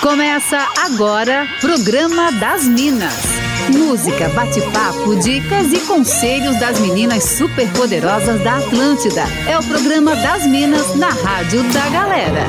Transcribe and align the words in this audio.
Começa 0.00 0.58
agora, 0.78 1.46
Programa 1.60 2.30
das 2.32 2.64
Minas. 2.64 3.36
Música, 3.72 4.28
bate-papo, 4.28 5.16
dicas 5.16 5.72
e 5.72 5.80
conselhos 5.80 6.58
das 6.60 6.78
meninas 6.78 7.24
superpoderosas 7.24 8.40
da 8.42 8.58
Atlântida. 8.58 9.24
É 9.48 9.58
o 9.58 9.62
Programa 9.64 10.14
das 10.14 10.46
Minas 10.46 10.94
na 10.94 11.08
Rádio 11.08 11.62
da 11.72 11.88
Galera. 11.88 12.44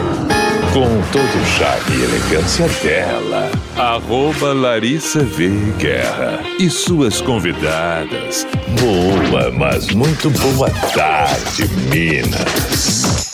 Com 0.72 1.02
todo 1.12 1.42
o 1.42 1.46
charme 1.46 1.98
e 1.98 2.04
elegância 2.04 2.68
dela, 2.84 3.52
arroba 3.78 4.54
Larissa 4.54 5.24
V. 5.24 5.50
Guerra 5.78 6.40
e 6.60 6.68
suas 6.68 7.22
convidadas. 7.22 8.48
Boa, 8.80 9.52
mas 9.52 9.94
muito 9.94 10.32
boa 10.32 10.70
tarde, 10.94 11.68
Minas. 11.90 13.28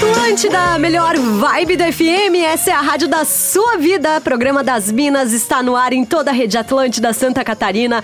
Atlântida, 0.00 0.78
melhor 0.78 1.14
vibe 1.16 1.76
da 1.76 1.92
FM, 1.92 2.36
essa 2.46 2.70
é 2.70 2.72
a 2.72 2.80
rádio 2.80 3.06
da 3.06 3.24
sua 3.24 3.76
vida. 3.76 4.20
Programa 4.20 4.64
das 4.64 4.90
Minas 4.90 5.32
está 5.32 5.62
no 5.62 5.76
ar 5.76 5.92
em 5.92 6.04
toda 6.04 6.30
a 6.30 6.32
rede 6.32 6.56
Atlântida 6.56 7.12
Santa 7.12 7.44
Catarina. 7.44 8.02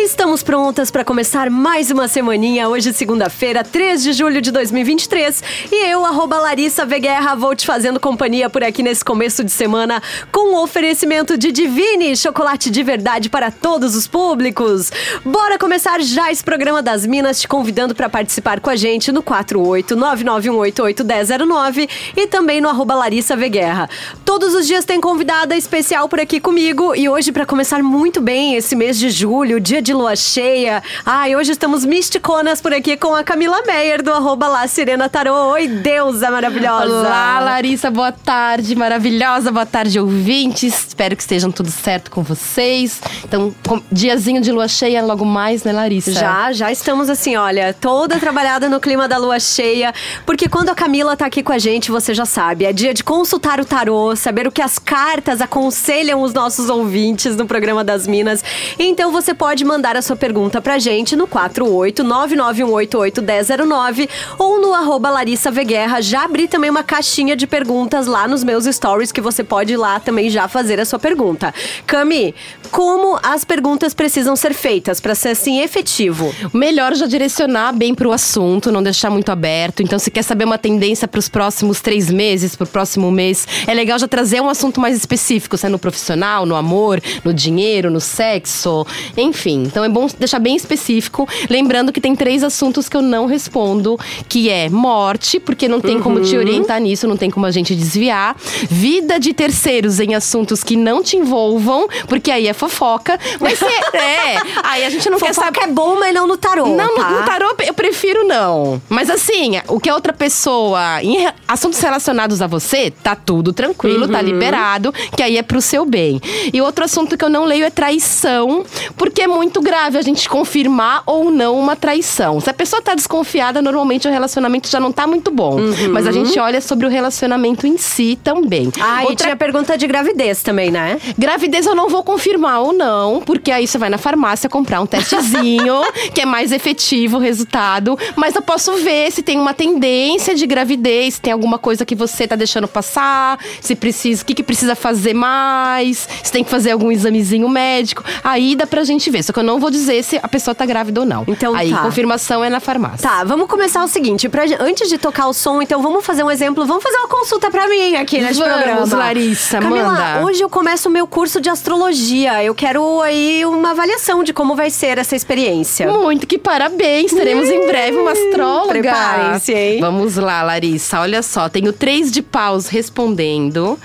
Estamos 0.00 0.44
prontas 0.44 0.92
para 0.92 1.04
começar 1.04 1.50
mais 1.50 1.90
uma 1.90 2.06
semaninha. 2.06 2.68
Hoje, 2.68 2.92
segunda-feira, 2.92 3.64
3 3.64 4.00
de 4.00 4.12
julho 4.12 4.40
de 4.40 4.52
2023. 4.52 5.42
E 5.72 5.90
eu, 5.90 6.06
arroba 6.06 6.38
Larissa 6.38 6.86
Veguerra, 6.86 7.34
vou 7.34 7.52
te 7.52 7.66
fazendo 7.66 7.98
companhia 7.98 8.48
por 8.48 8.62
aqui 8.62 8.80
nesse 8.80 9.04
começo 9.04 9.42
de 9.42 9.50
semana 9.50 10.00
com 10.30 10.54
o 10.54 10.62
oferecimento 10.62 11.36
de 11.36 11.50
Divine, 11.50 12.16
chocolate 12.16 12.70
de 12.70 12.80
verdade 12.84 13.28
para 13.28 13.50
todos 13.50 13.96
os 13.96 14.06
públicos. 14.06 14.92
Bora 15.24 15.58
começar 15.58 16.00
já 16.00 16.30
esse 16.30 16.44
programa 16.44 16.80
das 16.80 17.04
Minas, 17.04 17.40
te 17.40 17.48
convidando 17.48 17.92
para 17.92 18.08
participar 18.08 18.60
com 18.60 18.70
a 18.70 18.76
gente 18.76 19.10
no 19.10 19.20
48 19.20 19.96
9918810 19.96 21.44
09 21.44 21.88
e 22.16 22.26
também 22.28 22.60
no 22.60 22.68
arroba 22.68 22.94
Larissa 22.94 23.34
Veguerra. 23.34 23.90
Todos 24.24 24.54
os 24.54 24.64
dias 24.64 24.84
tem 24.84 25.00
convidada 25.00 25.56
especial 25.56 26.08
por 26.08 26.20
aqui 26.20 26.38
comigo 26.38 26.94
e 26.94 27.08
hoje 27.08 27.32
para 27.32 27.44
começar 27.44 27.82
muito 27.82 28.20
bem 28.20 28.54
esse 28.54 28.76
mês 28.76 28.96
de 28.96 29.10
julho, 29.10 29.58
dia 29.58 29.82
de 29.82 29.87
lua 29.92 30.16
cheia. 30.16 30.82
Ai, 31.04 31.36
hoje 31.36 31.52
estamos 31.52 31.84
misticonas 31.84 32.60
por 32.60 32.72
aqui 32.72 32.96
com 32.96 33.14
a 33.14 33.22
Camila 33.22 33.62
Meyer 33.66 34.02
do 34.02 34.12
arroba 34.12 34.48
lá 34.48 34.66
Sirena 34.66 35.08
Tarô. 35.08 35.34
Oi, 35.52 35.68
deusa 35.68 36.30
maravilhosa. 36.30 36.84
Olá, 36.84 37.40
Larissa, 37.40 37.90
boa 37.90 38.12
tarde, 38.12 38.74
maravilhosa, 38.74 39.50
boa 39.50 39.66
tarde, 39.66 39.98
ouvintes. 39.98 40.88
Espero 40.88 41.16
que 41.16 41.22
estejam 41.22 41.50
tudo 41.50 41.70
certo 41.70 42.10
com 42.10 42.22
vocês. 42.22 43.00
Então, 43.24 43.54
diazinho 43.90 44.40
de 44.40 44.52
lua 44.52 44.68
cheia 44.68 45.02
logo 45.02 45.24
mais, 45.24 45.64
né, 45.64 45.72
Larissa? 45.72 46.12
Já, 46.12 46.52
já 46.52 46.72
estamos 46.72 47.08
assim, 47.08 47.36
olha, 47.36 47.74
toda 47.74 48.18
trabalhada 48.18 48.68
no 48.68 48.80
clima 48.80 49.08
da 49.08 49.16
lua 49.18 49.38
cheia, 49.40 49.92
porque 50.26 50.48
quando 50.48 50.70
a 50.70 50.74
Camila 50.74 51.16
tá 51.16 51.26
aqui 51.26 51.42
com 51.42 51.52
a 51.52 51.58
gente, 51.58 51.90
você 51.90 52.14
já 52.14 52.24
sabe. 52.24 52.64
É 52.64 52.72
dia 52.72 52.94
de 52.94 53.02
consultar 53.04 53.60
o 53.60 53.64
tarô, 53.64 54.14
saber 54.16 54.46
o 54.46 54.52
que 54.52 54.62
as 54.62 54.78
cartas 54.78 55.40
aconselham 55.40 56.22
os 56.22 56.32
nossos 56.32 56.68
ouvintes 56.68 57.36
no 57.36 57.46
programa 57.46 57.82
das 57.84 58.06
Minas. 58.06 58.42
Então 58.78 59.10
você 59.10 59.34
pode 59.34 59.64
mandar 59.68 59.96
a 59.96 60.02
sua 60.02 60.16
pergunta 60.16 60.60
pra 60.62 60.78
gente 60.78 61.14
no 61.14 61.28
48991881009 61.28 64.08
ou 64.38 64.58
no 64.60 64.72
arroba 64.72 65.10
Larissa 65.10 65.50
Veguerra. 65.50 66.00
Já 66.00 66.24
abri 66.24 66.48
também 66.48 66.70
uma 66.70 66.82
caixinha 66.82 67.36
de 67.36 67.46
perguntas 67.46 68.06
lá 68.06 68.26
nos 68.26 68.42
meus 68.42 68.64
stories 68.64 69.12
que 69.12 69.20
você 69.20 69.44
pode 69.44 69.74
ir 69.74 69.76
lá 69.76 70.00
também 70.00 70.30
já 70.30 70.48
fazer 70.48 70.80
a 70.80 70.86
sua 70.86 70.98
pergunta. 70.98 71.52
Cami, 71.86 72.34
como 72.70 73.18
as 73.22 73.44
perguntas 73.44 73.92
precisam 73.92 74.34
ser 74.34 74.54
feitas 74.54 74.98
para 75.00 75.14
ser 75.14 75.28
assim 75.30 75.60
efetivo? 75.60 76.34
Melhor 76.52 76.94
já 76.94 77.06
direcionar 77.06 77.74
bem 77.74 77.94
pro 77.94 78.12
assunto, 78.12 78.72
não 78.72 78.82
deixar 78.82 79.10
muito 79.10 79.30
aberto. 79.30 79.82
Então, 79.82 79.98
se 79.98 80.10
quer 80.10 80.22
saber 80.22 80.44
uma 80.44 80.56
tendência 80.56 81.06
para 81.06 81.18
os 81.18 81.28
próximos 81.28 81.80
três 81.80 82.10
meses, 82.10 82.56
para 82.56 82.64
o 82.64 82.68
próximo 82.68 83.10
mês, 83.10 83.46
é 83.66 83.74
legal 83.74 83.98
já 83.98 84.08
trazer 84.08 84.40
um 84.40 84.48
assunto 84.48 84.80
mais 84.80 84.96
específico, 84.96 85.58
se 85.58 85.66
é 85.66 85.68
no 85.68 85.78
profissional, 85.78 86.46
no 86.46 86.56
amor, 86.56 87.02
no 87.24 87.34
dinheiro, 87.34 87.90
no 87.90 88.00
sexo, 88.00 88.86
enfim. 89.16 89.57
Então 89.66 89.84
é 89.84 89.88
bom 89.88 90.06
deixar 90.18 90.38
bem 90.38 90.56
específico. 90.56 91.28
Lembrando 91.48 91.92
que 91.92 92.00
tem 92.00 92.14
três 92.14 92.42
assuntos 92.42 92.88
que 92.88 92.96
eu 92.96 93.02
não 93.02 93.26
respondo, 93.26 93.98
que 94.28 94.48
é 94.48 94.68
morte, 94.68 95.40
porque 95.40 95.68
não 95.68 95.80
tem 95.80 95.96
uhum. 95.96 96.02
como 96.02 96.20
te 96.20 96.34
uhum. 96.34 96.40
orientar 96.40 96.80
nisso, 96.80 97.06
não 97.06 97.16
tem 97.16 97.30
como 97.30 97.46
a 97.46 97.50
gente 97.50 97.74
desviar. 97.74 98.36
Vida 98.68 99.18
de 99.18 99.32
terceiros 99.32 100.00
em 100.00 100.14
assuntos 100.14 100.62
que 100.62 100.76
não 100.76 101.02
te 101.02 101.16
envolvam, 101.16 101.88
porque 102.06 102.30
aí 102.30 102.46
é 102.46 102.52
fofoca. 102.52 103.18
Mas 103.40 103.60
é, 103.92 104.36
aí 104.62 104.84
a 104.84 104.90
gente 104.90 105.08
não 105.10 105.18
fofoca 105.18 105.52
quer 105.52 105.60
saber. 105.60 105.70
é 105.70 105.72
bom, 105.72 105.98
mas 105.98 106.14
não 106.14 106.26
no 106.26 106.36
tarô. 106.36 106.66
Não, 106.66 106.96
tá? 106.96 107.10
no, 107.10 107.20
no 107.20 107.26
tarô 107.26 107.54
eu 107.66 107.74
prefiro 107.74 108.26
não. 108.26 108.80
Mas 108.88 109.10
assim, 109.10 109.60
o 109.68 109.80
que 109.80 109.88
a 109.88 109.94
outra 109.94 110.12
pessoa 110.12 111.02
em 111.02 111.28
assuntos 111.46 111.80
relacionados 111.80 112.42
a 112.42 112.46
você, 112.46 112.90
tá 112.90 113.14
tudo 113.14 113.52
tranquilo, 113.52 114.00
tá 114.00 114.06
uhum. 114.06 114.12
tá 114.12 114.22
liberado, 114.22 114.92
que 115.16 115.22
aí 115.22 115.36
é 115.36 115.42
pro 115.42 115.60
seu 115.60 115.84
bem. 115.84 116.20
E 116.52 116.60
outro 116.60 116.84
assunto 116.84 117.16
que 117.16 117.24
eu 117.24 117.28
não 117.28 117.44
leio 117.44 117.64
é 117.64 117.70
traição, 117.70 118.64
porque 118.96 119.22
é 119.22 119.26
muito 119.26 119.47
grave 119.60 119.98
a 119.98 120.02
gente 120.02 120.28
confirmar 120.28 121.02
ou 121.06 121.30
não 121.30 121.58
uma 121.58 121.74
traição. 121.74 122.40
Se 122.40 122.50
a 122.50 122.54
pessoa 122.54 122.82
tá 122.82 122.94
desconfiada, 122.94 123.62
normalmente 123.62 124.06
o 124.06 124.10
relacionamento 124.10 124.68
já 124.68 124.78
não 124.78 124.92
tá 124.92 125.06
muito 125.06 125.30
bom. 125.30 125.60
Uhum. 125.60 125.92
Mas 125.92 126.06
a 126.06 126.12
gente 126.12 126.38
olha 126.38 126.60
sobre 126.60 126.86
o 126.86 126.88
relacionamento 126.88 127.66
em 127.66 127.76
si 127.78 128.18
também. 128.22 128.70
Ah, 128.80 129.00
Outra... 129.00 129.12
e 129.12 129.16
tinha 129.16 129.36
pergunta 129.36 129.76
de 129.76 129.86
gravidez 129.86 130.42
também, 130.42 130.70
né? 130.70 130.98
Gravidez 131.16 131.66
eu 131.66 131.74
não 131.74 131.88
vou 131.88 132.02
confirmar 132.02 132.60
ou 132.60 132.72
não, 132.72 133.20
porque 133.20 133.50
aí 133.50 133.66
você 133.66 133.78
vai 133.78 133.88
na 133.88 133.98
farmácia 133.98 134.48
comprar 134.48 134.80
um 134.80 134.86
testezinho, 134.86 135.80
que 136.14 136.20
é 136.20 136.26
mais 136.26 136.52
efetivo 136.52 137.16
o 137.16 137.20
resultado. 137.20 137.98
Mas 138.16 138.34
eu 138.34 138.42
posso 138.42 138.74
ver 138.76 139.10
se 139.10 139.22
tem 139.22 139.38
uma 139.38 139.54
tendência 139.54 140.34
de 140.34 140.46
gravidez, 140.46 141.14
se 141.14 141.20
tem 141.20 141.32
alguma 141.32 141.58
coisa 141.58 141.84
que 141.84 141.94
você 141.94 142.26
tá 142.26 142.36
deixando 142.36 142.68
passar, 142.68 143.38
se 143.60 143.74
precisa, 143.74 144.22
o 144.22 144.26
que, 144.26 144.34
que 144.34 144.42
precisa 144.42 144.74
fazer 144.74 145.14
mais, 145.14 146.08
se 146.22 146.32
tem 146.32 146.44
que 146.44 146.50
fazer 146.50 146.72
algum 146.72 146.90
examezinho 146.90 147.48
médico. 147.48 148.04
Aí 148.22 148.54
dá 148.54 148.66
pra 148.66 148.84
gente 148.84 149.10
ver. 149.10 149.22
Só 149.22 149.32
que 149.38 149.40
eu 149.40 149.44
não 149.44 149.60
vou 149.60 149.70
dizer 149.70 150.02
se 150.02 150.18
a 150.20 150.26
pessoa 150.26 150.52
tá 150.52 150.66
grávida 150.66 150.98
ou 150.98 151.06
não. 151.06 151.22
Então 151.28 151.54
Aí 151.54 151.70
tá. 151.70 151.78
confirmação 151.78 152.42
é 152.42 152.50
na 152.50 152.58
farmácia. 152.58 153.08
Tá, 153.08 153.22
vamos 153.22 153.46
começar 153.46 153.84
o 153.84 153.88
seguinte. 153.88 154.28
Pra, 154.28 154.42
antes 154.58 154.88
de 154.88 154.98
tocar 154.98 155.28
o 155.28 155.32
som, 155.32 155.62
então 155.62 155.80
vamos 155.80 156.04
fazer 156.04 156.24
um 156.24 156.30
exemplo. 156.30 156.66
Vamos 156.66 156.82
fazer 156.82 156.96
uma 156.96 157.06
consulta 157.06 157.48
pra 157.48 157.68
mim 157.68 157.94
aqui 157.94 158.20
nesse 158.20 158.40
vamos, 158.40 158.52
programa. 158.56 158.96
Larissa, 158.96 159.60
Camila, 159.60 159.92
manda. 159.92 160.26
hoje 160.26 160.42
eu 160.42 160.50
começo 160.50 160.88
o 160.88 160.92
meu 160.92 161.06
curso 161.06 161.40
de 161.40 161.48
astrologia. 161.48 162.42
Eu 162.42 162.52
quero 162.52 163.00
aí 163.00 163.44
uma 163.46 163.70
avaliação 163.70 164.24
de 164.24 164.32
como 164.32 164.56
vai 164.56 164.70
ser 164.70 164.98
essa 164.98 165.14
experiência. 165.14 165.88
Muito 165.88 166.26
que 166.26 166.36
parabéns. 166.36 167.12
Teremos 167.12 167.48
em 167.48 167.64
breve 167.68 167.96
uma 167.96 168.10
astróloga. 168.10 168.80
Preparem-se, 168.80 169.54
hein? 169.54 169.80
Vamos 169.80 170.16
lá, 170.16 170.42
Larissa. 170.42 170.98
Olha 170.98 171.22
só, 171.22 171.48
tenho 171.48 171.72
três 171.72 172.10
de 172.10 172.22
paus 172.22 172.66
respondendo. 172.66 173.78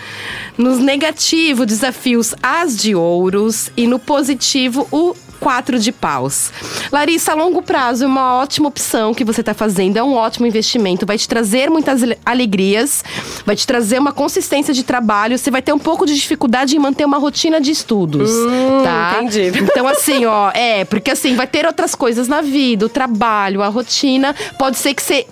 Nos 0.58 0.80
negativo, 0.80 1.64
desafios 1.64 2.34
as 2.42 2.76
de 2.76 2.96
ouros. 2.96 3.70
E 3.78 3.86
no 3.86 4.00
positivo, 4.00 4.88
o 4.92 5.14
quatro 5.44 5.78
de 5.78 5.92
paus. 5.92 6.52
Larissa, 6.90 7.34
a 7.34 7.36
longo 7.36 7.62
prazo 7.62 8.06
é 8.06 8.08
uma 8.08 8.36
ótima 8.36 8.70
opção 8.70 9.14
que 9.14 9.26
você 9.26 9.42
está 9.42 9.54
fazendo, 9.54 9.98
é 9.98 10.04
um 10.04 10.14
ótimo 10.14 10.48
investimento, 10.48 11.06
vai 11.06 11.18
te 11.18 11.28
trazer 11.28 11.70
muitas 11.70 12.02
alegrias, 12.26 13.04
vai 13.46 13.54
te 13.54 13.68
trazer 13.68 14.00
uma 14.00 14.14
consistência 14.14 14.74
de 14.74 14.84
trabalho, 14.84 15.38
você 15.38 15.52
vai 15.52 15.62
ter 15.62 15.74
um 15.74 15.80
pouco 15.80 16.06
de 16.06 16.16
dificuldade 16.16 16.78
em 16.78 16.80
manter 16.80 17.04
uma 17.04 17.18
rotina 17.18 17.60
de 17.60 17.72
estudos, 17.72 18.32
hum, 18.32 18.84
tá? 18.84 19.20
Entendi. 19.22 19.52
Então 19.74 19.88
assim, 19.88 20.26
ó, 20.26 20.52
é, 20.54 20.86
porque 20.86 21.10
assim, 21.12 21.36
vai 21.36 21.48
ter 21.48 21.66
outras 21.66 21.96
coisas 21.96 22.28
na 22.28 22.42
vida, 22.42 22.86
o 22.86 22.90
trabalho, 22.90 23.64
a 23.64 23.68
rotina, 23.68 24.36
pode 24.58 24.78
ser 24.78 24.94
que 24.94 25.02
você 25.02 25.26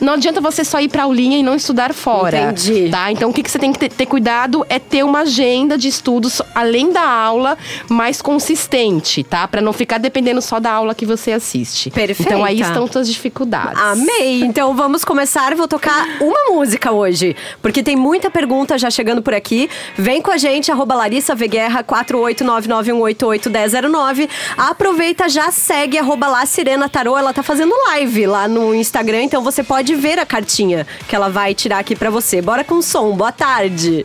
não 0.00 0.14
adianta 0.14 0.40
você 0.40 0.64
só 0.64 0.80
ir 0.80 0.88
para 0.88 1.02
aulinha 1.02 1.38
e 1.38 1.42
não 1.42 1.54
estudar 1.54 1.92
fora. 1.92 2.52
Entendi. 2.52 2.88
Tá? 2.90 3.12
Então 3.12 3.28
o 3.30 3.32
que, 3.32 3.42
que 3.42 3.50
você 3.50 3.58
tem 3.58 3.72
que 3.72 3.78
ter, 3.78 3.90
ter 3.90 4.06
cuidado 4.06 4.64
é 4.68 4.78
ter 4.78 5.04
uma 5.04 5.20
agenda 5.20 5.76
de 5.76 5.88
estudos 5.88 6.40
além 6.54 6.92
da 6.92 7.06
aula 7.06 7.58
mais 7.88 8.22
consistente, 8.22 9.22
tá? 9.22 9.43
Para 9.48 9.60
não 9.60 9.72
ficar 9.72 9.98
dependendo 9.98 10.40
só 10.42 10.60
da 10.60 10.72
aula 10.72 10.94
que 10.94 11.06
você 11.06 11.32
assiste. 11.32 11.90
Perfeito. 11.90 12.22
Então 12.22 12.44
aí 12.44 12.60
estão 12.60 12.86
suas 12.86 13.08
dificuldades. 13.08 13.80
Amei. 13.80 14.42
Então 14.42 14.74
vamos 14.74 15.04
começar. 15.04 15.54
Vou 15.54 15.68
tocar 15.68 16.06
uma 16.20 16.50
música 16.50 16.92
hoje, 16.92 17.36
porque 17.62 17.82
tem 17.82 17.96
muita 17.96 18.30
pergunta 18.30 18.76
já 18.78 18.90
chegando 18.90 19.22
por 19.22 19.32
aqui. 19.34 19.68
Vem 19.96 20.22
com 20.22 20.30
a 20.30 20.36
gente, 20.36 20.70
arroba 20.70 20.94
Larissa 20.94 21.34
Veguerra, 21.34 21.82
48991881009. 21.84 24.28
Aproveita, 24.56 25.28
já 25.28 25.50
segue, 25.50 25.98
arroba 25.98 26.28
lá 26.28 26.46
Sirena 26.46 26.88
Tarô. 26.88 27.18
Ela 27.18 27.32
tá 27.32 27.42
fazendo 27.42 27.74
live 27.88 28.26
lá 28.26 28.46
no 28.48 28.74
Instagram, 28.74 29.22
então 29.22 29.42
você 29.42 29.62
pode 29.62 29.94
ver 29.94 30.18
a 30.18 30.26
cartinha 30.26 30.84
que 31.08 31.14
ela 31.14 31.28
vai 31.28 31.54
tirar 31.54 31.78
aqui 31.78 31.94
para 31.94 32.10
você. 32.10 32.42
Bora 32.42 32.64
com 32.64 32.74
o 32.76 32.82
som. 32.82 33.14
Boa 33.16 33.30
tarde. 33.32 34.04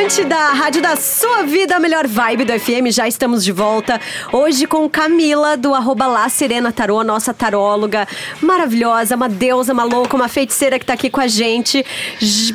Atlântida, 0.00 0.34
a 0.34 0.52
rádio 0.54 0.80
da 0.80 0.96
sua 0.96 1.42
vida, 1.42 1.76
a 1.76 1.78
melhor 1.78 2.06
vibe 2.06 2.46
do 2.46 2.58
FM. 2.58 2.88
Já 2.90 3.06
estamos 3.06 3.44
de 3.44 3.52
volta. 3.52 4.00
Hoje 4.32 4.66
com 4.66 4.88
Camila, 4.88 5.58
do 5.58 5.74
arroba 5.74 6.06
lá 6.06 6.26
Serena 6.30 6.72
Tarô, 6.72 7.04
nossa 7.04 7.34
taróloga 7.34 8.08
maravilhosa, 8.40 9.14
uma 9.14 9.28
deusa, 9.28 9.74
uma 9.74 9.84
louca, 9.84 10.16
uma 10.16 10.26
feiticeira 10.26 10.78
que 10.78 10.86
tá 10.86 10.94
aqui 10.94 11.10
com 11.10 11.20
a 11.20 11.26
gente 11.26 11.84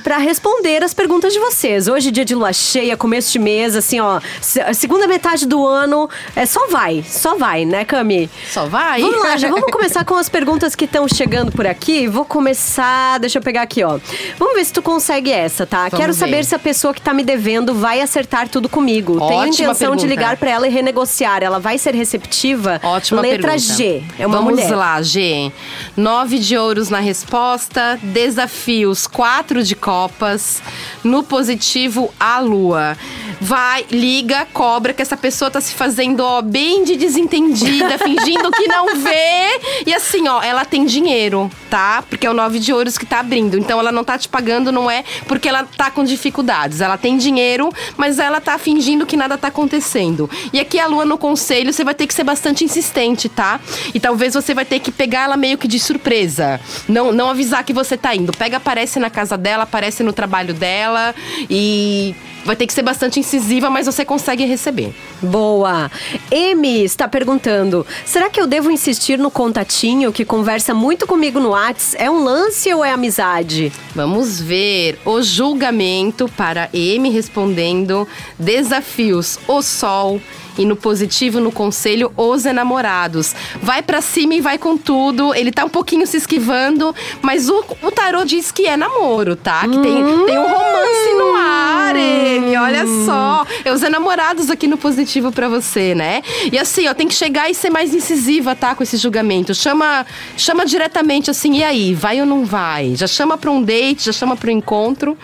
pra 0.04 0.18
responder 0.18 0.84
as 0.84 0.92
perguntas 0.92 1.34
de 1.34 1.40
vocês. 1.40 1.88
Hoje, 1.88 2.10
dia 2.10 2.26
de 2.26 2.34
lua 2.34 2.52
cheia, 2.52 2.98
começo 2.98 3.32
de 3.32 3.38
mês, 3.38 3.76
assim, 3.76 4.00
ó. 4.00 4.20
se- 4.42 4.62
a 4.62 4.74
segunda 4.74 5.06
metade 5.06 5.46
do 5.46 5.68
ano, 5.68 6.10
é 6.36 6.48
só 6.48 6.66
vai, 6.68 7.06
só 7.08 7.36
vai, 7.36 7.64
né, 7.64 7.86
Cami? 7.86 8.28
Só 8.50 8.66
vai. 8.66 9.02
Vamos 9.02 9.20
lá, 9.24 9.38
já 9.38 9.50
vamos 9.50 9.72
começar 9.72 10.04
com 10.04 10.16
as 10.16 10.28
perguntas 10.28 10.74
que 10.76 10.86
estão 10.86 11.08
chegando 11.08 11.52
por 11.52 11.68
aqui. 11.68 12.08
Vou 12.08 12.26
começar, 12.26 13.20
deixa 13.20 13.38
eu 13.38 13.44
pegar 13.44 13.62
aqui, 13.62 13.84
ó. 13.84 14.00
Vamos 14.40 14.56
ver 14.56 14.66
se 14.66 14.74
tu 14.74 14.82
consegue 14.82 15.32
essa, 15.32 15.68
tá? 15.68 15.92
Quero 15.92 16.12
ver. 16.12 16.20
saber 16.20 16.44
se 16.44 16.56
a 16.56 16.60
pessoa 16.60 16.92
que 16.92 17.02
tá 17.02 17.14
me 17.14 17.35
devendo 17.36 17.74
vai 17.76 18.00
acertar 18.02 18.48
tudo 18.48 18.70
comigo. 18.70 19.14
Tenho 19.20 19.24
Ótima 19.24 19.48
intenção 19.48 19.96
de 19.96 20.02
pergunta. 20.04 20.08
ligar 20.08 20.38
pra 20.38 20.50
ela 20.50 20.68
e 20.68 20.70
renegociar. 20.72 21.44
Ela 21.44 21.60
vai 21.60 21.78
ser 21.78 21.94
receptiva? 21.94 22.80
Ótima 22.82 23.22
Letra 23.22 23.52
pergunta. 23.52 23.74
G. 23.76 24.04
É 24.18 24.26
uma 24.26 24.38
Vamos 24.38 24.54
mulher. 24.54 24.74
lá, 24.76 25.02
G. 25.02 25.52
Nove 25.98 26.40
de 26.40 26.58
ouros 26.58 26.90
na 26.90 27.00
resposta, 27.00 28.00
desafios, 28.02 29.06
quatro 29.06 29.62
de 29.64 29.76
copas, 29.76 30.62
no 31.04 31.24
positivo, 31.24 32.14
a 32.20 32.40
lua. 32.40 32.98
Vai, 33.40 33.86
liga, 33.92 34.48
cobra, 34.54 34.94
que 34.94 35.02
essa 35.02 35.18
pessoa 35.18 35.52
tá 35.52 35.60
se 35.60 35.74
fazendo, 35.74 36.22
ó, 36.22 36.42
bem 36.42 36.84
de 36.84 36.96
desentendida, 36.96 37.98
fingindo 38.00 38.52
que 38.52 38.68
não 38.68 38.96
vê. 38.98 39.60
E 39.86 39.94
assim, 39.94 40.28
ó, 40.28 40.42
ela 40.42 40.66
tem 40.66 40.86
dinheiro, 40.86 41.52
tá? 41.70 42.04
Porque 42.10 42.26
é 42.26 42.30
o 42.30 42.34
nove 42.34 42.60
de 42.60 42.74
ouros 42.74 42.98
que 42.98 43.06
tá 43.06 43.20
abrindo. 43.20 43.58
Então 43.58 43.80
ela 43.80 43.92
não 43.92 44.04
tá 44.04 44.18
te 44.18 44.30
pagando, 44.30 44.72
não 44.72 44.90
é 44.90 45.04
porque 45.28 45.50
ela 45.50 45.64
tá 45.64 45.92
com 45.92 46.04
dificuldades. 46.04 46.82
Ela 46.82 46.98
tem 46.98 47.18
dinheiro, 47.18 47.70
mas 47.98 48.20
ela 48.20 48.40
tá 48.40 48.58
fingindo 48.58 49.06
que 49.06 49.18
nada 49.18 49.38
tá 49.38 49.50
acontecendo. 49.50 50.30
E 50.54 50.60
aqui 50.60 50.80
a 50.80 50.88
lua 50.88 51.06
no 51.06 51.18
conselho, 51.18 51.74
você 51.74 51.84
vai 51.84 51.94
ter 51.94 52.08
que 52.08 52.14
ser 52.14 52.24
bastante 52.24 52.64
insistente, 52.64 53.28
tá? 53.28 53.60
E 53.94 54.00
talvez 54.00 54.34
você 54.34 54.54
vai 54.54 54.66
ter 54.66 54.80
que 54.80 54.92
pegar 54.92 55.24
ela 55.24 55.38
meio 55.38 55.58
que 55.58 55.68
de 55.68 55.80
surpresa. 55.80 56.60
Não, 56.88 57.12
não 57.12 57.30
avisar 57.30 57.64
que 57.64 57.74
você 57.74 57.98
tá 57.98 58.16
indo. 58.16 58.32
Pega, 58.32 58.58
aparece 58.58 59.00
na 59.00 59.10
casa 59.10 59.38
dela, 59.38 59.64
aparece 59.64 60.04
no 60.04 60.14
trabalho 60.14 60.54
dela 60.54 61.14
e 61.50 62.16
vai 62.46 62.56
ter 62.56 62.68
que 62.68 62.74
ser 62.74 62.84
bastante 62.84 63.20
incisiva, 63.20 63.70
mas 63.70 63.88
você 63.88 64.06
consegue 64.06 64.46
receber. 64.46 64.94
Boa. 65.22 65.92
M 66.32 66.84
está 66.84 67.08
perguntando: 67.08 67.86
será 68.06 68.30
que 68.30 68.40
eu 68.40 68.46
devo 68.46 68.70
insistir 68.70 69.18
no 69.18 69.32
contatinho 69.32 70.14
que 70.14 70.24
conversa 70.24 70.74
muito 70.74 71.08
comigo 71.08 71.40
no 71.40 71.50
Whats? 71.50 71.96
É 71.98 72.10
um 72.10 72.24
lance 72.24 72.72
ou 72.74 72.86
é 72.86 72.92
amizade? 72.92 73.74
Vamos 73.96 74.40
ver 74.40 75.00
o 75.04 75.22
julgamento 75.22 76.30
para 76.38 76.70
M 76.72 77.10
respondendo 77.10 78.08
desafios 78.38 79.40
o 79.48 79.62
sol 79.62 80.22
e 80.58 80.66
no 80.66 80.76
positivo 80.76 81.40
no 81.40 81.52
conselho 81.52 82.12
os 82.16 82.46
enamorados. 82.46 83.36
Vai 83.62 83.82
pra 83.82 84.02
cima 84.02 84.36
e 84.36 84.42
vai 84.42 84.58
com 84.58 84.78
tudo. 84.78 85.34
Ele 85.34 85.52
tá 85.52 85.66
um 85.66 85.70
pouquinho 85.70 86.06
se 86.08 86.18
esquivando, 86.18 86.94
mas 87.22 87.50
o, 87.50 87.64
o 87.82 87.92
tarô 87.92 88.24
diz 88.24 88.52
que 88.52 88.68
é 88.68 88.78
namoro, 88.78 89.36
tá? 89.36 89.62
Que 89.62 89.78
tem, 89.80 90.26
tem 90.26 90.38
um 90.38 90.48
romance 90.48 91.14
no 91.18 91.36
ar, 91.36 91.96
M. 91.96 92.58
Olha 92.58 92.86
só. 93.06 93.46
É 93.64 93.72
os 93.72 93.84
enamorados 93.84 94.50
aqui 94.50 94.68
no 94.68 94.78
positivo 94.78 95.32
pra 95.32 95.48
você, 95.48 95.96
né? 95.96 96.22
E 96.52 96.58
assim, 96.58 96.88
ó, 96.88 96.94
tem 96.94 97.08
que 97.08 97.14
chegar 97.16 97.50
e 97.50 97.54
ser 97.54 97.70
mais 97.70 97.94
incisiva, 97.94 98.56
tá? 98.56 98.76
Com 98.76 98.84
esse 98.84 98.98
julgamento. 98.98 99.54
Chama, 99.54 100.06
chama 100.38 100.66
diretamente 100.66 101.30
assim, 101.30 101.58
e 101.58 101.64
aí, 101.64 101.94
vai 101.94 102.20
ou 102.20 102.26
não 102.26 102.46
vai? 102.46 102.96
Já 102.96 103.08
chama 103.08 103.38
pra 103.38 103.52
um 103.52 103.62
date, 103.62 104.06
já 104.06 104.14
chama 104.14 104.36
pra 104.36 104.50
um 104.50 104.54
encontro. 104.54 105.18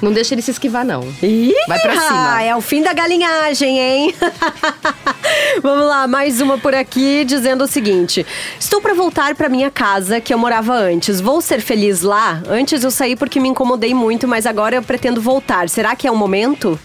Não 0.00 0.12
deixa 0.12 0.34
ele 0.34 0.42
se 0.42 0.50
esquivar, 0.50 0.84
não. 0.84 1.02
Ih, 1.22 1.54
Vai 1.66 1.80
pra 1.80 1.98
cima. 2.00 2.42
É 2.42 2.54
o 2.54 2.60
fim 2.60 2.82
da 2.82 2.92
galinhagem, 2.92 3.78
hein? 3.78 4.14
Vamos 5.62 5.86
lá, 5.86 6.06
mais 6.06 6.40
uma 6.40 6.58
por 6.58 6.74
aqui 6.74 7.24
dizendo 7.24 7.64
o 7.64 7.66
seguinte: 7.66 8.26
Estou 8.60 8.80
para 8.80 8.94
voltar 8.94 9.34
para 9.34 9.48
minha 9.48 9.70
casa 9.70 10.20
que 10.20 10.32
eu 10.32 10.38
morava 10.38 10.74
antes. 10.74 11.20
Vou 11.20 11.40
ser 11.40 11.60
feliz 11.60 12.02
lá? 12.02 12.42
Antes 12.48 12.84
eu 12.84 12.90
saí 12.90 13.16
porque 13.16 13.40
me 13.40 13.48
incomodei 13.48 13.94
muito, 13.94 14.28
mas 14.28 14.46
agora 14.46 14.76
eu 14.76 14.82
pretendo 14.82 15.20
voltar. 15.20 15.68
Será 15.68 15.96
que 15.96 16.06
é 16.06 16.10
o 16.10 16.16
momento? 16.16 16.78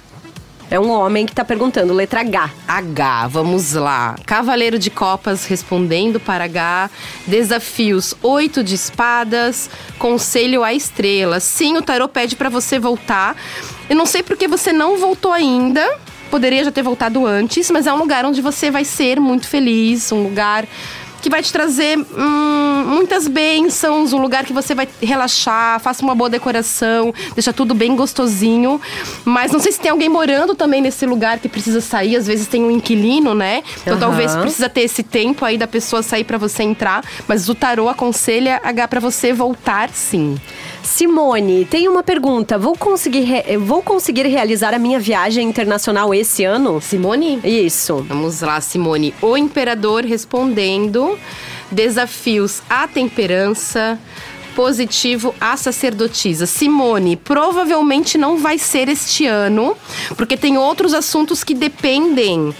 É 0.71 0.79
um 0.79 0.89
homem 0.89 1.25
que 1.25 1.35
tá 1.35 1.43
perguntando, 1.43 1.93
letra 1.93 2.21
H. 2.21 2.49
H, 2.65 3.27
vamos 3.27 3.73
lá. 3.73 4.15
Cavaleiro 4.25 4.79
de 4.79 4.89
Copas 4.89 5.43
respondendo 5.45 6.17
para 6.17 6.45
H. 6.45 6.89
Desafios: 7.27 8.15
oito 8.23 8.63
de 8.63 8.75
espadas. 8.75 9.69
Conselho 9.99 10.63
à 10.63 10.73
estrela. 10.73 11.41
Sim, 11.41 11.75
o 11.75 11.81
tarô 11.81 12.07
pede 12.07 12.37
para 12.37 12.47
você 12.47 12.79
voltar. 12.79 13.35
Eu 13.89 13.97
não 13.97 14.05
sei 14.05 14.23
porque 14.23 14.47
você 14.47 14.71
não 14.71 14.97
voltou 14.97 15.33
ainda. 15.33 15.85
Poderia 16.29 16.63
já 16.63 16.71
ter 16.71 16.83
voltado 16.83 17.27
antes, 17.27 17.69
mas 17.69 17.85
é 17.85 17.91
um 17.91 17.97
lugar 17.97 18.23
onde 18.23 18.41
você 18.41 18.71
vai 18.71 18.85
ser 18.85 19.19
muito 19.19 19.49
feliz, 19.49 20.09
um 20.13 20.23
lugar 20.23 20.65
que 21.21 21.29
vai 21.29 21.41
te 21.41 21.51
trazer 21.53 21.97
hum, 21.97 22.83
muitas 22.87 23.27
bênçãos, 23.27 24.11
um 24.13 24.19
lugar 24.21 24.43
que 24.45 24.51
você 24.53 24.73
vai 24.73 24.87
relaxar, 25.01 25.79
faça 25.79 26.03
uma 26.03 26.15
boa 26.15 26.29
decoração, 26.29 27.13
deixa 27.33 27.53
tudo 27.53 27.73
bem 27.73 27.95
gostosinho. 27.95 28.81
Mas 29.23 29.51
não 29.51 29.59
sei 29.59 29.71
se 29.71 29.79
tem 29.79 29.91
alguém 29.91 30.09
morando 30.09 30.55
também 30.55 30.81
nesse 30.81 31.05
lugar 31.05 31.39
que 31.39 31.47
precisa 31.47 31.79
sair, 31.81 32.15
às 32.15 32.27
vezes 32.27 32.47
tem 32.47 32.63
um 32.63 32.71
inquilino, 32.71 33.33
né? 33.35 33.63
Então 33.81 33.93
Aham. 33.93 33.99
talvez 34.01 34.35
precisa 34.35 34.67
ter 34.67 34.81
esse 34.81 35.03
tempo 35.03 35.45
aí 35.45 35.57
da 35.57 35.67
pessoa 35.67 36.01
sair 36.01 36.23
pra 36.23 36.37
você 36.37 36.63
entrar, 36.63 37.03
mas 37.27 37.47
o 37.47 37.55
tarô 37.55 37.87
aconselha 37.87 38.59
H 38.63 38.87
pra 38.87 38.99
você 38.99 39.31
voltar 39.33 39.89
sim. 39.93 40.37
Simone, 40.83 41.65
tem 41.65 41.87
uma 41.87 42.01
pergunta. 42.03 42.57
Vou 42.57 42.75
conseguir, 42.75 43.21
re- 43.21 43.57
vou 43.57 43.81
conseguir 43.83 44.25
realizar 44.27 44.73
a 44.73 44.79
minha 44.79 44.99
viagem 44.99 45.47
internacional 45.47 46.13
esse 46.13 46.43
ano? 46.43 46.81
Simone? 46.81 47.39
Isso. 47.43 48.03
Vamos 48.07 48.41
lá, 48.41 48.59
Simone. 48.59 49.13
O 49.21 49.37
imperador 49.37 50.03
respondendo: 50.03 51.10
desafios 51.71 52.61
à 52.69 52.87
temperança. 52.87 53.97
Positivo 54.55 55.33
à 55.39 55.55
sacerdotisa. 55.55 56.45
Simone, 56.45 57.15
provavelmente 57.15 58.17
não 58.17 58.37
vai 58.37 58.57
ser 58.57 58.89
este 58.89 59.25
ano, 59.25 59.77
porque 60.17 60.35
tem 60.35 60.57
outros 60.57 60.93
assuntos 60.93 61.41
que 61.41 61.53
dependem 61.53 62.53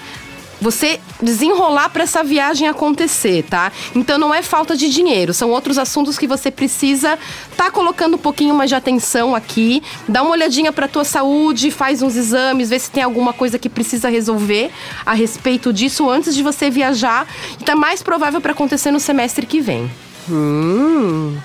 você 0.62 1.00
desenrolar 1.22 1.90
para 1.90 2.04
essa 2.04 2.24
viagem 2.24 2.68
acontecer, 2.68 3.44
tá? 3.44 3.72
Então 3.96 4.18
não 4.18 4.34
é 4.34 4.44
falta 4.44 4.78
de 4.78 4.88
dinheiro, 4.90 5.34
são 5.34 5.50
outros 5.50 5.80
assuntos 5.80 6.18
que 6.18 6.28
você 6.28 6.52
precisa 6.52 7.18
tá 7.58 7.72
colocando 7.72 8.16
um 8.16 8.20
pouquinho 8.20 8.54
mais 8.54 8.70
de 8.70 8.76
atenção 8.76 9.36
aqui, 9.36 9.82
dá 10.08 10.22
uma 10.22 10.32
olhadinha 10.32 10.72
para 10.72 10.88
tua 10.88 11.04
saúde, 11.04 11.72
faz 11.72 12.02
uns 12.02 12.16
exames, 12.16 12.70
vê 12.70 12.80
se 12.80 12.92
tem 12.92 13.04
alguma 13.04 13.34
coisa 13.34 13.58
que 13.58 13.70
precisa 13.70 14.10
resolver 14.10 14.72
a 15.06 15.14
respeito 15.14 15.74
disso 15.74 16.10
antes 16.10 16.36
de 16.36 16.44
você 16.44 16.70
viajar, 16.70 17.28
e 17.60 17.64
tá 17.64 17.76
mais 17.76 18.04
provável 18.04 18.40
para 18.40 18.52
acontecer 18.52 18.92
no 18.92 19.00
semestre 19.00 19.46
que 19.46 19.60
vem. 19.60 19.90
Hum, 20.30 21.38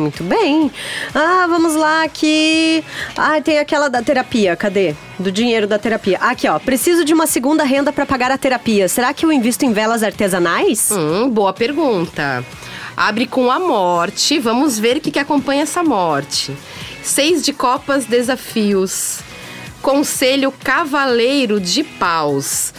muito 0.00 0.24
bem. 0.24 0.70
Ah, 1.14 1.46
vamos 1.48 1.74
lá 1.74 2.02
aqui. 2.02 2.82
Ah, 3.16 3.40
tem 3.40 3.58
aquela 3.58 3.88
da 3.88 4.02
terapia. 4.02 4.56
Cadê? 4.56 4.94
Do 5.18 5.30
dinheiro 5.30 5.66
da 5.66 5.78
terapia. 5.78 6.18
Aqui, 6.18 6.48
ó. 6.48 6.58
Preciso 6.58 7.04
de 7.04 7.12
uma 7.12 7.26
segunda 7.26 7.62
renda 7.64 7.92
para 7.92 8.06
pagar 8.06 8.30
a 8.30 8.38
terapia. 8.38 8.88
Será 8.88 9.12
que 9.12 9.24
eu 9.24 9.30
invisto 9.32 9.64
em 9.64 9.72
velas 9.72 10.02
artesanais? 10.02 10.90
Hum, 10.90 11.28
boa 11.28 11.52
pergunta. 11.52 12.44
Abre 12.96 13.26
com 13.26 13.50
a 13.50 13.58
morte. 13.58 14.38
Vamos 14.38 14.78
ver 14.78 14.96
o 14.96 15.00
que, 15.00 15.10
que 15.10 15.18
acompanha 15.18 15.62
essa 15.62 15.82
morte. 15.82 16.56
Seis 17.02 17.44
de 17.44 17.52
copas, 17.52 18.04
desafios. 18.04 19.20
Conselho 19.82 20.52
Cavaleiro 20.52 21.60
de 21.60 21.82
Paus. 21.82 22.72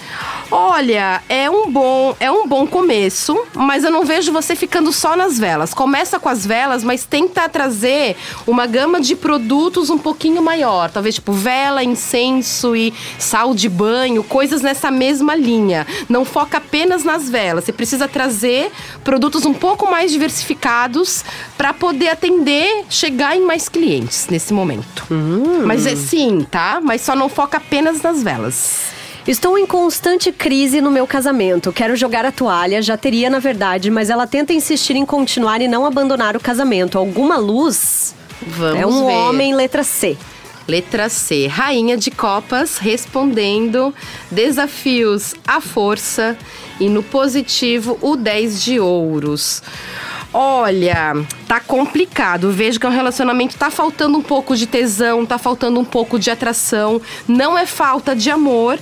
Olha, 0.53 1.23
é 1.29 1.49
um 1.49 1.71
bom, 1.71 2.13
é 2.19 2.29
um 2.29 2.45
bom 2.45 2.67
começo, 2.67 3.45
mas 3.53 3.85
eu 3.85 3.91
não 3.91 4.03
vejo 4.03 4.33
você 4.33 4.53
ficando 4.53 4.91
só 4.91 5.15
nas 5.15 5.39
velas. 5.39 5.73
Começa 5.73 6.19
com 6.19 6.27
as 6.27 6.45
velas, 6.45 6.83
mas 6.83 7.05
tenta 7.05 7.47
trazer 7.47 8.17
uma 8.45 8.67
gama 8.67 8.99
de 8.99 9.15
produtos 9.15 9.89
um 9.89 9.97
pouquinho 9.97 10.41
maior, 10.41 10.91
talvez 10.91 11.15
tipo 11.15 11.31
vela, 11.31 11.81
incenso 11.81 12.75
e 12.75 12.93
sal 13.17 13.53
de 13.53 13.69
banho, 13.69 14.25
coisas 14.25 14.61
nessa 14.61 14.91
mesma 14.91 15.35
linha. 15.35 15.87
Não 16.09 16.25
foca 16.25 16.57
apenas 16.57 17.05
nas 17.05 17.29
velas. 17.29 17.63
Você 17.63 17.71
precisa 17.71 18.07
trazer 18.07 18.71
produtos 19.05 19.45
um 19.45 19.53
pouco 19.53 19.89
mais 19.89 20.11
diversificados 20.11 21.23
para 21.57 21.73
poder 21.73 22.09
atender, 22.09 22.83
chegar 22.89 23.37
em 23.37 23.45
mais 23.45 23.69
clientes 23.69 24.27
nesse 24.29 24.53
momento. 24.53 25.07
Mas 25.65 25.85
é 25.85 25.95
sim, 25.95 26.45
tá? 26.49 26.81
Mas 26.91 27.03
só 27.03 27.15
não 27.15 27.29
foca 27.29 27.55
apenas 27.55 28.01
nas 28.01 28.21
velas. 28.21 28.91
Estou 29.25 29.57
em 29.57 29.65
constante 29.65 30.29
crise 30.29 30.81
no 30.81 30.91
meu 30.91 31.07
casamento. 31.07 31.71
Quero 31.71 31.95
jogar 31.95 32.25
a 32.25 32.33
toalha, 32.33 32.81
já 32.81 32.97
teria 32.97 33.29
na 33.29 33.39
verdade, 33.39 33.89
mas 33.89 34.09
ela 34.09 34.27
tenta 34.27 34.51
insistir 34.51 34.97
em 34.97 35.05
continuar 35.05 35.61
e 35.61 35.69
não 35.69 35.85
abandonar 35.85 36.35
o 36.35 36.39
casamento. 36.41 36.97
Alguma 36.97 37.37
luz? 37.37 38.13
Vamos 38.45 38.77
é 38.77 38.85
um 38.85 39.07
ver. 39.07 39.13
homem, 39.13 39.55
letra 39.55 39.85
C. 39.85 40.17
Letra 40.67 41.07
C, 41.07 41.47
Rainha 41.47 41.95
de 41.95 42.11
Copas 42.11 42.77
respondendo 42.77 43.95
desafios 44.29 45.33
à 45.47 45.61
força 45.61 46.37
e 46.77 46.89
no 46.89 47.01
positivo 47.01 47.97
o 48.01 48.17
10 48.17 48.61
de 48.61 48.81
ouros. 48.81 49.63
Olha, 50.33 51.13
tá 51.45 51.59
complicado. 51.59 52.51
Vejo 52.51 52.79
que 52.79 52.85
é 52.85 52.89
um 52.89 52.93
relacionamento 52.93 53.57
tá 53.57 53.69
faltando 53.69 54.17
um 54.17 54.21
pouco 54.21 54.55
de 54.55 54.65
tesão, 54.65 55.25
tá 55.25 55.37
faltando 55.37 55.79
um 55.79 55.85
pouco 55.85 56.17
de 56.17 56.31
atração. 56.31 57.01
Não 57.27 57.57
é 57.57 57.65
falta 57.65 58.15
de 58.15 58.29
amor. 58.29 58.79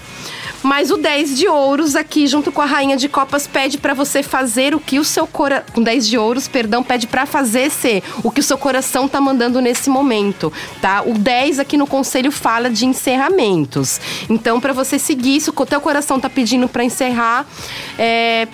Mas 0.62 0.92
o 0.92 0.98
10 0.98 1.38
de 1.38 1.48
ouros 1.48 1.96
aqui, 1.96 2.28
junto 2.28 2.52
com 2.52 2.62
a 2.62 2.66
rainha 2.66 2.98
de 2.98 3.08
copas, 3.08 3.48
pede 3.48 3.78
pra 3.78 3.94
você 3.94 4.22
fazer 4.22 4.76
o 4.76 4.80
que 4.80 5.00
o 5.00 5.06
seu 5.06 5.26
coração. 5.26 5.66
Com 5.74 5.82
10 5.82 6.08
de 6.08 6.18
ouros, 6.18 6.48
perdão, 6.48 6.84
pede 6.84 7.08
pra 7.08 7.26
fazer 7.26 7.72
ser 7.72 8.04
o 8.24 8.30
que 8.30 8.42
o 8.42 8.44
seu 8.44 8.58
coração 8.58 9.08
tá 9.08 9.22
mandando 9.22 9.62
nesse 9.62 9.90
momento, 9.90 10.52
tá? 10.82 11.02
O 11.06 11.14
10 11.14 11.60
aqui 11.60 11.78
no 11.78 11.88
conselho 11.88 12.32
fala 12.32 12.70
de 12.70 12.86
encerramentos. 12.86 14.02
Então, 14.30 14.60
pra 14.60 14.74
você 14.74 15.00
seguir 15.00 15.38
isso, 15.38 15.54
o 15.56 15.66
teu 15.66 15.80
coração 15.80 16.20
tá 16.20 16.30
pedindo 16.30 16.68
pra 16.68 16.84
encerrar, 16.84 17.46
é, 17.98 18.48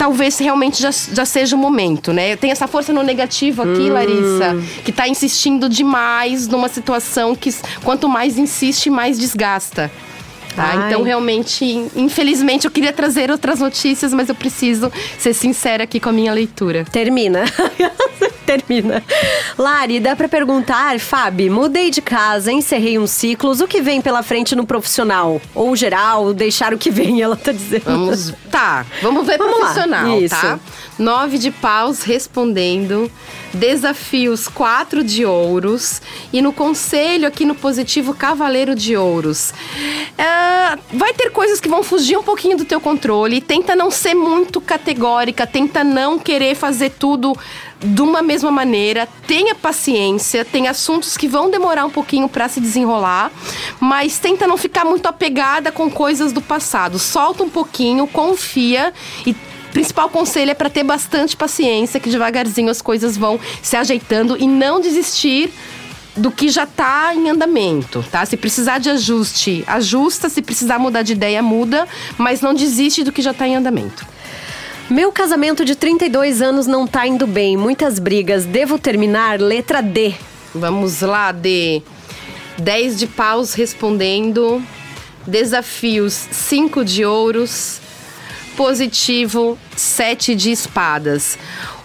talvez 0.00 0.38
realmente 0.38 0.80
já, 0.80 0.90
já 0.90 1.26
seja 1.26 1.54
o 1.54 1.58
momento, 1.58 2.10
né? 2.10 2.34
Tem 2.34 2.50
essa 2.50 2.66
força 2.66 2.90
no 2.90 3.02
negativo 3.02 3.60
aqui, 3.60 3.90
Larissa, 3.90 4.56
que 4.82 4.90
tá 4.90 5.06
insistindo 5.06 5.68
demais 5.68 6.48
numa 6.48 6.70
situação 6.70 7.36
que 7.36 7.54
quanto 7.84 8.08
mais 8.08 8.38
insiste, 8.38 8.88
mais 8.88 9.18
desgasta. 9.18 9.92
Tá? 10.54 10.64
Ai. 10.74 10.88
Então, 10.88 11.02
realmente, 11.02 11.64
infelizmente, 11.96 12.64
eu 12.64 12.70
queria 12.70 12.92
trazer 12.92 13.30
outras 13.30 13.60
notícias, 13.60 14.12
mas 14.12 14.28
eu 14.28 14.34
preciso 14.34 14.92
ser 15.18 15.32
sincera 15.34 15.84
aqui 15.84 16.00
com 16.00 16.08
a 16.08 16.12
minha 16.12 16.32
leitura. 16.32 16.84
Termina. 16.90 17.44
Termina. 18.44 19.02
Lari, 19.56 20.00
dá 20.00 20.16
pra 20.16 20.28
perguntar, 20.28 20.98
Fábio, 20.98 21.52
mudei 21.52 21.88
de 21.90 22.02
casa, 22.02 22.50
encerrei 22.50 22.98
uns 22.98 23.10
ciclos, 23.12 23.60
o 23.60 23.68
que 23.68 23.80
vem 23.80 24.00
pela 24.00 24.22
frente 24.24 24.56
no 24.56 24.66
profissional? 24.66 25.40
Ou 25.54 25.76
geral, 25.76 26.34
deixar 26.34 26.74
o 26.74 26.78
que 26.78 26.90
vem, 26.90 27.22
ela 27.22 27.36
tá 27.36 27.52
dizendo. 27.52 27.84
Vamos. 27.84 28.34
Tá, 28.50 28.84
vamos 29.02 29.24
ver 29.24 29.38
Vamos 29.38 29.52
lá, 29.54 29.60
profissional, 29.60 30.20
isso. 30.20 30.34
tá? 30.34 30.58
Nove 31.00 31.38
de 31.38 31.50
paus 31.50 32.02
respondendo. 32.02 33.10
Desafios, 33.54 34.46
quatro 34.46 35.02
de 35.02 35.24
ouros. 35.24 36.02
E 36.30 36.42
no 36.42 36.52
conselho, 36.52 37.26
aqui 37.26 37.46
no 37.46 37.54
positivo, 37.54 38.12
cavaleiro 38.12 38.74
de 38.74 38.98
ouros. 38.98 39.54
É, 40.18 40.78
vai 40.92 41.14
ter 41.14 41.30
coisas 41.30 41.58
que 41.58 41.70
vão 41.70 41.82
fugir 41.82 42.18
um 42.18 42.22
pouquinho 42.22 42.58
do 42.58 42.66
teu 42.66 42.82
controle. 42.82 43.40
Tenta 43.40 43.74
não 43.74 43.90
ser 43.90 44.14
muito 44.14 44.60
categórica, 44.60 45.46
tenta 45.46 45.82
não 45.82 46.18
querer 46.18 46.54
fazer 46.54 46.90
tudo 46.90 47.34
de 47.78 48.02
uma 48.02 48.20
mesma 48.20 48.50
maneira. 48.50 49.08
Tenha 49.26 49.54
paciência, 49.54 50.44
tem 50.44 50.68
assuntos 50.68 51.16
que 51.16 51.26
vão 51.26 51.50
demorar 51.50 51.86
um 51.86 51.90
pouquinho 51.90 52.28
pra 52.28 52.46
se 52.46 52.60
desenrolar, 52.60 53.32
mas 53.80 54.18
tenta 54.18 54.46
não 54.46 54.58
ficar 54.58 54.84
muito 54.84 55.06
apegada 55.06 55.72
com 55.72 55.90
coisas 55.90 56.30
do 56.30 56.42
passado. 56.42 56.98
Solta 56.98 57.42
um 57.42 57.48
pouquinho, 57.48 58.06
confia 58.06 58.92
e 59.26 59.34
principal 59.72 60.08
conselho 60.08 60.50
é 60.50 60.54
para 60.54 60.70
ter 60.70 60.84
bastante 60.84 61.36
paciência, 61.36 62.00
que 62.00 62.10
devagarzinho 62.10 62.70
as 62.70 62.82
coisas 62.82 63.16
vão 63.16 63.38
se 63.62 63.76
ajeitando 63.76 64.36
e 64.38 64.46
não 64.46 64.80
desistir 64.80 65.52
do 66.16 66.30
que 66.30 66.48
já 66.48 66.66
tá 66.66 67.14
em 67.14 67.30
andamento, 67.30 68.04
tá? 68.10 68.24
Se 68.26 68.36
precisar 68.36 68.78
de 68.78 68.90
ajuste, 68.90 69.64
ajusta, 69.66 70.28
se 70.28 70.42
precisar 70.42 70.78
mudar 70.78 71.02
de 71.02 71.12
ideia, 71.12 71.42
muda, 71.42 71.86
mas 72.18 72.40
não 72.40 72.52
desiste 72.52 73.04
do 73.04 73.12
que 73.12 73.22
já 73.22 73.32
tá 73.32 73.46
em 73.46 73.56
andamento. 73.56 74.06
Meu 74.90 75.12
casamento 75.12 75.64
de 75.64 75.76
32 75.76 76.42
anos 76.42 76.66
não 76.66 76.86
tá 76.86 77.06
indo 77.06 77.26
bem, 77.26 77.56
muitas 77.56 77.98
brigas, 77.98 78.44
devo 78.44 78.78
terminar? 78.78 79.40
Letra 79.40 79.80
D. 79.80 80.14
Vamos 80.52 81.00
lá, 81.00 81.30
de 81.30 81.80
10 82.58 82.98
de 82.98 83.06
paus 83.06 83.54
respondendo. 83.54 84.60
Desafios 85.26 86.12
5 86.32 86.84
de 86.84 87.04
ouros. 87.04 87.80
Positivo 88.60 89.56
7 89.74 90.36
de 90.36 90.50
espadas. 90.50 91.38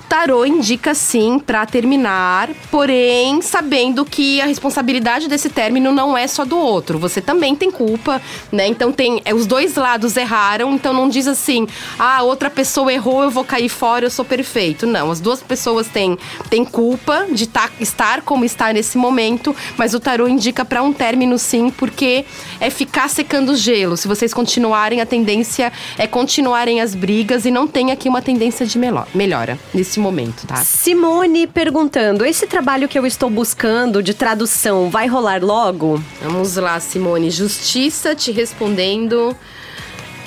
Tarô 0.08 0.46
indica 0.46 0.94
sim 0.94 1.40
pra 1.40 1.66
terminar, 1.66 2.50
porém 2.70 3.42
sabendo 3.42 4.06
que 4.06 4.40
a 4.40 4.46
responsabilidade 4.46 5.28
desse 5.28 5.50
término 5.50 5.92
não 5.92 6.18
é 6.18 6.28
só 6.28 6.46
do 6.46 6.58
outro. 6.58 7.00
Você 7.00 7.22
também 7.22 7.56
tem 7.56 7.72
culpa, 7.72 8.22
né? 8.52 8.68
Então 8.68 8.92
tem 8.92 9.22
é, 9.26 9.34
os 9.34 9.46
dois 9.46 9.76
lados 9.76 10.16
erraram, 10.16 10.74
então 10.74 10.94
não 10.94 11.10
diz 11.10 11.28
assim: 11.28 11.68
"Ah, 11.98 12.22
outra 12.22 12.50
pessoa 12.50 12.94
errou, 12.94 13.24
eu 13.24 13.32
vou 13.32 13.44
cair 13.44 13.70
fora, 13.70 14.06
eu 14.06 14.12
sou 14.12 14.24
perfeito". 14.24 14.86
Não, 14.86 15.10
as 15.10 15.20
duas 15.20 15.42
pessoas 15.42 15.88
têm, 15.88 16.18
têm 16.50 16.64
culpa 16.64 17.26
de 17.32 17.48
tá, 17.48 17.70
estar 17.80 18.22
como 18.22 18.46
está 18.46 18.72
nesse 18.72 18.98
momento, 18.98 19.56
mas 19.78 19.94
o 19.94 20.00
tarô 20.00 20.28
indica 20.28 20.64
pra 20.64 20.84
um 20.84 20.94
término 20.94 21.38
sim, 21.38 21.70
porque 21.70 22.26
é 22.60 22.70
ficar 22.70 23.10
secando 23.10 23.56
gelo. 23.56 23.98
Se 23.98 24.08
vocês 24.08 24.34
continuarem, 24.34 25.02
a 25.02 25.06
tendência 25.06 25.72
é 25.98 26.06
continuarem 26.08 26.80
as 26.80 26.94
brigas 26.94 27.46
e 27.46 27.52
não 27.52 27.68
tem 27.68 27.92
aqui 27.92 28.08
uma 28.08 28.22
tendência 28.22 28.66
de 28.66 28.80
melhora 29.14 29.60
nesse 29.74 29.95
momento, 30.00 30.46
tá? 30.48 30.58
Simone 30.58 31.48
perguntando: 31.48 32.26
esse 32.26 32.48
trabalho 32.48 32.88
que 32.88 32.98
eu 32.98 33.06
estou 33.06 33.30
buscando 33.30 34.02
de 34.02 34.14
tradução 34.14 34.90
vai 34.90 35.08
rolar 35.08 35.44
logo? 35.44 36.02
Vamos 36.22 36.56
lá, 36.56 36.80
Simone. 36.80 37.30
Justiça 37.30 38.16
te 38.16 38.32
respondendo. 38.32 39.36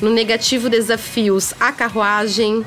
No 0.00 0.10
negativo, 0.10 0.68
desafios, 0.68 1.52
a 1.58 1.72
carruagem. 1.72 2.64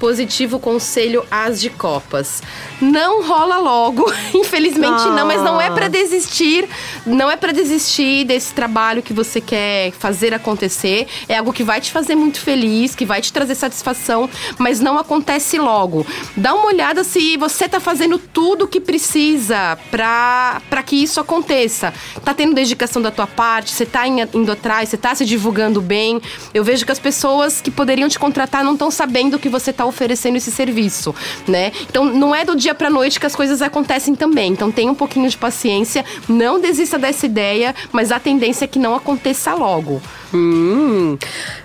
Positivo, 0.00 0.58
conselho, 0.58 1.24
as 1.30 1.60
de 1.60 1.68
copas. 1.68 2.42
Não 2.80 3.22
rola 3.22 3.58
logo, 3.58 4.10
infelizmente 4.34 5.04
não, 5.10 5.26
mas 5.26 5.42
não 5.42 5.60
é 5.60 5.70
pra 5.70 5.88
desistir. 5.88 6.66
Não 7.04 7.30
é 7.30 7.36
pra 7.36 7.52
desistir 7.52 8.24
desse 8.24 8.54
trabalho 8.54 9.02
que 9.02 9.12
você 9.12 9.42
quer 9.42 9.92
fazer 9.92 10.32
acontecer. 10.32 11.06
É 11.28 11.36
algo 11.36 11.52
que 11.52 11.62
vai 11.62 11.82
te 11.82 11.92
fazer 11.92 12.14
muito 12.14 12.40
feliz, 12.40 12.94
que 12.94 13.04
vai 13.04 13.20
te 13.20 13.30
trazer 13.30 13.54
satisfação, 13.54 14.28
mas 14.58 14.80
não 14.80 14.96
acontece 14.98 15.58
logo. 15.58 16.06
Dá 16.34 16.54
uma 16.54 16.68
olhada 16.68 17.04
se 17.04 17.36
você 17.36 17.68
tá 17.68 17.78
fazendo 17.78 18.18
tudo 18.18 18.64
o 18.64 18.68
que 18.68 18.80
precisa 18.80 19.76
pra 19.90 20.82
que 20.86 20.96
isso 20.96 21.20
aconteça. 21.20 21.92
Tá 22.24 22.32
tendo 22.32 22.54
dedicação 22.54 23.02
da 23.02 23.10
tua 23.10 23.26
parte, 23.26 23.70
você 23.70 23.84
tá 23.84 24.08
in- 24.08 24.26
indo 24.32 24.50
atrás, 24.50 24.88
você 24.88 24.96
tá 24.96 25.14
se 25.14 25.26
divulgando 25.26 25.82
bem. 25.82 26.20
Eu 26.54 26.64
vejo 26.64 26.86
que 26.86 26.92
as 26.92 26.98
pessoas 26.98 27.60
que 27.60 27.70
poderiam 27.70 28.08
te 28.08 28.18
contratar 28.18 28.64
não 28.64 28.72
estão 28.72 28.90
sabendo 28.90 29.38
que 29.38 29.48
você 29.50 29.74
tá 29.74 29.89
oferecendo 29.90 30.36
esse 30.36 30.50
serviço, 30.50 31.14
né? 31.46 31.70
Então 31.88 32.04
não 32.04 32.34
é 32.34 32.44
do 32.44 32.56
dia 32.56 32.74
pra 32.74 32.88
noite 32.88 33.20
que 33.20 33.26
as 33.26 33.36
coisas 33.36 33.60
acontecem 33.60 34.14
também. 34.14 34.52
Então 34.52 34.72
tenha 34.72 34.90
um 34.90 34.94
pouquinho 34.94 35.28
de 35.28 35.36
paciência, 35.36 36.04
não 36.26 36.58
desista 36.58 36.98
dessa 36.98 37.26
ideia, 37.26 37.74
mas 37.92 38.10
a 38.10 38.18
tendência 38.18 38.64
é 38.64 38.68
que 38.68 38.78
não 38.78 38.94
aconteça 38.94 39.52
logo. 39.54 40.00
Hum. 40.32 41.18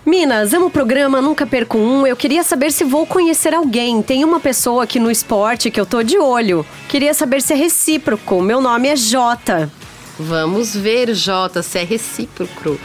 Minas, 0.05 0.53
amo 0.53 0.67
o 0.67 0.71
programa, 0.71 1.21
nunca 1.21 1.45
perco 1.45 1.77
um. 1.77 2.05
Eu 2.05 2.15
queria 2.15 2.43
saber 2.43 2.71
se 2.71 2.83
vou 2.83 3.05
conhecer 3.05 3.53
alguém. 3.53 4.01
Tem 4.01 4.23
uma 4.23 4.39
pessoa 4.39 4.83
aqui 4.83 4.99
no 4.99 5.11
esporte 5.11 5.69
que 5.71 5.79
eu 5.79 5.85
tô 5.85 6.01
de 6.03 6.17
olho. 6.17 6.65
Queria 6.89 7.13
saber 7.13 7.41
se 7.41 7.53
é 7.53 7.55
recíproco. 7.55 8.41
Meu 8.41 8.59
nome 8.59 8.87
é 8.87 8.95
Jota. 8.95 9.71
Vamos 10.17 10.75
ver, 10.75 11.13
Jota, 11.13 11.61
se 11.61 11.77
é 11.77 11.83
recíproco. 11.83 12.79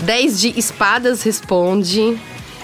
10 0.00 0.40
de 0.40 0.58
espadas 0.58 1.22
responde. 1.22 2.18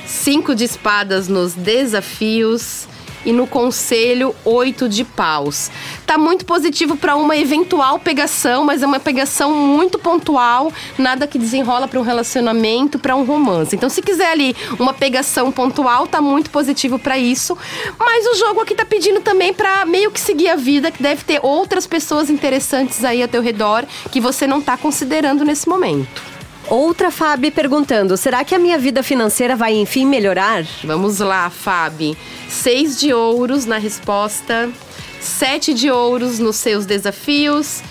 5 0.09 0.55
de 0.55 0.65
espadas 0.65 1.29
nos 1.29 1.53
desafios. 1.53 2.89
E 3.27 3.33
no 3.33 3.49
conselho, 3.49 4.35
8 4.45 4.89
de 4.89 5.05
paus. 5.05 5.71
Tá 6.07 6.17
muito 6.17 6.47
positivo 6.47 6.97
para 6.97 7.17
uma 7.17 7.37
eventual 7.37 7.99
pegação, 7.99 8.65
mas 8.65 8.81
é 8.81 8.87
uma 8.87 9.01
pegação 9.01 9.53
muito 9.53 9.99
pontual, 9.99 10.73
nada 10.97 11.27
que 11.27 11.37
desenrola 11.37 11.89
para 11.89 11.99
um 11.99 12.03
relacionamento, 12.03 12.97
para 12.97 13.17
um 13.17 13.25
romance. 13.25 13.75
Então, 13.75 13.91
se 13.91 14.01
quiser 14.01 14.31
ali 14.31 14.57
uma 14.79 14.95
pegação 14.95 15.51
pontual, 15.51 16.07
tá 16.07 16.23
muito 16.23 16.49
positivo 16.49 16.97
para 16.97 17.19
isso. 17.19 17.59
Mas 17.99 18.25
o 18.29 18.37
jogo 18.37 18.61
aqui 18.61 18.75
tá 18.75 18.87
pedindo 18.87 19.21
também 19.21 19.53
para 19.53 19.85
meio 19.85 20.13
que 20.13 20.21
seguir 20.21 20.49
a 20.49 20.57
vida, 20.57 20.93
que 20.93 21.03
deve 21.03 21.25
ter 21.25 21.41
outras 21.43 21.89
pessoas 21.89 22.31
interessantes 22.31 23.05
aí 23.05 23.21
ao 23.21 23.29
teu 23.29 23.43
redor 23.43 23.85
que 24.13 24.21
você 24.21 24.47
não 24.47 24.63
tá 24.63 24.77
considerando 24.77 25.45
nesse 25.45 25.69
momento. 25.69 26.38
Outra 26.71 27.11
Fábio 27.11 27.51
perguntando: 27.51 28.17
será 28.17 28.45
que 28.45 28.55
a 28.55 28.59
minha 28.59 28.79
vida 28.79 29.03
financeira 29.03 29.57
vai 29.57 29.75
enfim 29.75 30.05
melhorar? 30.05 30.65
Vamos 30.85 31.19
lá, 31.19 31.49
Fábio. 31.49 32.17
Seis 32.49 33.01
de 33.01 33.13
ouros 33.13 33.65
na 33.65 33.79
resposta, 33.79 34.71
sete 35.19 35.73
de 35.73 35.91
ouros 35.91 36.39
nos 36.39 36.57
seus 36.57 36.85
desafios. 36.85 37.83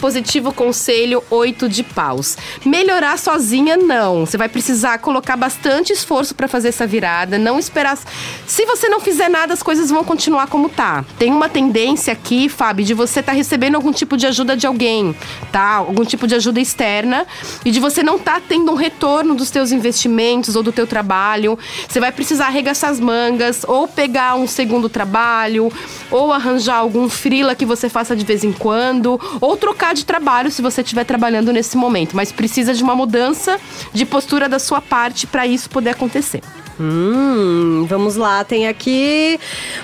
Positivo 0.00 0.52
conselho, 0.52 1.22
oito 1.30 1.68
de 1.68 1.82
paus. 1.82 2.36
Melhorar 2.64 3.18
sozinha, 3.18 3.76
não. 3.76 4.26
Você 4.26 4.36
vai 4.36 4.48
precisar 4.48 4.98
colocar 4.98 5.36
bastante 5.36 5.92
esforço 5.92 6.34
para 6.34 6.48
fazer 6.48 6.68
essa 6.68 6.86
virada. 6.86 7.38
Não 7.38 7.58
esperar. 7.58 7.98
Se 8.46 8.64
você 8.66 8.88
não 8.88 9.00
fizer 9.00 9.28
nada, 9.28 9.52
as 9.52 9.62
coisas 9.62 9.90
vão 9.90 10.04
continuar 10.04 10.46
como 10.48 10.68
tá. 10.68 11.04
Tem 11.18 11.32
uma 11.32 11.48
tendência 11.48 12.12
aqui, 12.12 12.48
Fábio, 12.48 12.84
de 12.84 12.94
você 12.94 13.20
estar 13.20 13.32
recebendo 13.32 13.74
algum 13.74 13.92
tipo 13.92 14.16
de 14.16 14.26
ajuda 14.26 14.56
de 14.56 14.66
alguém, 14.66 15.14
tá? 15.50 15.74
Algum 15.74 16.04
tipo 16.04 16.26
de 16.26 16.34
ajuda 16.34 16.60
externa 16.60 17.26
e 17.64 17.70
de 17.70 17.80
você 17.80 18.02
não 18.02 18.16
estar 18.16 18.40
tendo 18.40 18.70
um 18.70 18.74
retorno 18.74 19.34
dos 19.34 19.50
teus 19.50 19.72
investimentos 19.72 20.56
ou 20.56 20.62
do 20.62 20.72
teu 20.72 20.86
trabalho. 20.86 21.58
Você 21.88 22.00
vai 22.00 22.12
precisar 22.12 22.46
arregaçar 22.46 22.90
as 22.90 23.00
mangas 23.00 23.64
ou 23.66 23.88
pegar 23.88 24.36
um 24.36 24.46
segundo 24.46 24.88
trabalho 24.88 25.72
ou 26.10 26.32
arranjar 26.32 26.76
algum 26.76 27.08
frila 27.08 27.54
que 27.54 27.64
você 27.64 27.88
faça 27.88 28.14
de 28.14 28.24
vez 28.24 28.44
em 28.44 28.52
quando 28.52 29.20
ou 29.40 29.56
trocar 29.56 29.85
de 29.92 30.04
trabalho 30.04 30.50
se 30.50 30.62
você 30.62 30.82
estiver 30.82 31.04
trabalhando 31.04 31.52
nesse 31.52 31.76
momento, 31.76 32.14
mas 32.16 32.32
precisa 32.32 32.74
de 32.74 32.82
uma 32.82 32.94
mudança 32.94 33.58
de 33.92 34.04
postura 34.04 34.48
da 34.48 34.58
sua 34.58 34.80
parte 34.80 35.26
para 35.26 35.46
isso 35.46 35.68
poder 35.70 35.90
acontecer. 35.90 36.42
Hum, 36.78 37.86
vamos 37.88 38.16
lá, 38.16 38.44
tem 38.44 38.68
aqui. 38.68 39.40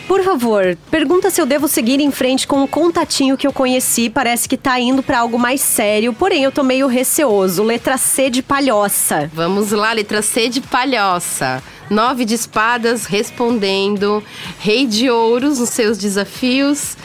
Por 0.06 0.22
favor, 0.22 0.76
pergunta 0.90 1.30
se 1.30 1.40
eu 1.40 1.46
devo 1.46 1.66
seguir 1.66 2.00
em 2.00 2.10
frente 2.10 2.46
com 2.46 2.62
um 2.62 2.66
contatinho 2.66 3.36
que 3.36 3.46
eu 3.46 3.52
conheci. 3.52 4.10
Parece 4.10 4.48
que 4.48 4.56
tá 4.56 4.78
indo 4.78 5.02
pra 5.02 5.20
algo 5.20 5.38
mais 5.38 5.60
sério, 5.60 6.12
porém 6.12 6.44
eu 6.44 6.52
tô 6.52 6.62
meio 6.62 6.86
receoso. 6.86 7.62
Letra 7.62 7.96
C 7.96 8.28
de 8.28 8.42
palhoça. 8.42 9.30
Vamos 9.32 9.72
lá, 9.72 9.92
letra 9.92 10.20
C 10.20 10.48
de 10.48 10.60
palhoça. 10.60 11.62
Nove 11.90 12.24
de 12.24 12.34
espadas 12.34 13.06
respondendo. 13.06 14.22
Rei 14.58 14.86
de 14.86 15.10
ouros 15.10 15.58
nos 15.58 15.70
seus 15.70 15.98
desafios. 15.98 16.96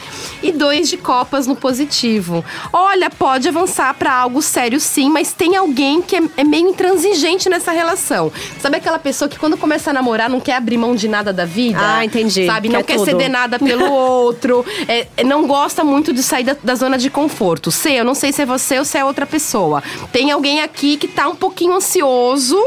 E 0.42 0.52
dois 0.52 0.88
de 0.88 0.96
copas 0.96 1.46
no 1.46 1.56
positivo. 1.56 2.44
Olha, 2.72 3.10
pode 3.10 3.48
avançar 3.48 3.92
pra 3.94 4.12
algo 4.12 4.40
sério 4.40 4.78
sim, 4.78 5.10
mas 5.10 5.32
tem 5.32 5.56
alguém 5.56 6.00
que 6.00 6.16
é, 6.16 6.22
é 6.36 6.44
meio 6.44 6.68
intransigente 6.68 7.48
nessa 7.48 7.72
relação. 7.72 8.30
Sabe 8.60 8.76
aquela 8.76 8.98
pessoa 8.98 9.28
que 9.28 9.38
quando 9.38 9.56
começa 9.56 9.90
a 9.90 9.92
namorar 9.92 10.30
não 10.30 10.40
quer 10.40 10.54
abrir 10.54 10.76
mão 10.76 10.94
de 10.94 11.08
nada 11.08 11.32
da 11.32 11.44
vida? 11.44 11.78
Ah, 11.80 12.04
entendi. 12.04 12.46
Sabe? 12.46 12.68
Não 12.68 12.82
Quer 12.82 12.96
quer 12.96 13.04
ceder 13.04 13.28
nada 13.28 13.58
pelo 13.58 13.90
outro. 13.90 14.64
É, 14.86 15.06
é, 15.16 15.24
não 15.24 15.46
gosta 15.46 15.82
muito 15.82 16.12
de 16.12 16.22
sair 16.22 16.44
da, 16.44 16.56
da 16.62 16.74
zona 16.74 16.96
de 16.96 17.10
conforto. 17.10 17.70
Sei, 17.70 17.98
eu 17.98 18.04
não 18.04 18.14
sei 18.14 18.32
se 18.32 18.42
é 18.42 18.46
você 18.46 18.78
ou 18.78 18.84
se 18.84 18.96
é 18.96 19.04
outra 19.04 19.26
pessoa. 19.26 19.82
Tem 20.12 20.30
alguém 20.30 20.60
aqui 20.60 20.96
que 20.96 21.08
tá 21.08 21.28
um 21.28 21.34
pouquinho 21.34 21.74
ansioso, 21.74 22.58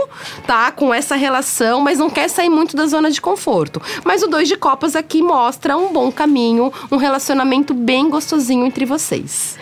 tá? 0.46 0.72
Com 0.72 0.94
essa 0.94 1.16
relação, 1.16 1.80
mas 1.82 2.00
não 2.02 2.10
quer 2.10 2.30
sair 2.30 2.50
muito 2.50 2.76
da 2.76 2.88
zona 2.88 3.12
de 3.12 3.22
conforto. 3.22 3.82
Mas 4.04 4.24
o 4.24 4.28
dois 4.28 4.48
de 4.48 4.58
copas 4.58 4.96
aqui 4.96 5.22
mostra 5.22 5.78
um 5.78 5.94
bom 5.94 6.12
caminho, 6.12 6.74
um 6.92 6.98
relacionamento 6.98 7.74
bem 7.74 8.10
gostosinho 8.10 8.66
entre 8.66 8.86
vocês. 8.86 9.58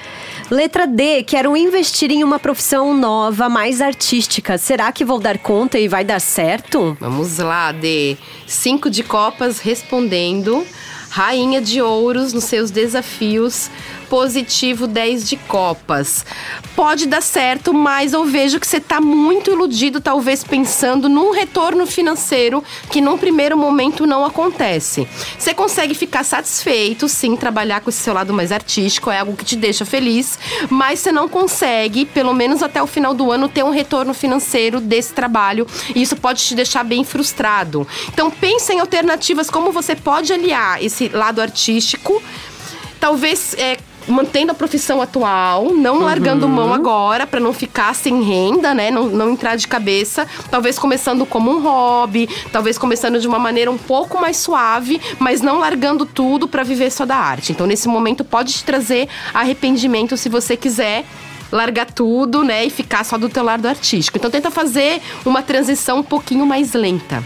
Letra 0.50 0.88
D, 0.88 1.22
quero 1.24 1.56
investir 1.56 2.10
em 2.10 2.24
uma 2.24 2.40
profissão 2.40 2.98
nova, 2.98 3.48
mais 3.48 3.82
artística. 3.82 4.58
Será 4.58 4.92
que 4.92 5.06
vou 5.06 5.20
dar 5.20 5.38
conta 5.38 5.78
e 5.78 5.88
vai 5.88 6.04
dar 6.04 6.20
certo? 6.20 6.98
Vamos 7.00 7.38
lá, 7.38 7.72
D. 7.72 8.18
Cinco 8.48 8.90
de 8.90 9.04
copas 9.04 9.60
respondendo. 9.60 10.66
Rainha 11.12 11.62
de 11.62 11.82
ouros 11.82 12.34
nos 12.34 12.46
seus 12.46 12.72
desafios. 12.72 13.70
Positivo 14.10 14.88
10 14.88 15.30
de 15.30 15.38
copas. 15.38 16.26
Pode 16.76 17.06
dar 17.06 17.22
certo, 17.22 17.74
mas 17.74 18.14
eu 18.14 18.26
vejo 18.26 18.60
que 18.60 18.66
você 18.66 18.80
tá 18.80 19.00
muito 19.00 19.52
iludido, 19.52 20.02
talvez 20.02 20.44
pensando 20.44 21.08
num 21.08 21.32
retorno 21.32 21.86
financeiro 21.86 22.64
que 22.90 23.02
num 23.02 23.18
primeiro 23.18 23.58
momento 23.58 24.08
não 24.08 24.26
acontece. 24.26 25.08
Você 25.38 25.54
consegue 25.54 25.94
ficar 25.94 26.24
satisfeito, 26.24 27.08
sim, 27.08 27.36
trabalhar 27.36 27.82
com 27.82 27.90
esse 27.90 28.00
seu 28.00 28.14
lado 28.14 28.34
mais 28.34 28.52
artístico, 28.52 29.12
é 29.12 29.20
algo 29.20 29.36
que 29.36 29.46
te 29.46 29.56
deixa 29.56 29.86
feliz, 29.86 30.40
mas 30.70 31.00
você 31.00 31.12
não 31.12 31.30
consegue, 31.30 32.06
pelo 32.06 32.34
menos 32.34 32.64
até 32.64 32.82
o 32.82 32.88
final 32.88 33.14
do 33.14 33.32
ano, 33.32 33.48
ter 33.48 33.64
um 33.64 33.72
retorno 33.72 34.14
financeiro 34.14 34.80
desse 34.80 35.14
trabalho. 35.14 35.68
E 35.94 36.02
isso 36.02 36.16
pode 36.16 36.44
te 36.44 36.56
deixar 36.56 36.84
bem 36.84 37.04
frustrado. 37.04 37.88
Então 38.08 38.32
pense 38.32 38.74
em 38.74 38.80
alternativas 38.80 39.50
como 39.50 39.72
você 39.72 39.96
pode 39.96 40.34
aliar 40.34 40.84
esse 40.84 41.10
lado 41.10 41.42
artístico, 41.42 42.22
talvez 43.00 43.54
é, 43.58 43.78
mantendo 44.10 44.52
a 44.52 44.56
profissão 44.56 45.02
atual, 45.02 45.74
não 45.74 46.00
largando 46.00 46.48
mão 46.48 46.74
agora 46.74 47.26
para 47.28 47.40
não 47.40 47.54
ficar 47.54 47.94
sem 47.96 48.22
renda, 48.22 48.74
né? 48.74 48.92
Não, 48.92 49.08
não 49.08 49.32
entrar 49.32 49.56
de 49.56 49.68
cabeça. 49.68 50.28
Talvez 50.50 50.78
começando 50.78 51.26
como 51.26 51.52
um 51.52 51.62
hobby, 51.62 52.28
talvez 52.52 52.78
começando 52.78 53.20
de 53.20 53.28
uma 53.28 53.40
maneira 53.40 53.72
um 53.72 53.78
pouco 53.78 54.20
mais 54.20 54.38
suave, 54.38 55.00
mas 55.20 55.42
não 55.42 55.60
largando 55.60 56.06
tudo 56.06 56.48
para 56.48 56.64
viver 56.64 56.92
só 56.92 57.06
da 57.06 57.16
arte. 57.16 57.52
Então, 57.52 57.68
nesse 57.68 57.88
momento, 57.88 58.24
pode 58.24 58.54
te 58.54 58.64
trazer 58.64 59.08
arrependimento 59.34 60.18
se 60.18 60.30
você 60.30 60.58
quiser 60.58 61.06
largar 61.52 61.88
tudo, 61.88 62.44
né, 62.44 62.66
e 62.66 62.70
ficar 62.70 63.04
só 63.04 63.18
do 63.18 63.28
teu 63.28 63.44
lado 63.44 63.68
artístico. 63.68 64.18
Então 64.18 64.30
tenta 64.30 64.52
fazer 64.52 65.02
uma 65.26 65.42
transição 65.42 66.00
um 66.00 66.04
pouquinho 66.04 66.46
mais 66.46 66.74
lenta. 66.74 67.24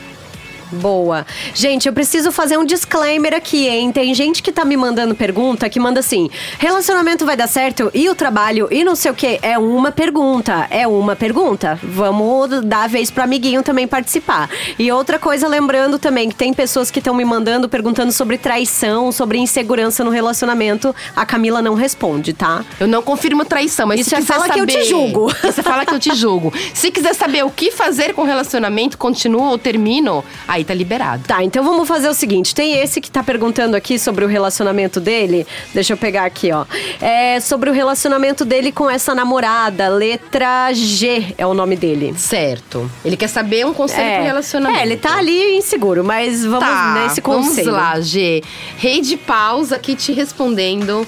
Boa. 0.73 1.25
Gente, 1.53 1.87
eu 1.87 1.93
preciso 1.93 2.31
fazer 2.31 2.57
um 2.57 2.65
disclaimer 2.65 3.33
aqui, 3.33 3.67
hein? 3.67 3.91
Tem 3.91 4.13
gente 4.13 4.41
que 4.41 4.51
tá 4.51 4.65
me 4.65 4.75
mandando 4.75 5.15
pergunta 5.15 5.69
que 5.69 5.79
manda 5.79 5.99
assim: 5.99 6.29
relacionamento 6.59 7.25
vai 7.25 7.37
dar 7.37 7.47
certo 7.47 7.91
e 7.93 8.09
o 8.09 8.15
trabalho 8.15 8.67
e 8.71 8.83
não 8.83 8.95
sei 8.95 9.11
o 9.11 9.15
quê. 9.15 9.39
É 9.41 9.57
uma 9.57 9.91
pergunta. 9.91 10.67
É 10.69 10.87
uma 10.87 11.15
pergunta. 11.15 11.79
Vamos 11.81 12.61
dar 12.65 12.83
a 12.83 12.87
vez 12.87 13.09
pro 13.11 13.23
amiguinho 13.23 13.63
também 13.63 13.87
participar. 13.87 14.49
E 14.77 14.91
outra 14.91 15.19
coisa, 15.19 15.47
lembrando 15.47 15.99
também 15.99 16.29
que 16.29 16.35
tem 16.35 16.53
pessoas 16.53 16.89
que 16.89 16.99
estão 16.99 17.13
me 17.13 17.25
mandando 17.25 17.69
perguntando 17.69 18.11
sobre 18.11 18.37
traição, 18.37 19.11
sobre 19.11 19.37
insegurança 19.37 20.03
no 20.03 20.09
relacionamento. 20.09 20.95
A 21.15 21.25
Camila 21.25 21.61
não 21.61 21.75
responde, 21.75 22.33
tá? 22.33 22.63
Eu 22.79 22.87
não 22.87 23.01
confirmo 23.01 23.45
traição, 23.45 23.87
mas 23.87 23.99
Isso 23.99 24.09
se 24.09 24.15
é 24.15 24.19
quiser 24.19 24.33
fala 24.33 24.49
que 24.49 24.59
eu 24.59 24.69
saber, 24.69 24.83
te 24.83 24.89
julgo. 24.89 25.33
Você 25.43 25.63
fala 25.63 25.85
que 25.85 25.93
eu 25.93 25.99
te 25.99 26.15
julgo. 26.15 26.53
Se 26.73 26.91
quiser 26.91 27.13
saber 27.13 27.43
o 27.43 27.49
que 27.49 27.71
fazer 27.71 28.13
com 28.13 28.23
o 28.23 28.25
relacionamento, 28.25 28.97
continuo 28.97 29.49
ou 29.49 29.57
termino, 29.57 30.23
aí 30.47 30.62
tá 30.63 30.73
liberado. 30.73 31.23
Tá, 31.27 31.43
então 31.43 31.63
vamos 31.63 31.87
fazer 31.87 32.09
o 32.09 32.13
seguinte: 32.13 32.53
tem 32.55 32.79
esse 32.79 32.99
que 33.01 33.09
tá 33.11 33.23
perguntando 33.23 33.75
aqui 33.75 33.97
sobre 33.99 34.23
o 34.25 34.27
relacionamento 34.27 34.99
dele. 34.99 35.45
Deixa 35.73 35.93
eu 35.93 35.97
pegar 35.97 36.25
aqui, 36.25 36.51
ó. 36.51 36.65
É 37.01 37.39
sobre 37.39 37.69
o 37.69 37.73
relacionamento 37.73 38.45
dele 38.45 38.71
com 38.71 38.89
essa 38.89 39.13
namorada. 39.15 39.89
Letra 39.89 40.71
G 40.73 41.33
é 41.37 41.45
o 41.45 41.53
nome 41.53 41.75
dele. 41.75 42.13
Certo. 42.17 42.89
Ele 43.03 43.17
quer 43.17 43.27
saber 43.27 43.65
um 43.65 43.73
conselho 43.73 44.15
pro 44.15 44.23
relacionamento. 44.25 44.79
É, 44.79 44.83
ele 44.83 44.97
tá 44.97 45.17
ali 45.17 45.57
inseguro, 45.57 46.03
mas 46.03 46.43
vamos 46.43 46.59
Tá, 46.59 47.03
nesse 47.03 47.21
conselho. 47.21 47.71
Vamos 47.71 47.81
lá, 47.81 47.99
G. 48.01 48.41
Rei 48.77 49.01
de 49.01 49.17
paus 49.17 49.71
aqui 49.71 49.95
te 49.95 50.11
respondendo. 50.11 51.05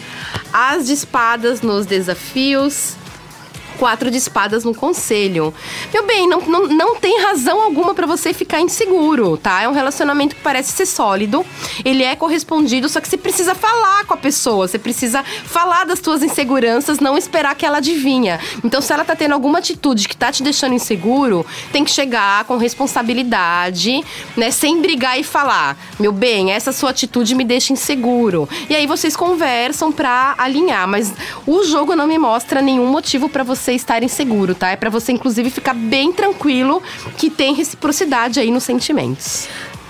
As 0.52 0.86
de 0.88 0.94
espadas 0.94 1.62
nos 1.62 1.86
desafios. 1.86 2.96
Quatro 3.78 4.10
de 4.10 4.18
espadas 4.18 4.64
no 4.64 4.74
conselho. 4.74 5.54
Meu 5.94 6.06
bem, 6.06 6.28
não, 6.28 6.42
não, 6.42 6.68
não 6.68 6.96
tem 6.96 7.22
razão 7.22 7.62
alguma 7.62 7.94
pra 7.94 8.08
você 8.08 8.34
ficar 8.34 8.62
inseguro, 8.62 9.38
tá? 9.38 9.62
É 9.62 9.68
um 9.68 9.74
relacionamento 9.74 10.36
que 10.36 10.42
parece 10.42 10.72
ser 10.72 10.86
sólido. 10.86 11.46
Ele 11.84 12.04
é 12.04 12.16
correspondido, 12.16 12.88
só 12.88 13.02
que 13.02 13.08
você 13.08 13.18
precisa 13.18 13.54
falar 13.54 14.06
com 14.06 14.14
a 14.14 14.18
pessoa. 14.18 14.68
Você 14.68 14.80
precisa 14.80 15.24
falar 15.24 15.86
das 15.86 16.00
suas 16.00 16.24
inseguranças, 16.24 17.00
não 17.00 17.18
esperar 17.18 17.56
que 17.56 17.66
ela 17.66 17.78
adivinha. 17.78 18.40
Então, 18.64 18.82
se 18.82 18.94
ela 18.94 19.04
tá 19.04 19.16
tendo 19.16 19.34
alguma 19.34 19.60
atitude 19.60 20.08
que 20.08 20.16
tá 20.16 20.32
te 20.32 20.44
deixando 20.44 20.74
inseguro, 20.74 21.46
tem 21.72 21.84
que 21.84 21.92
chegar 21.92 22.46
com 22.46 22.58
responsabilidade, 22.58 24.04
né? 24.38 24.52
Sem 24.52 24.82
brigar 24.82 25.20
e 25.20 25.24
falar: 25.24 25.78
Meu 26.00 26.12
bem, 26.12 26.52
essa 26.52 26.72
sua 26.72 26.92
atitude 26.92 27.36
me 27.36 27.44
deixa 27.44 27.74
inseguro. 27.74 28.48
E 28.70 28.76
aí 28.76 28.88
vocês 28.88 29.16
conversam 29.16 29.92
pra 29.92 30.36
alinhar. 30.38 30.88
Mas 30.88 31.14
o 31.46 31.64
jogo 31.64 31.96
não 31.96 32.08
me 32.08 32.18
mostra 32.18 32.62
nenhum 32.62 32.88
motivo 32.88 33.28
pra 33.30 33.44
você 33.44 33.65
estar 33.74 34.04
inseguro, 34.04 34.54
tá? 34.54 34.70
É 34.70 34.76
pra 34.76 34.90
você, 34.90 35.12
inclusive, 35.12 35.50
ficar 35.50 35.74
bem 35.74 36.12
tranquilo 36.12 36.82
que 37.18 37.30
tem 37.30 37.54
reciprocidade 37.54 38.40
aí 38.40 38.52
nos 38.52 38.64
sentimentos. 38.64 39.48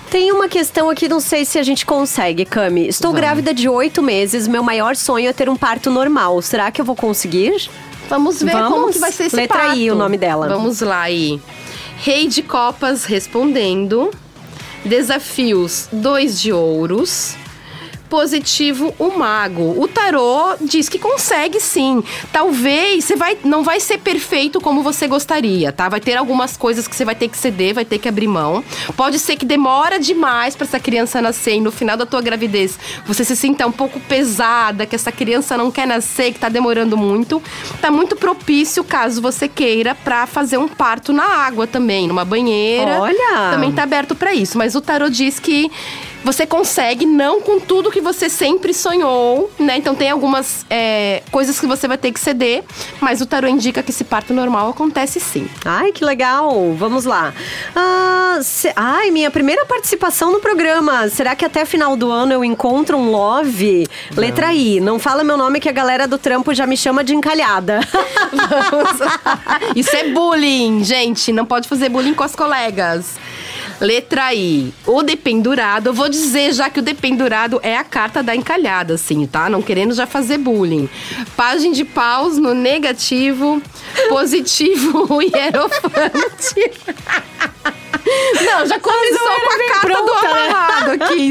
Tem 0.09 0.31
uma 0.31 0.47
questão 0.47 0.89
aqui, 0.89 1.09
não 1.09 1.19
sei 1.19 1.43
se 1.45 1.57
a 1.57 1.63
gente 1.63 1.85
consegue, 1.85 2.45
Cami. 2.45 2.87
Estou 2.87 3.11
grávida 3.11 3.53
de 3.53 3.67
oito 3.67 4.01
meses, 4.01 4.47
meu 4.47 4.63
maior 4.63 4.95
sonho 4.95 5.27
é 5.27 5.33
ter 5.33 5.49
um 5.49 5.55
parto 5.55 5.89
normal. 5.89 6.41
Será 6.41 6.71
que 6.71 6.79
eu 6.79 6.85
vou 6.85 6.95
conseguir? 6.95 7.69
Vamos 8.07 8.41
ver 8.41 8.51
Vamos? 8.51 8.69
como 8.69 8.91
que 8.93 8.99
vai 8.99 9.11
ser 9.11 9.25
esse 9.25 9.35
Letra 9.35 9.57
parto. 9.57 9.77
I, 9.77 9.91
o 9.91 9.95
nome 9.95 10.17
dela. 10.17 10.47
Vamos 10.47 10.79
lá 10.79 11.01
aí. 11.01 11.41
Rei 11.97 12.27
de 12.27 12.43
copas 12.43 13.03
respondendo. 13.03 14.11
Desafios, 14.85 15.89
dois 15.91 16.39
de 16.39 16.53
ouros. 16.53 17.35
Positivo, 18.09 18.93
o 18.99 19.17
mago. 19.17 19.81
O 19.81 19.87
tarô 19.87 20.55
diz 20.61 20.87
que 20.87 20.99
consegue 20.99 21.59
sim. 21.59 22.03
Talvez 22.31 23.03
você 23.05 23.15
vai, 23.15 23.37
não 23.43 23.63
vai 23.63 23.79
ser 23.79 23.97
perfeito 23.97 24.61
como 24.61 24.83
você 24.83 25.07
gostaria, 25.07 25.71
tá? 25.71 25.89
Vai 25.89 25.99
ter 25.99 26.15
algumas 26.15 26.55
coisas 26.55 26.87
que 26.87 26.95
você 26.95 27.03
vai 27.03 27.15
ter 27.15 27.27
que 27.27 27.37
ceder, 27.37 27.73
vai 27.73 27.85
ter 27.85 27.97
que 27.97 28.07
abrir 28.07 28.27
mão. 28.27 28.63
Pode 28.95 29.19
ser 29.19 29.35
que 29.35 29.45
demora 29.45 29.99
demais 29.99 30.55
para 30.55 30.65
essa 30.65 30.79
criança 30.79 31.21
nascer 31.21 31.55
e 31.55 31.61
no 31.61 31.71
final 31.71 31.97
da 31.97 32.05
tua 32.05 32.21
gravidez 32.21 32.77
você 33.05 33.23
se 33.23 33.35
sinta 33.35 33.65
um 33.65 33.71
pouco 33.71 33.99
pesada, 33.99 34.85
que 34.85 34.95
essa 34.95 35.11
criança 35.11 35.57
não 35.57 35.71
quer 35.71 35.87
nascer, 35.87 36.33
que 36.33 36.39
tá 36.39 36.49
demorando 36.49 36.95
muito. 36.95 37.41
Tá 37.81 37.89
muito 37.89 38.15
propício 38.15 38.83
caso 38.83 39.21
você 39.21 39.47
queira 39.47 39.95
para 39.95 40.27
fazer 40.27 40.57
um 40.57 40.67
parto 40.67 41.11
na 41.11 41.25
água 41.25 41.65
também, 41.65 42.07
numa 42.07 42.25
banheira. 42.25 43.01
Olha! 43.01 43.51
Também 43.51 43.71
tá 43.71 43.83
aberto 43.83 44.15
para 44.15 44.33
isso, 44.33 44.57
mas 44.57 44.75
o 44.75 44.81
tarô 44.81 45.09
diz 45.09 45.39
que 45.39 45.71
você 46.25 46.45
consegue, 46.45 47.05
não 47.05 47.39
com 47.39 47.59
tudo 47.59 47.91
que 47.91 48.01
você 48.01 48.27
sempre 48.29 48.73
sonhou, 48.73 49.49
né? 49.59 49.77
Então 49.77 49.93
tem 49.95 50.09
algumas 50.09 50.65
é, 50.69 51.21
coisas 51.31 51.59
que 51.59 51.67
você 51.67 51.87
vai 51.87 51.97
ter 51.97 52.11
que 52.11 52.19
ceder, 52.19 52.63
mas 52.99 53.21
o 53.21 53.25
tarô 53.25 53.47
indica 53.47 53.83
que 53.83 53.91
esse 53.91 54.03
parto 54.03 54.33
normal 54.33 54.69
acontece 54.69 55.19
sim. 55.19 55.47
Ai, 55.63 55.91
que 55.91 56.03
legal. 56.03 56.73
Vamos 56.77 57.05
lá. 57.05 57.31
Ah, 57.75 58.39
se- 58.41 58.73
Ai, 58.75 59.11
minha 59.11 59.29
primeira 59.29 59.65
participação 59.65 60.31
no 60.31 60.39
programa. 60.39 61.07
Será 61.09 61.35
que 61.35 61.45
até 61.45 61.63
final 61.63 61.95
do 61.95 62.09
ano 62.11 62.33
eu 62.33 62.43
encontro 62.43 62.97
um 62.97 63.11
love? 63.11 63.87
Letra 64.17 64.51
I. 64.53 64.79
Não 64.79 64.97
fala 64.97 65.23
meu 65.23 65.37
nome 65.37 65.59
que 65.59 65.69
a 65.69 65.71
galera 65.71 66.07
do 66.07 66.17
trampo 66.17 66.53
já 66.53 66.65
me 66.65 66.75
chama 66.75 67.03
de 67.03 67.13
encalhada. 67.15 67.79
Isso 69.75 69.95
é 69.95 70.09
bullying, 70.09 70.83
gente. 70.83 71.31
Não 71.31 71.45
pode 71.45 71.67
fazer 71.67 71.89
bullying 71.89 72.13
com 72.13 72.23
as 72.23 72.35
colegas. 72.35 73.15
Letra 73.79 74.33
I. 74.33 74.73
O 74.85 75.03
dependurado. 75.03 75.89
Eu 75.89 75.93
vou 75.93 76.09
dizer 76.09 76.53
já 76.53 76.69
que 76.69 76.79
o 76.79 76.83
dependurado 76.83 77.59
é 77.63 77.77
a 77.77 77.83
carta 77.83 78.23
da 78.23 78.35
encalhada, 78.35 78.95
assim, 78.95 79.25
tá? 79.25 79.49
Não 79.49 79.61
querendo 79.61 79.93
já 79.93 80.05
fazer 80.07 80.37
bullying. 80.37 80.89
Página 81.35 81.73
de 81.73 81.83
paus 81.83 82.37
no 82.37 82.53
negativo. 82.53 83.61
Positivo, 84.09 85.21
hierofante. 85.21 86.71
Não, 88.45 88.67
já 88.67 88.79
começou 88.79 89.14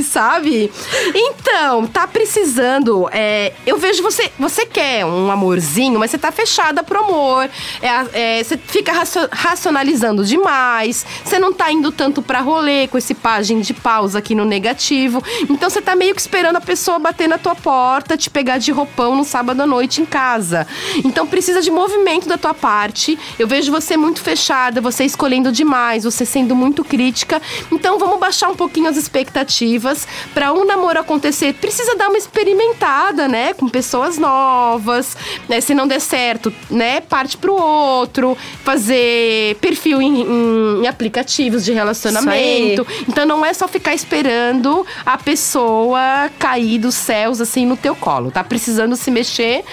sabe? 0.03 0.71
Então, 1.15 1.87
tá 1.87 2.07
precisando. 2.07 3.09
é, 3.13 3.53
eu 3.67 3.77
vejo 3.79 4.03
você. 4.03 4.31
Você 4.39 4.67
quer 4.67 5.05
um 5.05 5.31
amorzinho, 5.31 5.99
mas 5.99 6.11
você 6.11 6.19
tá 6.19 6.33
fechada 6.33 6.83
pro 6.83 7.01
amor. 7.01 7.49
É, 7.81 8.39
é, 8.39 8.43
você 8.45 8.57
fica 8.57 8.93
racio- 8.93 9.29
racionalizando 9.31 10.25
demais. 10.25 11.07
Você 11.25 11.39
não 11.39 11.53
tá 11.53 11.71
indo 11.71 11.93
tanto 11.93 12.23
pra 12.23 12.41
rolê 12.41 12.87
com 12.89 12.99
esse 12.99 13.15
página 13.15 13.61
de 13.63 13.73
pausa 13.75 14.19
aqui 14.19 14.35
no 14.35 14.45
negativo. 14.45 15.23
Então 15.49 15.69
você 15.71 15.81
tá 15.81 15.95
meio 15.95 16.15
que 16.15 16.21
esperando 16.21 16.57
a 16.57 16.61
pessoa 16.61 16.99
bater 16.99 17.29
na 17.29 17.39
tua 17.39 17.55
porta, 17.55 18.17
te 18.17 18.29
pegar 18.31 18.59
de 18.59 18.73
roupão 18.73 19.15
no 19.17 19.25
sábado 19.25 19.61
à 19.63 19.67
noite 19.67 20.01
em 20.01 20.07
casa. 20.07 20.67
Então 21.05 21.27
precisa 21.27 21.61
de 21.63 21.71
movimento 21.71 22.29
da 22.29 22.37
tua 22.39 22.55
parte. 22.55 23.19
Eu 23.39 23.47
vejo 23.47 23.71
você 23.71 23.97
muito 23.97 24.21
fechada, 24.21 24.81
você 24.81 25.05
escolhendo 25.05 25.53
demais, 25.53 26.05
você 26.05 26.25
sendo 26.25 26.55
muito 26.55 26.85
crítica. 26.85 27.41
Então 27.71 27.99
vamos 27.99 28.19
baixar 28.19 28.49
um 28.51 28.55
pouquinho 28.57 28.89
as 28.89 28.97
expectativas 28.97 29.84
para 30.33 30.53
um 30.53 30.65
namoro 30.65 30.99
acontecer. 31.01 31.55
Precisa 31.55 31.95
dar 31.97 32.09
uma 32.09 32.19
experimentada, 32.19 33.29
né, 33.29 33.53
com 33.55 33.69
pessoas 33.69 34.19
novas. 34.19 35.17
Né? 35.49 35.61
Se 35.61 35.75
não 35.75 35.87
der 35.87 36.01
certo, 36.01 36.53
né, 36.71 37.01
parte 37.01 37.37
pro 37.37 37.55
outro, 37.55 38.37
fazer 38.63 39.57
perfil 39.61 40.01
em, 40.01 40.21
em- 40.23 40.83
em 40.83 40.87
aplicativos 40.87 41.65
de 41.65 41.73
relacionamento. 41.73 42.87
Então 43.09 43.27
não 43.27 43.45
é 43.45 43.53
só 43.53 43.69
ficar 43.69 43.95
esperando 43.95 44.87
a 45.05 45.17
pessoa 45.19 46.31
cair 46.39 46.79
dos 46.79 46.95
céus 46.95 47.41
assim 47.41 47.67
no 47.67 47.77
teu 47.77 47.95
colo. 47.95 48.31
Tá 48.31 48.43
precisando 48.43 48.97
se 48.97 49.11
mexer. 49.11 49.65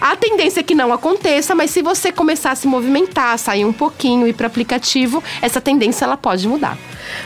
A 0.00 0.16
tendência 0.16 0.60
é 0.60 0.62
que 0.62 0.74
não 0.74 0.92
aconteça, 0.92 1.54
mas 1.54 1.70
se 1.70 1.82
você 1.82 2.12
começar 2.12 2.52
a 2.52 2.54
se 2.54 2.66
movimentar, 2.66 3.38
sair 3.38 3.64
um 3.64 3.72
pouquinho, 3.72 4.26
ir 4.26 4.32
para 4.34 4.46
aplicativo, 4.46 5.22
essa 5.42 5.60
tendência 5.60 6.04
ela 6.04 6.16
pode 6.16 6.46
mudar. 6.48 6.76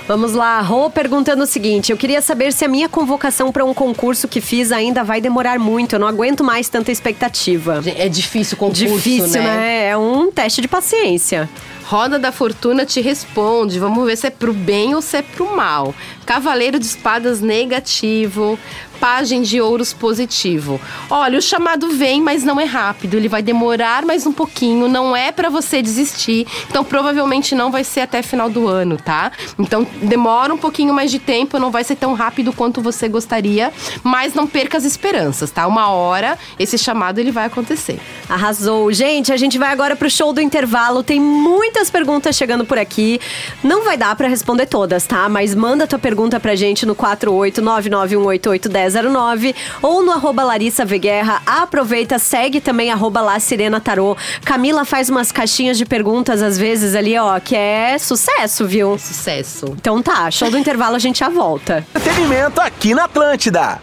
Vamos 0.07 0.33
lá, 0.33 0.61
Rô 0.61 0.90
perguntando 0.90 1.43
o 1.43 1.47
seguinte: 1.47 1.93
eu 1.93 1.97
queria 1.97 2.21
saber 2.21 2.53
se 2.53 2.64
a 2.64 2.69
minha 2.69 2.88
convocação 2.88 3.53
para 3.53 3.64
um 3.64 3.75
concurso 3.75 4.29
que 4.29 4.40
fiz 4.40 4.73
ainda 4.73 5.05
vai 5.05 5.21
demorar 5.21 5.59
muito. 5.59 5.95
Eu 5.95 5.99
não 5.99 6.07
aguento 6.07 6.43
mais 6.43 6.69
tanta 6.69 6.90
expectativa. 6.90 7.83
É 7.97 8.09
difícil 8.09 8.57
o 8.57 8.59
concurso, 8.59 8.85
Difícil, 8.85 9.43
né? 9.43 9.88
É 9.88 9.97
um 9.97 10.31
teste 10.31 10.61
de 10.61 10.69
paciência. 10.69 11.49
Roda 11.90 12.21
da 12.21 12.31
Fortuna 12.31 12.87
te 12.87 13.01
responde. 13.01 13.81
Vamos 13.81 14.07
ver 14.07 14.16
se 14.16 14.29
é 14.29 14.31
pro 14.31 14.53
bem 14.53 14.95
ou 14.95 15.03
se 15.03 15.16
é 15.16 15.23
pro 15.23 15.57
mal. 15.57 15.93
Cavaleiro 16.25 16.79
de 16.79 16.87
Espadas 16.87 17.40
negativo. 17.40 18.57
Pagem 19.01 19.41
de 19.41 19.63
Ouros 19.63 19.95
positivo. 19.95 20.79
Olha, 21.09 21.39
o 21.39 21.43
chamado 21.43 21.89
vem, 21.89 22.21
mas 22.21 22.45
não 22.45 22.61
é 22.61 22.65
rápido. 22.65 23.15
Ele 23.15 23.29
vai 23.29 23.41
demorar 23.41 24.05
mais 24.05 24.27
um 24.27 24.33
pouquinho. 24.33 24.87
Não 24.89 25.17
é 25.17 25.33
pra 25.33 25.49
você 25.49 25.81
desistir. 25.81 26.47
Então, 26.69 26.85
provavelmente 26.85 27.55
não 27.55 27.71
vai 27.71 27.83
ser 27.83 28.01
até 28.01 28.21
final 28.23 28.51
do 28.51 28.69
ano, 28.69 28.99
tá? 28.99 29.33
Então, 29.59 29.87
demora 30.03 30.53
um 30.53 30.59
pouquinho 30.59 30.93
mais 30.93 31.11
de 31.11 31.19
tempo. 31.19 31.59
Não 31.59 31.71
vai 31.71 31.83
ser 31.83 31.97
tão 31.97 32.13
rápido 32.13 32.53
quanto 32.53 32.83
você 32.83 33.09
gostaria. 33.09 33.73
Mas 34.05 34.35
não 34.35 34.47
perca 34.47 34.77
as 34.77 34.85
esperanças, 34.85 35.51
tá? 35.51 35.67
Uma 35.67 35.89
hora 35.89 36.39
esse 36.59 36.77
chamado 36.77 37.19
ele 37.19 37.31
vai 37.31 37.47
acontecer. 37.47 37.99
Arrasou. 38.29 38.93
Gente, 38.93 39.33
a 39.33 39.37
gente 39.39 39.59
vai 39.59 39.71
agora 39.73 39.97
pro 39.97 40.11
show 40.11 40.31
do 40.35 40.43
intervalo. 40.43 41.03
Tem 41.03 41.19
muitas 41.19 41.89
perguntas 41.91 42.37
chegando 42.37 42.67
por 42.67 42.77
aqui. 42.77 43.19
Não 43.65 43.83
vai 43.83 43.97
dar 43.97 44.15
pra 44.15 44.29
responder 44.29 44.67
todas, 44.67 45.07
tá? 45.07 45.27
Mas 45.27 45.55
manda 45.55 45.87
tua 45.87 45.99
pergunta 45.99 46.39
pra 46.39 46.55
gente 46.55 46.85
no 46.85 46.95
48991881010 46.95 48.89
1009 48.90 49.55
ou 49.81 50.03
no 50.03 50.12
arroba 50.12 50.42
Larissa 50.42 50.85
Veguerra. 50.85 51.40
Aproveita, 51.46 52.18
segue 52.18 52.61
também 52.61 52.90
arroba 52.90 53.20
lá 53.20 53.38
Sirena 53.38 53.81
Tarô. 53.81 54.16
Camila 54.44 54.85
faz 54.85 55.09
umas 55.09 55.31
caixinhas 55.33 55.79
de 55.79 55.85
perguntas 55.85 56.42
às 56.42 56.59
vezes 56.59 56.94
ali, 56.94 57.16
ó, 57.18 57.38
que 57.38 57.55
é 57.57 57.96
sucesso, 57.98 58.66
viu? 58.66 58.98
Sucesso. 58.98 59.74
Então 59.79 60.03
tá, 60.03 60.31
show 60.31 60.50
do 60.50 60.59
intervalo, 60.59 60.96
a 60.96 60.98
gente 60.98 61.20
já 61.20 61.29
volta. 61.29 61.87
Entretenimento 61.94 62.61
aqui 62.61 62.94
na 62.94 63.05
Atlântida. 63.05 63.81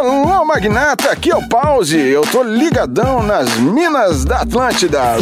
Alô, 0.00 0.44
magnata, 0.44 1.10
aqui 1.10 1.30
é 1.30 1.36
o 1.36 1.48
Pause. 1.48 1.98
Eu 1.98 2.22
tô 2.22 2.42
ligadão 2.42 3.22
nas 3.22 3.54
minas 3.56 4.24
da 4.24 4.38
Atlântida. 4.38 5.16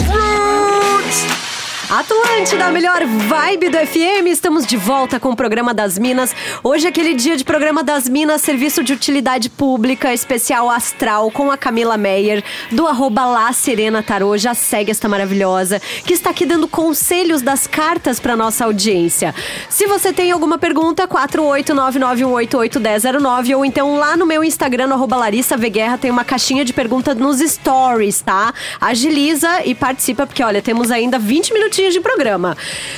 Atlântida, 1.90 2.66
a 2.66 2.70
melhor 2.70 3.03
vibe 3.07 3.70
do 3.70 3.79
FM. 3.79 4.27
Estamos 4.27 4.66
de 4.66 4.77
volta 4.77 5.18
com 5.18 5.31
o 5.31 5.37
programa 5.37 5.72
das 5.72 5.98
Minas. 5.98 6.37
Hoje 6.62 6.85
é 6.85 6.90
aquele 6.90 7.14
dia 7.14 7.35
de 7.35 7.42
programa 7.42 7.83
das 7.83 8.07
Minas, 8.07 8.42
serviço 8.42 8.85
de 8.85 8.92
utilidade 8.92 9.48
pública, 9.48 10.12
especial 10.12 10.68
astral 10.68 11.31
com 11.31 11.51
a 11.51 11.57
Camila 11.57 11.96
Meyer, 11.96 12.44
do 12.70 12.87
arroba 12.87 13.24
lá 13.24 13.51
Serena 13.55 14.03
Tarô. 14.03 14.37
Já 14.37 14.53
segue 14.53 14.90
esta 14.90 15.09
maravilhosa, 15.09 15.81
que 16.05 16.12
está 16.12 16.29
aqui 16.29 16.44
dando 16.44 16.68
conselhos 16.68 17.40
das 17.40 17.66
cartas 17.66 18.20
para 18.20 18.37
nossa 18.37 18.66
audiência. 18.66 19.35
Se 19.70 19.87
você 19.87 20.12
tem 20.12 20.31
alguma 20.31 20.59
pergunta, 20.59 21.09
48991881009 21.09 23.57
ou 23.57 23.64
então 23.64 23.96
lá 23.96 24.14
no 24.14 24.27
meu 24.27 24.44
Instagram, 24.44 24.88
no 24.88 24.94
arroba 24.94 25.16
Larissa 25.16 25.57
Veguerra, 25.57 25.96
tem 25.96 26.11
uma 26.11 26.22
caixinha 26.22 26.66
de 26.66 26.74
perguntas 26.74 27.16
nos 27.16 27.38
stories, 27.38 28.20
tá? 28.20 28.53
Agiliza 28.79 29.62
e 29.64 29.74
participa, 29.74 30.27
porque 30.27 30.44
olha, 30.44 30.61
temos 30.61 30.90
ainda 30.90 31.18
20 31.18 31.55
minutinhos 31.55 31.78
de 31.91 32.01
programa. 32.01 32.57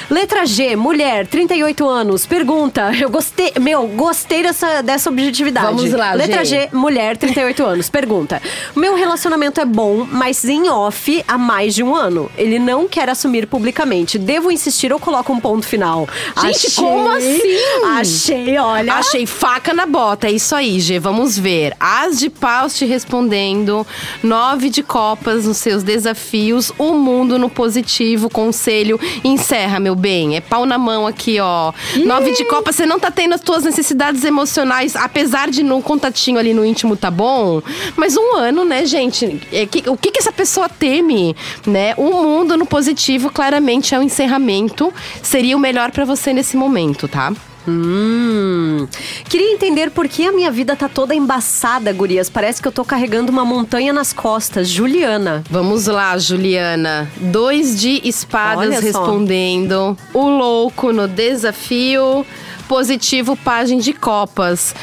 Letra 0.08 0.46
G, 0.46 0.74
mulher, 0.74 1.26
38 1.26 1.88
anos, 1.88 2.24
pergunta. 2.24 2.90
Eu 2.98 3.10
gostei, 3.10 3.52
meu, 3.60 3.86
gostei 3.88 4.42
dessa, 4.42 4.82
dessa 4.82 5.10
objetividade. 5.10 5.66
Vamos 5.66 5.92
lá, 5.92 6.14
Letra 6.14 6.44
G. 6.44 6.62
G, 6.62 6.68
mulher, 6.72 7.16
38 7.16 7.64
anos, 7.64 7.90
pergunta. 7.90 8.40
Meu 8.74 8.96
relacionamento 8.96 9.60
é 9.60 9.64
bom, 9.64 10.06
mas 10.10 10.44
em 10.44 10.68
off 10.68 11.22
há 11.28 11.36
mais 11.36 11.74
de 11.74 11.82
um 11.82 11.94
ano. 11.94 12.30
Ele 12.36 12.58
não 12.58 12.88
quer 12.88 13.08
assumir 13.08 13.46
publicamente. 13.46 14.18
Devo 14.18 14.50
insistir 14.50 14.92
ou 14.92 14.98
coloco 14.98 15.32
um 15.32 15.38
ponto 15.38 15.66
final? 15.66 16.08
Gente, 16.42 16.74
como 16.74 17.08
assim? 17.10 17.84
Achei, 17.84 18.58
olha. 18.58 18.94
Achei 18.94 19.26
faca 19.26 19.74
na 19.74 19.86
bota, 19.86 20.26
é 20.26 20.32
isso 20.32 20.54
aí, 20.54 20.80
G. 20.80 20.98
Vamos 20.98 21.38
ver. 21.38 21.74
As 21.78 22.18
de 22.18 22.30
paus 22.30 22.76
te 22.76 22.84
respondendo, 22.84 23.86
nove 24.22 24.70
de 24.70 24.82
copas 24.82 25.44
nos 25.46 25.58
seus 25.58 25.82
desafios, 25.82 26.72
o 26.78 26.92
mundo 26.92 27.38
no 27.38 27.50
positivo, 27.50 28.30
conselho. 28.70 29.00
Encerra, 29.24 29.80
meu 29.80 29.94
bem. 29.96 30.36
É 30.36 30.40
pau 30.40 30.64
na 30.64 30.78
mão 30.78 31.06
aqui, 31.06 31.38
ó. 31.40 31.72
Nove 32.04 32.32
de 32.32 32.44
copas, 32.44 32.76
você 32.76 32.86
não 32.86 33.00
tá 33.00 33.10
tendo 33.10 33.34
as 33.34 33.40
tuas 33.40 33.64
necessidades 33.64 34.22
emocionais, 34.24 34.94
apesar 34.94 35.50
de 35.50 35.62
no 35.62 35.82
contatinho 35.82 36.38
ali 36.38 36.54
no 36.54 36.64
íntimo 36.64 36.96
tá 36.96 37.10
bom. 37.10 37.60
Mas 37.96 38.16
um 38.16 38.36
ano, 38.36 38.64
né, 38.64 38.86
gente? 38.86 39.40
É 39.52 39.66
que- 39.66 39.88
o 39.90 39.96
que, 39.96 40.12
que 40.12 40.20
essa 40.20 40.32
pessoa 40.32 40.68
teme, 40.68 41.34
né? 41.66 41.94
O 41.96 42.04
mundo 42.22 42.56
no 42.56 42.64
positivo, 42.64 43.30
claramente, 43.30 43.94
é 43.94 43.98
o 43.98 44.02
encerramento. 44.02 44.92
Seria 45.22 45.56
o 45.56 45.60
melhor 45.60 45.90
pra 45.90 46.04
você 46.04 46.32
nesse 46.32 46.56
momento, 46.56 47.08
tá? 47.08 47.32
Hum. 47.68 48.86
Queria 49.28 49.52
entender 49.52 49.90
por 49.90 50.08
que 50.08 50.26
a 50.26 50.32
minha 50.32 50.50
vida 50.50 50.74
tá 50.74 50.88
toda 50.88 51.14
embaçada, 51.14 51.92
gurias. 51.92 52.30
Parece 52.30 52.60
que 52.60 52.68
eu 52.68 52.72
tô 52.72 52.84
carregando 52.84 53.30
uma 53.30 53.44
montanha 53.44 53.92
nas 53.92 54.12
costas. 54.12 54.68
Juliana. 54.68 55.44
Vamos 55.50 55.86
lá, 55.86 56.16
Juliana. 56.18 57.10
Dois 57.16 57.78
de 57.80 58.00
espadas 58.04 58.80
respondendo. 58.80 59.96
O 60.12 60.28
louco 60.28 60.92
no 60.92 61.06
desafio. 61.06 62.24
Positivo, 62.68 63.36
página 63.36 63.80
de 63.80 63.92
copas. 63.92 64.74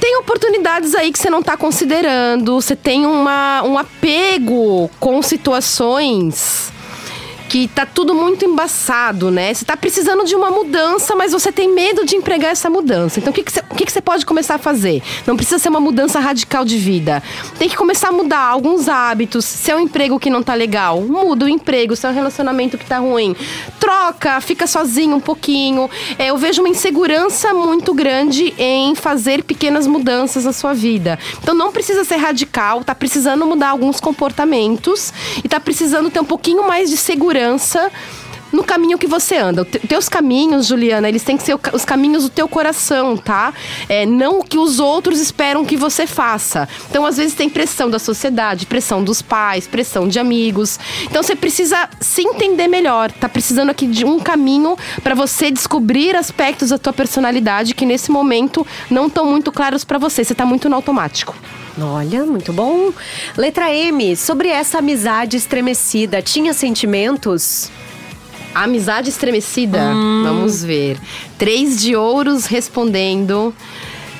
Tem 0.00 0.16
oportunidades 0.18 0.94
aí 0.94 1.10
que 1.10 1.18
você 1.18 1.28
não 1.28 1.42
tá 1.42 1.56
considerando. 1.56 2.60
Você 2.60 2.76
tem 2.76 3.04
uma, 3.04 3.62
um 3.64 3.76
apego 3.76 4.88
com 5.00 5.20
situações 5.22 6.72
que 7.48 7.68
tá 7.68 7.86
tudo 7.86 8.14
muito 8.14 8.44
embaçado, 8.44 9.30
né? 9.30 9.54
Você 9.54 9.64
tá 9.64 9.76
precisando 9.76 10.24
de 10.24 10.34
uma 10.34 10.50
mudança, 10.50 11.14
mas 11.14 11.32
você 11.32 11.52
tem 11.52 11.72
medo 11.72 12.04
de 12.04 12.16
empregar 12.16 12.50
essa 12.50 12.68
mudança. 12.68 13.20
Então, 13.20 13.30
o 13.30 13.34
que, 13.34 13.42
que, 13.42 13.52
você, 13.52 13.62
que, 13.76 13.86
que 13.86 14.02
pode 14.02 14.26
começar 14.26 14.56
a 14.56 14.58
fazer? 14.58 15.02
Não 15.26 15.36
precisa 15.36 15.58
ser 15.58 15.68
uma 15.68 15.80
mudança 15.80 16.18
radical 16.18 16.64
de 16.64 16.76
vida. 16.76 17.22
Tem 17.58 17.68
que 17.68 17.76
começar 17.76 18.08
a 18.08 18.12
mudar 18.12 18.40
alguns 18.40 18.88
hábitos. 18.88 19.44
Se 19.44 19.70
é 19.70 19.76
um 19.76 19.80
emprego 19.80 20.18
que 20.18 20.28
não 20.28 20.42
tá 20.42 20.54
legal, 20.54 21.00
muda 21.00 21.44
o 21.44 21.48
emprego. 21.48 21.94
Se 21.94 22.06
é 22.06 22.10
um 22.10 22.14
relacionamento 22.14 22.76
que 22.76 22.84
tá 22.84 22.98
ruim, 22.98 23.34
troca, 23.78 24.40
fica 24.40 24.66
sozinho 24.66 25.16
um 25.16 25.20
pouquinho. 25.20 25.88
É, 26.18 26.26
eu 26.26 26.36
vejo 26.36 26.62
uma 26.62 26.68
insegurança 26.68 27.54
muito 27.54 27.94
grande 27.94 28.54
em 28.58 28.94
fazer 28.94 29.44
pequenas 29.44 29.86
mudanças 29.86 30.44
na 30.44 30.52
sua 30.52 30.74
vida. 30.74 31.18
Então, 31.42 31.54
não 31.54 31.70
precisa 31.70 32.04
ser 32.04 32.16
radical, 32.16 32.82
tá 32.82 32.94
precisando 32.94 33.46
mudar 33.46 33.68
alguns 33.68 34.00
comportamentos 34.00 35.12
e 35.44 35.48
tá 35.48 35.60
precisando 35.60 36.10
ter 36.10 36.20
um 36.20 36.24
pouquinho 36.24 36.66
mais 36.66 36.90
de 36.90 36.96
segurança 36.96 37.35
segurança 37.36 37.92
no 38.56 38.64
caminho 38.64 38.96
que 38.96 39.06
você 39.06 39.36
anda. 39.36 39.64
Teus 39.64 40.08
caminhos, 40.08 40.66
Juliana, 40.66 41.08
eles 41.08 41.22
têm 41.22 41.36
que 41.36 41.42
ser 41.42 41.58
os 41.74 41.84
caminhos 41.84 42.22
do 42.24 42.30
teu 42.30 42.48
coração, 42.48 43.14
tá? 43.14 43.52
É, 43.86 44.06
não 44.06 44.40
o 44.40 44.44
que 44.44 44.58
os 44.58 44.80
outros 44.80 45.20
esperam 45.20 45.62
que 45.62 45.76
você 45.76 46.06
faça. 46.06 46.66
Então, 46.88 47.04
às 47.04 47.18
vezes, 47.18 47.34
tem 47.34 47.50
pressão 47.50 47.90
da 47.90 47.98
sociedade, 47.98 48.64
pressão 48.64 49.04
dos 49.04 49.20
pais, 49.20 49.66
pressão 49.66 50.08
de 50.08 50.18
amigos. 50.18 50.80
Então, 51.04 51.22
você 51.22 51.36
precisa 51.36 51.88
se 52.00 52.22
entender 52.22 52.66
melhor. 52.66 53.12
Tá 53.12 53.28
precisando 53.28 53.68
aqui 53.68 53.86
de 53.86 54.06
um 54.06 54.18
caminho 54.18 54.76
para 55.02 55.14
você 55.14 55.50
descobrir 55.50 56.16
aspectos 56.16 56.70
da 56.70 56.78
tua 56.78 56.94
personalidade 56.94 57.74
que, 57.74 57.84
nesse 57.84 58.10
momento, 58.10 58.66
não 58.90 59.08
estão 59.08 59.26
muito 59.26 59.52
claros 59.52 59.84
para 59.84 59.98
você. 59.98 60.24
Você 60.24 60.34
tá 60.34 60.46
muito 60.46 60.66
no 60.70 60.76
automático. 60.76 61.36
Olha, 61.78 62.24
muito 62.24 62.54
bom. 62.54 62.90
Letra 63.36 63.70
M, 63.70 64.16
sobre 64.16 64.48
essa 64.48 64.78
amizade 64.78 65.36
estremecida, 65.36 66.22
tinha 66.22 66.54
sentimentos? 66.54 67.70
Amizade 68.64 69.10
estremecida. 69.10 69.92
Vamos 70.24 70.64
ver. 70.64 70.98
Três 71.36 71.78
de 71.78 71.94
ouros 71.94 72.46
respondendo. 72.46 73.54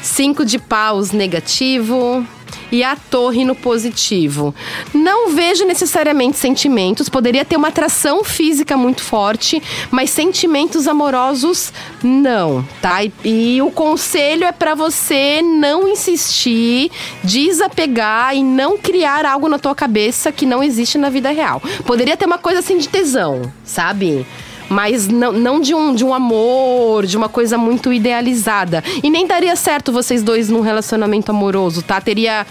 Cinco 0.02 0.44
de 0.44 0.58
paus 0.58 1.10
negativo. 1.10 2.22
E 2.70 2.82
a 2.82 2.96
torre 2.96 3.44
no 3.44 3.54
positivo. 3.54 4.54
Não 4.92 5.30
vejo 5.30 5.64
necessariamente 5.64 6.36
sentimentos. 6.36 7.08
Poderia 7.08 7.44
ter 7.44 7.56
uma 7.56 7.68
atração 7.68 8.24
física 8.24 8.76
muito 8.76 9.02
forte, 9.02 9.62
mas 9.90 10.10
sentimentos 10.10 10.88
amorosos 10.88 11.72
não, 12.02 12.66
tá? 12.80 13.04
E, 13.04 13.12
e 13.24 13.62
o 13.62 13.70
conselho 13.70 14.44
é 14.44 14.52
pra 14.52 14.74
você 14.74 15.42
não 15.42 15.88
insistir, 15.88 16.90
desapegar 17.22 18.36
e 18.36 18.42
não 18.42 18.78
criar 18.78 19.24
algo 19.24 19.48
na 19.48 19.58
tua 19.58 19.74
cabeça 19.74 20.32
que 20.32 20.46
não 20.46 20.62
existe 20.62 20.98
na 20.98 21.08
vida 21.08 21.30
real. 21.30 21.62
Poderia 21.84 22.16
ter 22.16 22.26
uma 22.26 22.38
coisa 22.38 22.60
assim 22.60 22.78
de 22.78 22.88
tesão, 22.88 23.42
sabe? 23.64 24.26
Mas 24.68 25.08
não, 25.08 25.32
não 25.32 25.60
de, 25.60 25.74
um, 25.74 25.94
de 25.94 26.04
um 26.04 26.12
amor, 26.12 27.06
de 27.06 27.16
uma 27.16 27.28
coisa 27.28 27.56
muito 27.56 27.92
idealizada. 27.92 28.82
E 29.02 29.10
nem 29.10 29.26
daria 29.26 29.54
certo 29.56 29.92
vocês 29.92 30.22
dois 30.22 30.48
num 30.48 30.60
relacionamento 30.60 31.30
amoroso, 31.30 31.82
tá? 31.82 32.00
Teria. 32.00 32.46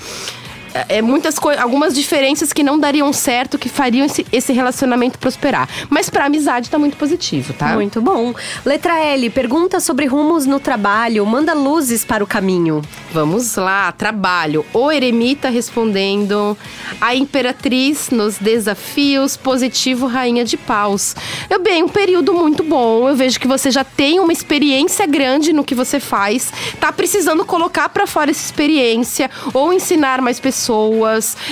É, 0.90 1.02
muitas 1.02 1.40
coisas, 1.40 1.64
algumas 1.64 1.96
diferenças 1.96 2.52
que 2.52 2.62
não 2.62 2.78
dariam 2.78 3.14
certo, 3.14 3.58
que 3.58 3.70
fariam 3.70 4.06
esse, 4.06 4.26
esse 4.30 4.52
relacionamento 4.52 5.18
prosperar. 5.18 5.70
Mas 5.90 6.10
pra 6.10 6.26
amizade 6.26 6.70
tá 6.70 6.78
muito 6.78 6.98
positivo, 6.98 7.54
tá? 7.54 7.76
Muito 7.76 8.02
bom. 8.02 8.34
Letra 8.66 9.00
L, 9.00 9.30
pergunta 9.30 9.80
sobre 9.80 10.06
rumos 10.06 10.46
no 10.46 10.60
trabalho, 10.60 11.26
manda 11.26 11.54
luzes 11.54 12.04
para 12.04 12.22
o 12.22 12.28
caminho. 12.28 12.82
Vamos 13.14 13.56
lá, 13.56 13.90
trabalho. 13.94 14.66
O 14.74 14.92
eremita 14.92 15.48
respondendo. 15.48 16.58
A 17.00 17.16
imperatriz 17.16 18.10
nos 18.10 18.38
desafios. 18.38 19.38
Positivo, 19.38 20.08
rainha 20.08 20.44
de 20.44 20.58
paus. 20.58 21.16
Eu 21.50 21.62
bem, 21.62 21.84
um 21.84 21.88
período 21.88 22.34
muito 22.34 22.64
bom. 22.64 23.08
Eu 23.08 23.16
vejo 23.16 23.40
que 23.40 23.48
você 23.48 23.72
já 23.72 23.86
tem 23.86 24.20
uma 24.20 24.34
experiência 24.34 25.06
grande 25.06 25.54
no 25.54 25.64
que 25.64 25.74
você 25.74 26.02
faz. 26.02 26.52
Tá 26.82 26.92
precisando 26.92 27.46
colocar 27.46 27.88
pra 27.88 28.06
fora 28.06 28.32
essa 28.32 28.44
experiência 28.44 29.32
ou 29.54 29.72
ensinar 29.72 30.22
mais 30.22 30.38
pessoas. 30.38 30.65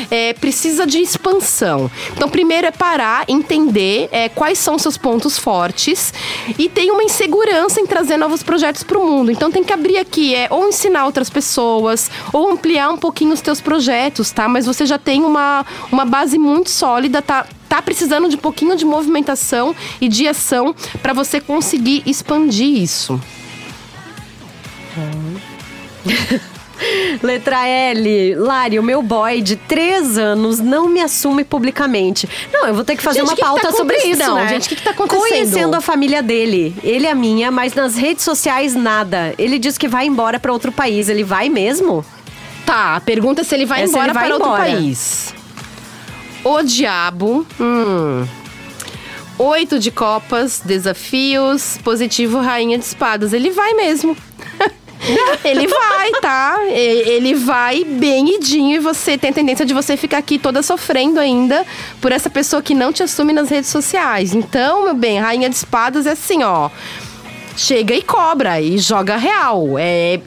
É, 0.10 0.34
precisa 0.34 0.86
de 0.86 0.99
expansão. 0.99 1.89
Então, 2.15 2.30
primeiro 2.30 2.67
é 2.67 2.71
parar, 2.71 3.26
entender 3.28 4.10
é, 4.12 4.30
quais 4.30 4.58
são 4.58 4.78
seus 4.78 4.97
pontos 4.97 5.38
fortes 5.38 6.13
e 6.58 6.69
tem 6.69 6.91
uma 6.91 7.04
insegurança 7.04 7.80
em 7.80 7.86
trazer 7.86 8.17
novos 8.17 8.43
projetos 8.43 8.84
para 8.84 8.97
o 8.97 9.06
mundo. 9.06 9.32
Então, 9.32 9.52
tem 9.52 9.63
que 9.63 9.73
abrir 9.73 9.97
aqui, 9.97 10.34
é 10.36 10.47
ou 10.49 10.67
ensinar 10.67 11.06
outras 11.06 11.30
pessoas 11.30 12.10
ou 12.32 12.52
ampliar 12.52 12.89
um 12.89 12.97
pouquinho 12.97 13.34
os 13.34 13.41
teus 13.41 13.62
projetos, 13.62 14.32
tá? 14.32 14.47
Mas 14.47 14.65
você 14.65 14.86
já 14.86 14.97
tem 14.97 15.23
uma, 15.23 15.65
uma 15.91 16.06
base 16.06 16.38
muito 16.38 16.69
sólida, 16.69 17.21
tá? 17.21 17.45
Tá 17.67 17.82
precisando 17.82 18.30
de 18.30 18.36
um 18.36 18.39
pouquinho 18.39 18.76
de 18.76 18.86
movimentação 18.86 19.76
e 19.99 20.08
de 20.08 20.28
ação 20.28 20.76
para 21.02 21.12
você 21.12 21.41
conseguir 21.41 22.04
expandir 22.06 22.82
isso. 22.82 23.19
Letra 27.21 27.67
L. 27.67 28.36
Lari, 28.36 28.79
o 28.79 28.83
meu 28.83 29.01
boy 29.01 29.41
de 29.41 29.55
três 29.55 30.17
anos 30.17 30.59
não 30.59 30.89
me 30.89 30.99
assume 31.01 31.43
publicamente. 31.43 32.27
Não, 32.51 32.65
eu 32.67 32.73
vou 32.73 32.83
ter 32.83 32.95
que 32.95 33.03
fazer 33.03 33.19
Gente, 33.19 33.27
uma 33.29 33.36
que 33.36 33.41
que 33.41 33.47
pauta 33.47 33.67
tá 33.67 33.71
sobre 33.71 33.95
isso, 33.97 34.23
acontecendo? 34.23 34.36
né? 34.36 34.47
Gente, 34.49 34.69
que 34.69 34.75
que 34.75 34.83
tá 34.83 34.91
acontecendo? 34.91 35.21
Conhecendo 35.29 35.75
a 35.75 35.81
família 35.81 36.21
dele. 36.23 36.75
Ele 36.83 37.05
é 37.05 37.12
a 37.12 37.15
minha, 37.15 37.51
mas 37.51 37.73
nas 37.73 37.95
redes 37.95 38.23
sociais 38.23 38.75
nada. 38.75 39.33
Ele 39.38 39.57
diz 39.59 39.77
que 39.77 39.88
vai 39.88 40.05
embora 40.07 40.39
pra 40.39 40.51
outro 40.51 40.71
país. 40.71 41.09
Ele 41.09 41.23
vai 41.23 41.47
mesmo? 41.47 42.03
Tá, 42.65 42.95
a 42.95 43.01
pergunta 43.01 43.41
é 43.41 43.43
se 43.43 43.53
ele 43.55 43.65
vai 43.65 43.81
É 43.81 43.86
embora 43.86 44.05
ele 44.05 44.13
vai 44.13 44.25
para 44.25 44.33
outro 44.33 44.49
embora. 44.49 44.63
país. 44.63 45.33
O 46.43 46.62
diabo. 46.63 47.45
Hum. 47.59 48.25
Oito 49.38 49.79
de 49.79 49.89
copas, 49.91 50.62
desafios, 50.63 51.77
positivo, 51.83 52.39
rainha 52.39 52.77
de 52.77 52.83
espadas. 52.86 53.31
Ele 53.33 53.51
vai 53.51 53.73
mesmo. 53.73 54.15
ele 55.43 55.67
vai, 55.67 56.11
tá? 56.21 56.59
Ele 56.67 57.33
vai 57.35 57.83
bem 57.83 58.35
idinho 58.35 58.75
e 58.75 58.79
você 58.79 59.17
tem 59.17 59.29
a 59.31 59.33
tendência 59.33 59.65
de 59.65 59.73
você 59.73 59.97
ficar 59.97 60.19
aqui 60.19 60.37
toda 60.39 60.61
sofrendo 60.61 61.19
ainda 61.19 61.65
por 62.01 62.11
essa 62.11 62.29
pessoa 62.29 62.61
que 62.61 62.73
não 62.73 62.93
te 62.93 63.03
assume 63.03 63.33
nas 63.33 63.49
redes 63.49 63.69
sociais. 63.69 64.33
Então, 64.33 64.83
meu 64.83 64.93
bem, 64.93 65.19
rainha 65.19 65.49
de 65.49 65.55
espadas 65.55 66.05
é 66.05 66.11
assim, 66.11 66.43
ó. 66.43 66.69
Chega 67.55 67.93
e 67.93 68.01
cobra 68.01 68.59
e 68.61 68.77
joga 68.77 69.15
real. 69.15 69.77
É. 69.77 70.19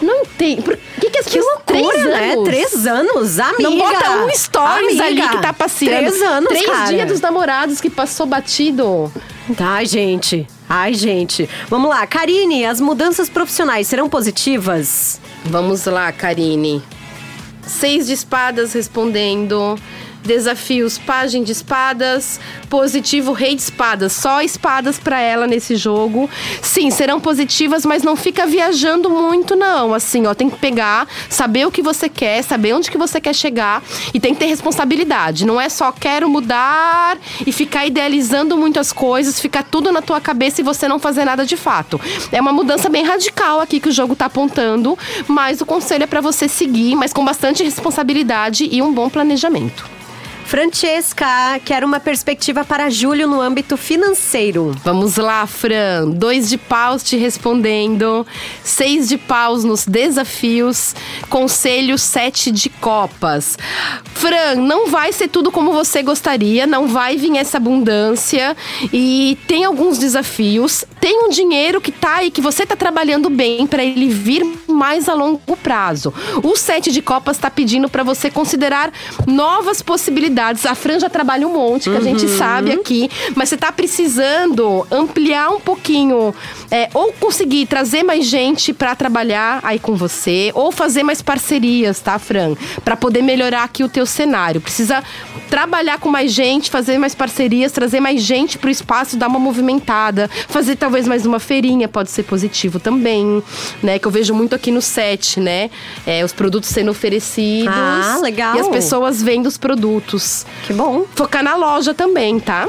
Não 0.00 0.22
entendo. 0.22 0.62
Por 0.62 0.76
que, 1.00 1.10
que 1.10 1.18
as 1.18 1.26
Que 1.26 1.38
pessoas. 1.38 1.54
loucura, 1.66 1.92
três 1.92 2.04
né? 2.06 2.32
anos? 2.32 2.44
Três 2.44 2.86
anos, 2.86 3.38
amiga. 3.38 3.62
Não 3.62 3.76
bota 3.78 4.10
um 4.24 4.30
stories 4.34 5.00
ali 5.00 5.20
Amiga, 5.20 5.28
que 5.36 5.42
tá 5.42 5.52
passeando. 5.52 5.96
Três 6.06 6.22
anos, 6.22 6.48
Três 6.48 6.66
cara. 6.66 6.86
dias 6.86 7.08
dos 7.08 7.20
namorados 7.20 7.80
que 7.80 7.90
passou 7.90 8.26
batido. 8.26 9.12
Ai, 9.58 9.84
gente. 9.86 10.46
Ai, 10.68 10.94
gente. 10.94 11.48
Vamos 11.68 11.90
lá. 11.90 12.06
Karine, 12.06 12.64
as 12.64 12.80
mudanças 12.80 13.28
profissionais 13.28 13.86
serão 13.86 14.08
positivas? 14.08 15.20
Vamos 15.44 15.84
lá, 15.84 16.10
Karine. 16.10 16.82
Seis 17.66 18.06
de 18.06 18.12
espadas 18.12 18.72
respondendo. 18.72 19.78
Desafios, 20.26 20.98
página 20.98 21.44
de 21.44 21.52
espadas. 21.52 22.40
Positivo, 22.68 23.32
rei 23.32 23.54
de 23.54 23.62
espadas. 23.62 24.12
Só 24.12 24.42
espadas 24.42 24.98
pra 24.98 25.20
ela 25.20 25.46
nesse 25.46 25.76
jogo. 25.76 26.28
Sim, 26.60 26.90
serão 26.90 27.20
positivas, 27.20 27.86
mas 27.86 28.02
não 28.02 28.16
fica 28.16 28.46
viajando 28.46 29.08
muito, 29.08 29.54
não. 29.54 29.94
Assim, 29.94 30.26
ó, 30.26 30.34
tem 30.34 30.50
que 30.50 30.58
pegar, 30.58 31.06
saber 31.30 31.66
o 31.66 31.70
que 31.70 31.80
você 31.80 32.08
quer, 32.08 32.42
saber 32.42 32.74
onde 32.74 32.90
que 32.90 32.98
você 32.98 33.20
quer 33.20 33.34
chegar. 33.34 33.82
E 34.12 34.20
tem 34.20 34.34
que 34.34 34.40
ter 34.40 34.46
responsabilidade. 34.46 35.46
Não 35.46 35.60
é 35.60 35.68
só 35.68 35.92
quero 35.92 36.28
mudar 36.28 37.16
e 37.46 37.52
ficar 37.52 37.86
idealizando 37.86 38.56
muitas 38.56 38.92
coisas, 38.92 39.40
ficar 39.40 39.62
tudo 39.62 39.92
na 39.92 40.02
tua 40.02 40.20
cabeça 40.20 40.60
e 40.60 40.64
você 40.64 40.88
não 40.88 40.98
fazer 40.98 41.24
nada 41.24 41.46
de 41.46 41.56
fato. 41.56 42.00
É 42.32 42.40
uma 42.40 42.52
mudança 42.52 42.88
bem 42.88 43.04
radical 43.04 43.60
aqui 43.60 43.80
que 43.80 43.88
o 43.88 43.92
jogo 43.92 44.16
tá 44.16 44.26
apontando, 44.26 44.98
mas 45.28 45.60
o 45.60 45.66
conselho 45.66 46.04
é 46.04 46.06
pra 46.06 46.20
você 46.20 46.48
seguir, 46.48 46.96
mas 46.96 47.12
com 47.12 47.24
bastante 47.24 47.62
responsabilidade 47.62 48.68
e 48.70 48.82
um 48.82 48.92
bom 48.92 49.08
planejamento. 49.08 49.95
Francesca, 50.46 51.60
quero 51.64 51.84
uma 51.84 51.98
perspectiva 51.98 52.64
para 52.64 52.88
julho 52.88 53.26
no 53.26 53.40
âmbito 53.40 53.76
financeiro. 53.76 54.70
Vamos 54.84 55.16
lá, 55.16 55.44
Fran. 55.44 56.10
Dois 56.10 56.48
de 56.48 56.56
paus 56.56 57.02
te 57.02 57.16
respondendo. 57.16 58.24
Seis 58.62 59.08
de 59.08 59.18
paus 59.18 59.64
nos 59.64 59.84
desafios. 59.84 60.94
Conselho 61.28 61.98
sete 61.98 62.52
de 62.52 62.68
copas. 62.70 63.58
Fran, 64.14 64.54
não 64.54 64.86
vai 64.86 65.12
ser 65.12 65.26
tudo 65.26 65.50
como 65.50 65.72
você 65.72 66.00
gostaria. 66.00 66.64
Não 66.64 66.86
vai 66.86 67.16
vir 67.16 67.36
essa 67.36 67.56
abundância. 67.56 68.56
E 68.92 69.36
tem 69.48 69.64
alguns 69.64 69.98
desafios. 69.98 70.84
Tem 71.00 71.26
um 71.26 71.28
dinheiro 71.28 71.80
que 71.80 71.90
tá 71.90 72.18
aí, 72.18 72.30
que 72.30 72.40
você 72.40 72.64
tá 72.64 72.76
trabalhando 72.76 73.28
bem 73.28 73.66
para 73.66 73.84
ele 73.84 74.08
vir 74.08 74.44
mais 74.76 75.08
a 75.08 75.14
longo 75.14 75.56
prazo. 75.56 76.12
O 76.42 76.54
sete 76.54 76.92
de 76.92 77.00
copas 77.00 77.38
tá 77.38 77.50
pedindo 77.50 77.88
para 77.88 78.02
você 78.02 78.30
considerar 78.30 78.92
novas 79.26 79.80
possibilidades. 79.80 80.66
A 80.66 80.74
Fran 80.74 81.00
já 81.00 81.08
trabalha 81.08 81.48
um 81.48 81.54
monte, 81.54 81.90
que 81.90 81.96
a 81.96 82.00
gente 82.00 82.28
sabe 82.28 82.72
aqui, 82.72 83.10
mas 83.34 83.48
você 83.48 83.56
tá 83.56 83.72
precisando 83.72 84.86
ampliar 84.90 85.48
um 85.50 85.60
pouquinho, 85.60 86.34
é, 86.70 86.88
ou 86.92 87.12
conseguir 87.12 87.66
trazer 87.66 88.02
mais 88.02 88.26
gente 88.26 88.72
para 88.72 88.94
trabalhar 88.94 89.60
aí 89.62 89.78
com 89.78 89.94
você, 89.94 90.52
ou 90.54 90.70
fazer 90.70 91.02
mais 91.02 91.22
parcerias, 91.22 92.00
tá, 92.00 92.18
Fran? 92.18 92.54
Para 92.84 92.96
poder 92.96 93.22
melhorar 93.22 93.64
aqui 93.64 93.82
o 93.82 93.88
teu 93.88 94.04
cenário. 94.04 94.60
Precisa 94.60 95.02
trabalhar 95.48 95.98
com 95.98 96.08
mais 96.08 96.32
gente, 96.32 96.70
fazer 96.70 96.98
mais 96.98 97.14
parcerias, 97.14 97.72
trazer 97.72 98.00
mais 98.00 98.20
gente 98.20 98.58
pro 98.58 98.68
espaço, 98.68 99.16
dar 99.16 99.28
uma 99.28 99.38
movimentada, 99.38 100.28
fazer 100.48 100.76
talvez 100.76 101.06
mais 101.08 101.24
uma 101.24 101.38
feirinha, 101.38 101.88
pode 101.88 102.10
ser 102.10 102.24
positivo 102.24 102.78
também, 102.78 103.42
né? 103.82 103.98
Que 103.98 104.06
eu 104.06 104.10
vejo 104.10 104.34
muito 104.34 104.54
aqui 104.54 104.65
no 104.70 104.82
set, 104.82 105.40
né? 105.40 105.70
É, 106.06 106.24
os 106.24 106.32
produtos 106.32 106.70
sendo 106.70 106.90
oferecidos. 106.90 107.74
Ah, 107.74 108.18
legal. 108.22 108.56
E 108.56 108.60
as 108.60 108.68
pessoas 108.68 109.22
vendo 109.22 109.46
os 109.46 109.56
produtos. 109.56 110.46
Que 110.66 110.72
bom. 110.72 111.04
Focar 111.14 111.42
na 111.42 111.56
loja 111.56 111.94
também, 111.94 112.38
tá? 112.38 112.68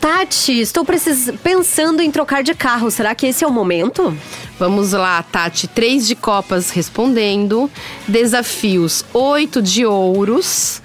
Tati, 0.00 0.60
estou 0.60 0.84
precis... 0.84 1.30
pensando 1.44 2.02
em 2.02 2.10
trocar 2.10 2.42
de 2.42 2.54
carro. 2.54 2.90
Será 2.90 3.14
que 3.14 3.26
esse 3.26 3.44
é 3.44 3.46
o 3.46 3.52
momento? 3.52 4.16
Vamos 4.58 4.92
lá, 4.92 5.22
Tati. 5.22 5.68
Três 5.68 6.06
de 6.06 6.16
copas 6.16 6.70
respondendo. 6.70 7.70
Desafios, 8.08 9.04
oito 9.12 9.62
de 9.62 9.86
ouros. 9.86 10.82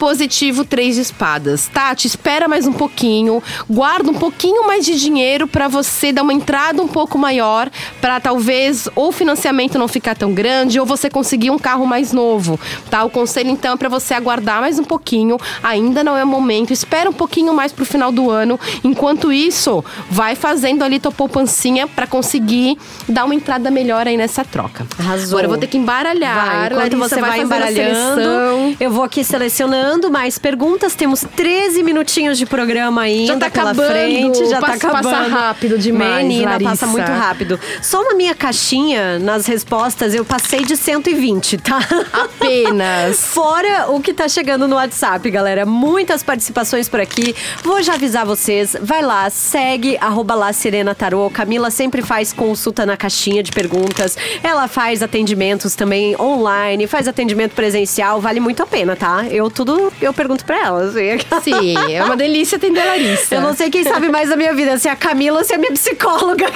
Positivo, 0.00 0.64
três 0.64 0.94
de 0.94 1.02
espadas. 1.02 1.66
Tati, 1.66 2.06
espera 2.06 2.48
mais 2.48 2.66
um 2.66 2.72
pouquinho. 2.72 3.42
Guarda 3.68 4.10
um 4.10 4.14
pouquinho 4.14 4.66
mais 4.66 4.86
de 4.86 4.98
dinheiro 4.98 5.46
pra 5.46 5.68
você 5.68 6.10
dar 6.10 6.22
uma 6.22 6.32
entrada 6.32 6.80
um 6.80 6.88
pouco 6.88 7.18
maior. 7.18 7.68
Pra 8.00 8.18
talvez 8.18 8.88
ou 8.96 9.08
o 9.08 9.12
financiamento 9.12 9.78
não 9.78 9.86
ficar 9.86 10.16
tão 10.16 10.32
grande 10.32 10.80
ou 10.80 10.86
você 10.86 11.10
conseguir 11.10 11.50
um 11.50 11.58
carro 11.58 11.86
mais 11.86 12.14
novo. 12.14 12.58
Tá? 12.88 13.04
O 13.04 13.10
conselho 13.10 13.50
então 13.50 13.74
é 13.74 13.76
pra 13.76 13.90
você 13.90 14.14
aguardar 14.14 14.62
mais 14.62 14.78
um 14.78 14.84
pouquinho. 14.84 15.36
Ainda 15.62 16.02
não 16.02 16.16
é 16.16 16.24
o 16.24 16.26
momento. 16.26 16.72
Espera 16.72 17.10
um 17.10 17.12
pouquinho 17.12 17.52
mais 17.52 17.70
pro 17.70 17.84
final 17.84 18.10
do 18.10 18.30
ano. 18.30 18.58
Enquanto 18.82 19.30
isso, 19.30 19.84
vai 20.08 20.34
fazendo 20.34 20.82
ali 20.82 20.98
tua 20.98 21.12
poupancinha 21.12 21.86
pra 21.86 22.06
conseguir 22.06 22.78
dar 23.06 23.26
uma 23.26 23.34
entrada 23.34 23.70
melhor 23.70 24.08
aí 24.08 24.16
nessa 24.16 24.46
troca. 24.46 24.86
Arrasou. 24.98 25.32
Agora 25.32 25.44
eu 25.44 25.50
vou 25.50 25.58
ter 25.58 25.66
que 25.66 25.76
embaralhar. 25.76 26.46
Vai, 26.46 26.66
enquanto 26.68 26.96
Larissa 26.96 27.16
você 27.16 27.20
vai, 27.20 27.40
a 27.40 27.42
embaralhando, 27.42 28.76
eu 28.80 28.90
vou 28.90 29.04
aqui 29.04 29.22
selecionando 29.22 29.89
mais 30.10 30.38
perguntas. 30.38 30.94
Temos 30.94 31.24
13 31.36 31.82
minutinhos 31.82 32.38
de 32.38 32.46
programa 32.46 33.02
ainda 33.02 33.32
Já 33.34 33.38
tá 33.38 33.50
pela 33.50 33.70
acabando. 33.70 33.88
frente. 33.90 34.44
Já 34.46 34.60
Passa- 34.60 34.66
tá 34.78 34.88
acabando. 34.88 35.14
passa 35.14 35.28
rápido 35.28 35.78
demais, 35.78 36.26
Menina, 36.26 36.50
Larissa. 36.52 36.70
passa 36.70 36.86
muito 36.86 37.10
rápido. 37.10 37.58
Só 37.82 38.02
na 38.04 38.14
minha 38.14 38.34
caixinha, 38.34 39.18
nas 39.18 39.46
respostas, 39.46 40.14
eu 40.14 40.24
passei 40.24 40.64
de 40.64 40.76
120, 40.76 41.56
tá? 41.58 41.78
Apenas. 42.12 43.18
Fora 43.34 43.86
o 43.90 44.00
que 44.00 44.12
tá 44.12 44.28
chegando 44.28 44.68
no 44.68 44.76
WhatsApp, 44.76 45.28
galera. 45.30 45.64
Muitas 45.66 46.22
participações 46.22 46.88
por 46.88 47.00
aqui. 47.00 47.34
Vou 47.62 47.82
já 47.82 47.94
avisar 47.94 48.24
vocês. 48.26 48.76
Vai 48.80 49.02
lá, 49.02 49.28
segue 49.30 49.96
arroba 50.00 50.34
lá 50.34 50.52
Serena 50.52 50.94
Tarô. 50.94 51.30
Camila 51.30 51.70
sempre 51.70 52.02
faz 52.02 52.32
consulta 52.32 52.84
na 52.86 52.96
caixinha 52.96 53.42
de 53.42 53.50
perguntas. 53.52 54.16
Ela 54.42 54.68
faz 54.68 55.02
atendimentos 55.02 55.74
também 55.74 56.14
online, 56.20 56.86
faz 56.86 57.08
atendimento 57.08 57.52
presencial. 57.52 58.20
Vale 58.20 58.40
muito 58.40 58.62
a 58.62 58.66
pena, 58.66 58.94
tá? 58.96 59.24
Eu 59.30 59.50
tudo, 59.50 59.79
eu 60.00 60.12
pergunto 60.12 60.44
pra 60.44 60.58
ela. 60.58 60.84
Assim. 60.84 61.18
Sim, 61.42 61.92
é 61.92 62.02
uma 62.04 62.16
delícia 62.16 62.56
atender 62.56 62.80
a 62.80 62.84
Larissa. 62.86 63.34
Eu 63.34 63.40
não 63.40 63.54
sei 63.54 63.70
quem 63.70 63.84
sabe 63.84 64.08
mais 64.08 64.28
da 64.28 64.36
minha 64.36 64.54
vida, 64.54 64.76
se 64.78 64.88
é 64.88 64.90
a 64.90 64.96
Camila 64.96 65.38
ou 65.38 65.44
se 65.44 65.52
é 65.52 65.56
a 65.56 65.58
minha 65.58 65.72
psicóloga. 65.72 66.46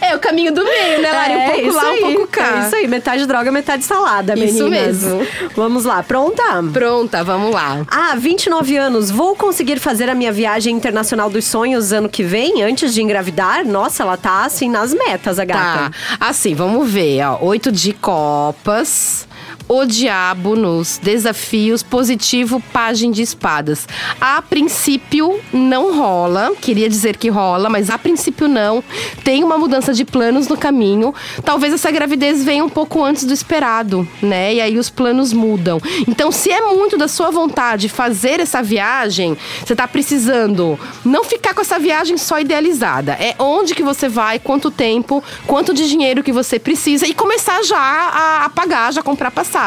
É 0.00 0.14
o 0.14 0.18
caminho 0.18 0.52
do 0.52 0.64
meio, 0.64 1.00
né, 1.02 1.12
Lari? 1.12 1.34
um 1.34 1.44
pouco 1.46 1.60
isso 1.60 1.76
lá, 1.76 1.88
aí, 1.88 1.98
um 2.04 2.12
pouco 2.12 2.26
cá. 2.28 2.62
É 2.62 2.66
isso 2.66 2.76
aí, 2.76 2.88
metade 2.88 3.26
droga, 3.26 3.52
metade 3.52 3.84
salada, 3.84 4.34
Isso 4.34 4.64
meninas. 4.64 5.02
mesmo. 5.02 5.26
Vamos 5.54 5.84
lá, 5.84 6.02
pronta? 6.02 6.42
Pronta, 6.72 7.22
vamos 7.24 7.52
lá. 7.52 7.84
Ah, 7.90 8.14
29 8.16 8.76
anos. 8.76 9.10
Vou 9.10 9.36
conseguir 9.36 9.78
fazer 9.78 10.08
a 10.08 10.14
minha 10.14 10.32
viagem 10.32 10.74
internacional 10.74 11.30
dos 11.30 11.44
sonhos 11.44 11.92
ano 11.92 12.08
que 12.08 12.22
vem, 12.22 12.62
antes 12.62 12.92
de 12.94 13.02
engravidar? 13.02 13.64
Nossa, 13.66 14.02
ela 14.02 14.16
tá 14.16 14.44
assim 14.44 14.68
nas 14.68 14.92
metas, 14.92 15.38
a 15.38 15.44
gata. 15.44 15.60
Tá. 15.60 15.90
Assim, 16.20 16.54
vamos 16.54 16.90
ver, 16.90 17.22
ó. 17.24 17.38
Oito 17.42 17.70
de 17.70 17.92
copas. 17.92 19.26
O 19.72 19.84
diabo 19.84 20.56
nos 20.56 20.98
desafios, 20.98 21.80
positivo, 21.80 22.60
página 22.72 23.14
de 23.14 23.22
espadas. 23.22 23.86
A 24.20 24.42
princípio 24.42 25.38
não 25.52 25.96
rola, 25.96 26.50
queria 26.60 26.88
dizer 26.88 27.16
que 27.16 27.28
rola, 27.28 27.68
mas 27.68 27.88
a 27.88 27.96
princípio 27.96 28.48
não. 28.48 28.82
Tem 29.22 29.44
uma 29.44 29.56
mudança 29.56 29.94
de 29.94 30.04
planos 30.04 30.48
no 30.48 30.56
caminho. 30.56 31.14
Talvez 31.44 31.72
essa 31.72 31.88
gravidez 31.88 32.42
venha 32.42 32.64
um 32.64 32.68
pouco 32.68 33.00
antes 33.04 33.24
do 33.24 33.32
esperado, 33.32 34.08
né? 34.20 34.54
E 34.54 34.60
aí 34.60 34.76
os 34.76 34.90
planos 34.90 35.32
mudam. 35.32 35.80
Então, 36.08 36.32
se 36.32 36.50
é 36.50 36.60
muito 36.62 36.98
da 36.98 37.06
sua 37.06 37.30
vontade 37.30 37.88
fazer 37.88 38.40
essa 38.40 38.60
viagem, 38.60 39.36
você 39.64 39.76
tá 39.76 39.86
precisando 39.86 40.76
não 41.04 41.22
ficar 41.22 41.54
com 41.54 41.60
essa 41.60 41.78
viagem 41.78 42.18
só 42.18 42.40
idealizada. 42.40 43.12
É 43.12 43.36
onde 43.38 43.76
que 43.76 43.84
você 43.84 44.08
vai, 44.08 44.40
quanto 44.40 44.68
tempo, 44.68 45.22
quanto 45.46 45.72
de 45.72 45.88
dinheiro 45.88 46.24
que 46.24 46.32
você 46.32 46.58
precisa 46.58 47.06
e 47.06 47.14
começar 47.14 47.62
já 47.62 47.78
a, 47.78 48.44
a 48.46 48.50
pagar, 48.50 48.92
já 48.92 49.00
comprar 49.00 49.30
passagem 49.30 49.59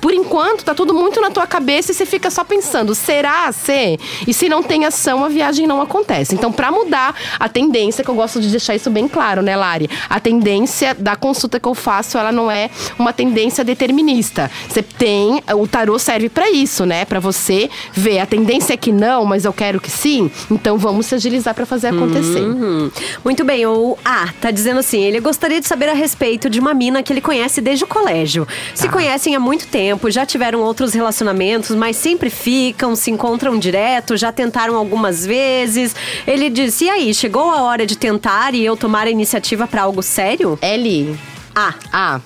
Por 0.00 0.12
enquanto, 0.12 0.64
tá 0.64 0.74
tudo 0.74 0.92
muito 0.92 1.20
na 1.20 1.30
tua 1.30 1.46
cabeça 1.46 1.92
e 1.92 1.94
você 1.94 2.04
fica 2.04 2.30
só 2.30 2.42
pensando, 2.42 2.94
será 2.94 3.50
ser? 3.52 3.98
E 4.26 4.34
se 4.34 4.48
não 4.48 4.62
tem 4.62 4.84
ação, 4.84 5.24
a 5.24 5.28
viagem 5.28 5.66
não 5.66 5.80
acontece. 5.80 6.34
Então, 6.34 6.52
pra 6.52 6.70
mudar 6.70 7.14
a 7.38 7.48
tendência, 7.48 8.02
que 8.02 8.10
eu 8.10 8.14
gosto 8.14 8.40
de 8.40 8.48
deixar 8.48 8.74
isso 8.74 8.90
bem 8.90 9.06
claro, 9.06 9.42
né, 9.42 9.56
Lari? 9.56 9.88
A 10.08 10.18
tendência 10.18 10.94
da 10.94 11.14
consulta 11.14 11.60
que 11.60 11.68
eu 11.68 11.74
faço, 11.74 12.18
ela 12.18 12.32
não 12.32 12.50
é 12.50 12.70
uma 12.98 13.12
tendência 13.12 13.62
determinista. 13.62 14.50
Você 14.68 14.82
tem, 14.82 15.42
o 15.54 15.66
tarô 15.68 15.98
serve 15.98 16.28
pra 16.28 16.50
isso, 16.50 16.84
né? 16.84 17.04
Pra 17.04 17.20
você 17.20 17.70
ver 17.92 18.18
a 18.18 18.26
tendência 18.26 18.74
é 18.74 18.76
que 18.76 18.90
não, 18.90 19.24
mas 19.24 19.44
eu 19.44 19.52
quero 19.52 19.80
que 19.80 19.90
sim. 19.90 20.30
Então, 20.50 20.76
vamos 20.76 21.06
se 21.06 21.14
agilizar 21.14 21.54
pra 21.54 21.64
fazer 21.64 21.88
acontecer. 21.88 22.40
Uhum. 22.40 22.90
Muito 23.24 23.44
bem, 23.44 23.64
o 23.66 23.96
A 24.04 24.28
tá 24.40 24.50
dizendo 24.50 24.80
assim: 24.80 25.02
ele 25.02 25.20
gostaria 25.20 25.60
de 25.60 25.66
saber 25.66 25.88
a 25.88 25.94
respeito 25.94 26.50
de 26.50 26.58
uma 26.58 26.74
mina 26.74 27.02
que 27.02 27.12
ele 27.12 27.20
conhece 27.20 27.60
desde 27.60 27.84
o 27.84 27.86
colégio. 27.86 28.46
Se 28.74 28.88
conhecem 28.88 29.35
há 29.36 29.40
muito 29.40 29.66
tempo, 29.66 30.10
já 30.10 30.26
tiveram 30.26 30.60
outros 30.60 30.94
relacionamentos, 30.94 31.74
mas 31.76 31.96
sempre 31.96 32.30
ficam, 32.30 32.96
se 32.96 33.10
encontram 33.10 33.58
direto, 33.58 34.16
já 34.16 34.32
tentaram 34.32 34.76
algumas 34.76 35.24
vezes. 35.24 35.94
Ele 36.26 36.50
disse: 36.50 36.86
e 36.86 36.90
aí, 36.90 37.14
chegou 37.14 37.50
a 37.50 37.62
hora 37.62 37.86
de 37.86 37.96
tentar 37.96 38.54
e 38.54 38.64
eu 38.64 38.76
tomar 38.76 39.06
a 39.06 39.10
iniciativa 39.10 39.66
pra 39.66 39.82
algo 39.82 40.02
sério? 40.02 40.58
L. 40.60 41.16
A. 41.54 41.74
Ah. 41.92 42.20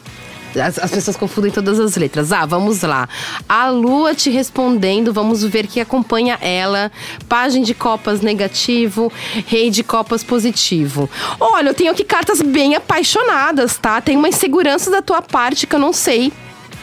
As, 0.58 0.80
as 0.80 0.90
pessoas 0.90 1.16
confundem 1.16 1.52
todas 1.52 1.78
as 1.78 1.96
letras. 1.96 2.32
Ah, 2.32 2.44
vamos 2.44 2.82
lá. 2.82 3.08
A 3.48 3.68
Lua 3.68 4.16
te 4.16 4.30
respondendo, 4.30 5.12
vamos 5.12 5.44
ver 5.44 5.68
que 5.68 5.80
acompanha 5.80 6.36
ela. 6.40 6.90
Página 7.28 7.64
de 7.64 7.72
copas 7.72 8.20
negativo, 8.20 9.12
rei 9.46 9.70
de 9.70 9.84
copas 9.84 10.24
positivo. 10.24 11.08
Olha, 11.38 11.68
eu 11.68 11.74
tenho 11.74 11.92
aqui 11.92 12.02
cartas 12.02 12.42
bem 12.42 12.74
apaixonadas, 12.74 13.78
tá? 13.78 14.00
Tem 14.00 14.16
uma 14.16 14.28
insegurança 14.28 14.90
da 14.90 15.00
tua 15.00 15.22
parte 15.22 15.68
que 15.68 15.76
eu 15.76 15.80
não 15.80 15.92
sei 15.92 16.32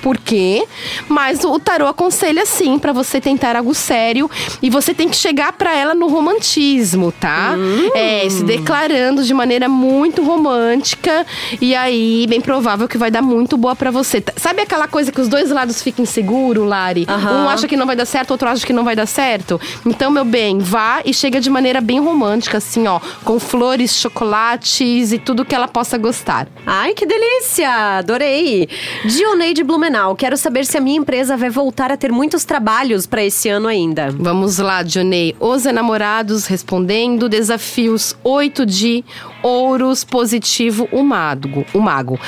por 0.08 0.18
quê, 0.18 0.66
mas 1.10 1.44
o 1.44 1.60
tarô 1.60 1.86
aconselha 1.86 2.46
sim 2.46 2.80
pra 2.80 2.94
você 2.94 3.20
tentar 3.20 3.58
algo 3.58 3.76
sério 3.76 4.32
e 4.62 4.70
você 4.70 4.94
tem 4.94 5.10
que 5.10 5.18
chegar 5.18 5.52
pra 5.52 5.76
ela 5.76 5.94
no 5.94 6.08
romantismo, 6.08 7.12
tá? 7.12 7.56
É, 7.94 8.26
se 8.30 8.42
declarando 8.42 9.22
de 9.22 9.34
maneira 9.34 9.68
muito 9.68 10.24
romântica 10.24 11.26
e 11.60 11.76
aí 11.76 12.26
bem 12.30 12.40
provável 12.40 12.88
que 12.88 12.98
vai 12.98 13.12
dar 13.12 13.22
muito 13.22 13.58
boa 13.58 13.76
pra 13.76 13.92
você. 13.92 14.24
Sabe 14.38 14.62
aquela 14.62 14.88
coisa 14.88 15.12
que 15.12 15.20
os 15.20 15.28
dois 15.28 15.52
lados 15.52 15.82
ficam 15.82 16.04
inseguros, 16.04 16.66
Lari? 16.66 17.06
Aham. 17.10 17.44
Um 17.44 17.50
acha 17.50 17.68
que 17.68 17.76
não 17.76 17.86
vai 17.86 17.98
dar 17.98 18.06
certo, 18.06 18.32
outro 18.32 18.48
acha 18.48 18.66
que 18.66 18.72
não 18.72 18.86
vai 18.86 18.96
dar 18.96 19.08
certo. 19.08 19.60
Então, 19.86 20.10
meu 20.10 20.24
bem, 20.24 20.60
vá 20.60 21.02
e 21.04 21.14
chega 21.14 21.42
de 21.42 21.50
maneira 21.50 21.82
bem 21.82 22.00
romântica, 22.00 22.60
assim, 22.60 22.88
ó, 22.88 23.02
com 23.26 23.42
flores, 23.42 24.00
chocolates 24.00 25.12
e 25.12 25.20
tudo 25.20 25.44
que 25.44 25.54
ela 25.54 25.68
possa 25.68 25.98
gostar. 25.98 26.48
Ai, 26.66 26.94
que 26.94 27.06
delícia! 27.06 27.98
Adorei! 27.98 28.70
Dioneide 29.04 29.66
Blumenau, 29.66 29.97
quero 30.16 30.38
saber 30.38 30.66
se 30.66 30.78
a 30.78 30.82
minha 30.82 30.98
empresa 30.98 31.36
vai 31.38 31.50
voltar 31.50 31.92
a 31.92 31.98
ter 31.98 32.12
muitos 32.12 32.46
trabalhos 32.46 33.06
pra 33.06 33.24
esse 33.24 33.50
ano 33.50 33.68
ainda. 33.68 34.12
Vamos 34.12 34.58
lá, 34.58 34.84
Dionei. 34.84 35.36
Os 35.40 35.66
enamorados 35.66 36.46
respondendo. 36.46 37.30
Desafios 37.30 38.16
8 38.24 38.66
de 38.66 39.04
ouros 39.42 40.04
positivo, 40.04 40.88
o 40.92 41.04
mago. 41.04 41.66
O 41.74 41.80
mago. 41.80 42.20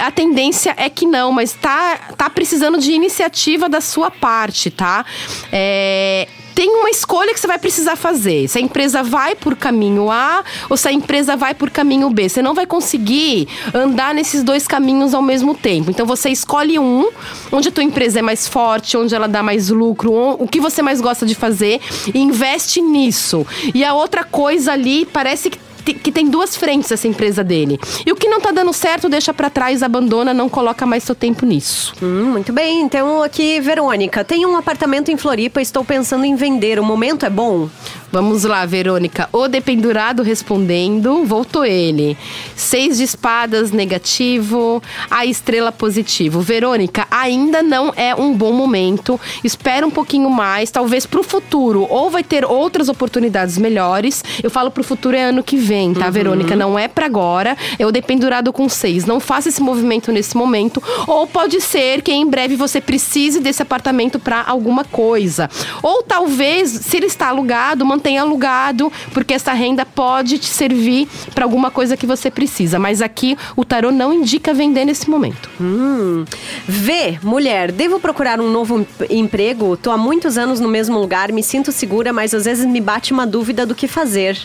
A 0.00 0.10
tendência 0.10 0.74
é 0.76 0.88
que 0.88 1.06
não, 1.06 1.32
mas 1.32 1.52
tá, 1.52 1.96
tá 2.16 2.28
precisando 2.30 2.78
de 2.78 2.92
iniciativa 2.92 3.68
da 3.68 3.80
sua 3.80 4.10
parte, 4.10 4.70
tá? 4.70 5.04
É, 5.50 6.28
tem 6.54 6.68
uma 6.70 6.90
escolha 6.90 7.34
que 7.34 7.40
você 7.40 7.46
vai 7.46 7.58
precisar 7.58 7.96
fazer. 7.96 8.48
Se 8.48 8.58
a 8.58 8.60
empresa 8.60 9.02
vai 9.02 9.34
por 9.34 9.56
caminho 9.56 10.10
A 10.10 10.44
ou 10.70 10.76
se 10.76 10.88
a 10.88 10.92
empresa 10.92 11.36
vai 11.36 11.54
por 11.54 11.70
caminho 11.70 12.08
B. 12.10 12.28
Você 12.28 12.40
não 12.40 12.54
vai 12.54 12.66
conseguir 12.66 13.48
andar 13.74 14.14
nesses 14.14 14.42
dois 14.42 14.66
caminhos 14.66 15.14
ao 15.14 15.22
mesmo 15.22 15.54
tempo. 15.54 15.90
Então 15.90 16.06
você 16.06 16.30
escolhe 16.30 16.78
um, 16.78 17.10
onde 17.50 17.68
a 17.68 17.72
tua 17.72 17.82
empresa 17.82 18.20
é 18.20 18.22
mais 18.22 18.46
forte, 18.46 18.96
onde 18.96 19.14
ela 19.14 19.26
dá 19.26 19.42
mais 19.42 19.68
lucro, 19.68 20.12
o 20.12 20.46
que 20.46 20.60
você 20.60 20.82
mais 20.82 21.00
gosta 21.00 21.26
de 21.26 21.34
fazer 21.34 21.80
e 22.12 22.18
investe 22.18 22.80
nisso. 22.80 23.46
E 23.74 23.84
a 23.84 23.94
outra 23.94 24.24
coisa 24.24 24.72
ali 24.72 25.06
parece 25.06 25.50
que 25.50 25.58
que 25.92 26.10
tem 26.10 26.28
duas 26.28 26.56
frentes 26.56 26.90
essa 26.90 27.06
empresa 27.06 27.44
dele. 27.44 27.78
E 28.06 28.12
o 28.12 28.16
que 28.16 28.28
não 28.28 28.40
tá 28.40 28.50
dando 28.50 28.72
certo, 28.72 29.08
deixa 29.08 29.34
pra 29.34 29.50
trás, 29.50 29.82
abandona, 29.82 30.32
não 30.32 30.48
coloca 30.48 30.86
mais 30.86 31.02
seu 31.02 31.14
tempo 31.14 31.44
nisso. 31.44 31.92
Hum, 32.02 32.32
muito 32.32 32.52
bem, 32.52 32.80
então 32.80 33.22
aqui, 33.22 33.60
Verônica, 33.60 34.24
tenho 34.24 34.48
um 34.48 34.56
apartamento 34.56 35.10
em 35.10 35.16
Floripa, 35.16 35.60
estou 35.60 35.84
pensando 35.84 36.24
em 36.24 36.34
vender. 36.36 36.78
O 36.78 36.84
momento 36.84 37.26
é 37.26 37.30
bom? 37.30 37.68
Vamos 38.14 38.44
lá, 38.44 38.64
Verônica. 38.64 39.28
O 39.32 39.48
dependurado 39.48 40.22
respondendo, 40.22 41.24
voltou 41.24 41.64
ele. 41.64 42.16
Seis 42.54 42.98
de 42.98 43.02
espadas, 43.02 43.72
negativo. 43.72 44.80
A 45.10 45.26
estrela, 45.26 45.72
positivo. 45.72 46.40
Verônica, 46.40 47.08
ainda 47.10 47.60
não 47.60 47.92
é 47.96 48.14
um 48.14 48.32
bom 48.32 48.52
momento. 48.52 49.20
Espera 49.42 49.84
um 49.84 49.90
pouquinho 49.90 50.30
mais, 50.30 50.70
talvez 50.70 51.06
pro 51.06 51.24
futuro. 51.24 51.88
Ou 51.90 52.08
vai 52.08 52.22
ter 52.22 52.44
outras 52.44 52.88
oportunidades 52.88 53.58
melhores. 53.58 54.22
Eu 54.40 54.48
falo 54.48 54.70
pro 54.70 54.84
futuro 54.84 55.16
é 55.16 55.24
ano 55.24 55.42
que 55.42 55.56
vem, 55.56 55.73
tá, 55.94 56.10
Verônica? 56.10 56.54
Não 56.56 56.78
é 56.78 56.88
pra 56.88 57.06
agora. 57.06 57.56
É 57.78 57.86
o 57.86 57.92
dependurado 57.92 58.52
com 58.52 58.68
seis. 58.68 59.04
Não 59.04 59.18
faça 59.20 59.48
esse 59.48 59.62
movimento 59.62 60.10
nesse 60.12 60.36
momento. 60.36 60.82
Ou 61.06 61.26
pode 61.26 61.60
ser 61.60 62.02
que 62.02 62.12
em 62.12 62.26
breve 62.26 62.56
você 62.56 62.80
precise 62.80 63.40
desse 63.40 63.62
apartamento 63.62 64.18
pra 64.18 64.42
alguma 64.46 64.84
coisa. 64.84 65.48
Ou 65.82 66.02
talvez, 66.02 66.70
se 66.70 66.96
ele 66.96 67.06
está 67.06 67.28
alugado, 67.28 67.84
mantenha 67.84 68.22
alugado, 68.22 68.92
porque 69.12 69.34
essa 69.34 69.52
renda 69.52 69.84
pode 69.86 70.38
te 70.38 70.46
servir 70.46 71.08
pra 71.34 71.44
alguma 71.44 71.70
coisa 71.70 71.96
que 71.96 72.06
você 72.06 72.30
precisa. 72.30 72.78
Mas 72.78 73.00
aqui 73.02 73.36
o 73.56 73.64
tarô 73.64 73.90
não 73.90 74.12
indica 74.12 74.52
vender 74.54 74.84
nesse 74.84 75.08
momento. 75.10 75.48
Hum. 75.60 76.24
V, 76.66 77.18
mulher, 77.22 77.70
devo 77.72 77.98
procurar 78.00 78.40
um 78.40 78.50
novo 78.50 78.80
em- 79.10 79.18
emprego? 79.20 79.76
Tô 79.76 79.90
há 79.90 79.96
muitos 79.96 80.36
anos 80.38 80.60
no 80.60 80.68
mesmo 80.68 80.98
lugar, 80.98 81.32
me 81.32 81.42
sinto 81.42 81.72
segura, 81.72 82.12
mas 82.12 82.34
às 82.34 82.44
vezes 82.44 82.64
me 82.66 82.80
bate 82.80 83.12
uma 83.12 83.26
dúvida 83.26 83.64
do 83.66 83.74
que 83.74 83.86
fazer. 83.88 84.38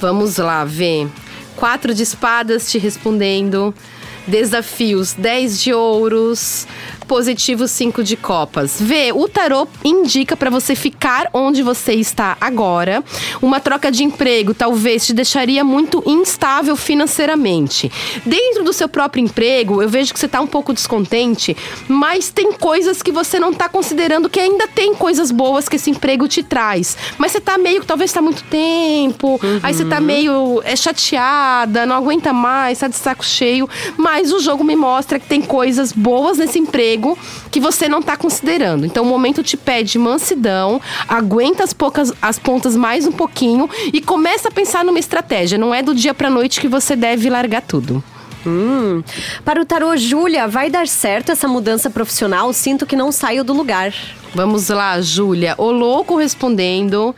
Vamos 0.00 0.36
lá, 0.38 0.64
ver. 0.64 1.08
Quatro 1.56 1.94
de 1.94 2.02
espadas 2.02 2.70
te 2.70 2.78
respondendo. 2.78 3.74
Desafios, 4.26 5.14
10 5.14 5.62
de 5.62 5.74
ouros. 5.74 6.66
Positivo, 7.06 7.68
5 7.68 8.02
de 8.02 8.16
copas. 8.16 8.76
Vê, 8.80 9.12
o 9.12 9.28
tarô 9.28 9.66
indica 9.84 10.36
pra 10.36 10.50
você 10.50 10.74
ficar 10.74 11.28
onde 11.32 11.62
você 11.62 11.92
está 11.92 12.36
agora. 12.40 13.04
Uma 13.42 13.60
troca 13.60 13.90
de 13.92 14.02
emprego 14.02 14.54
talvez 14.54 15.06
te 15.06 15.12
deixaria 15.12 15.62
muito 15.62 16.02
instável 16.06 16.76
financeiramente. 16.76 17.90
Dentro 18.24 18.64
do 18.64 18.72
seu 18.72 18.88
próprio 18.88 19.22
emprego, 19.22 19.82
eu 19.82 19.88
vejo 19.88 20.12
que 20.14 20.18
você 20.18 20.28
tá 20.28 20.40
um 20.40 20.46
pouco 20.46 20.72
descontente, 20.72 21.56
mas 21.86 22.30
tem 22.30 22.52
coisas 22.52 23.02
que 23.02 23.12
você 23.12 23.38
não 23.38 23.52
tá 23.52 23.68
considerando 23.68 24.30
que 24.30 24.40
ainda 24.40 24.66
tem 24.66 24.94
coisas 24.94 25.30
boas 25.30 25.68
que 25.68 25.76
esse 25.76 25.90
emprego 25.90 26.26
te 26.26 26.42
traz. 26.42 26.96
Mas 27.18 27.32
você 27.32 27.40
tá 27.40 27.58
meio 27.58 27.80
que 27.80 27.86
talvez 27.86 28.12
tá 28.12 28.22
muito 28.22 28.42
tempo, 28.44 29.38
aí 29.62 29.74
você 29.74 29.84
tá 29.84 30.00
meio 30.00 30.62
é, 30.64 30.74
chateada, 30.74 31.84
não 31.84 31.96
aguenta 31.96 32.32
mais, 32.32 32.78
tá 32.78 32.88
de 32.88 32.96
saco 32.96 33.24
cheio. 33.24 33.68
Mas 33.96 34.32
o 34.32 34.40
jogo 34.40 34.64
me 34.64 34.76
mostra 34.76 35.18
que 35.18 35.26
tem 35.26 35.42
coisas 35.42 35.92
boas 35.92 36.38
nesse 36.38 36.58
emprego 36.58 36.93
que 37.50 37.60
você 37.60 37.88
não 37.88 38.02
tá 38.02 38.16
considerando. 38.16 38.86
Então 38.86 39.04
o 39.04 39.06
momento 39.06 39.42
te 39.42 39.56
pede 39.56 39.98
mansidão, 39.98 40.80
aguenta 41.08 41.64
as, 41.64 41.72
poucas, 41.72 42.12
as 42.20 42.38
pontas 42.38 42.76
mais 42.76 43.06
um 43.06 43.12
pouquinho 43.12 43.68
e 43.92 44.00
começa 44.00 44.48
a 44.48 44.52
pensar 44.52 44.84
numa 44.84 44.98
estratégia. 44.98 45.58
Não 45.58 45.74
é 45.74 45.82
do 45.82 45.94
dia 45.94 46.14
pra 46.14 46.30
noite 46.30 46.60
que 46.60 46.68
você 46.68 46.96
deve 46.96 47.28
largar 47.28 47.62
tudo. 47.62 48.02
Hum. 48.46 49.02
Para 49.44 49.60
o 49.60 49.64
tarô, 49.64 49.96
Júlia, 49.96 50.46
vai 50.46 50.68
dar 50.68 50.86
certo 50.86 51.32
essa 51.32 51.48
mudança 51.48 51.88
profissional? 51.88 52.52
Sinto 52.52 52.84
que 52.84 52.96
não 52.96 53.10
saio 53.10 53.42
do 53.42 53.54
lugar. 53.54 53.94
Vamos 54.34 54.68
lá, 54.68 55.00
Júlia. 55.00 55.54
O 55.56 55.70
louco 55.70 56.16
respondendo. 56.16 57.14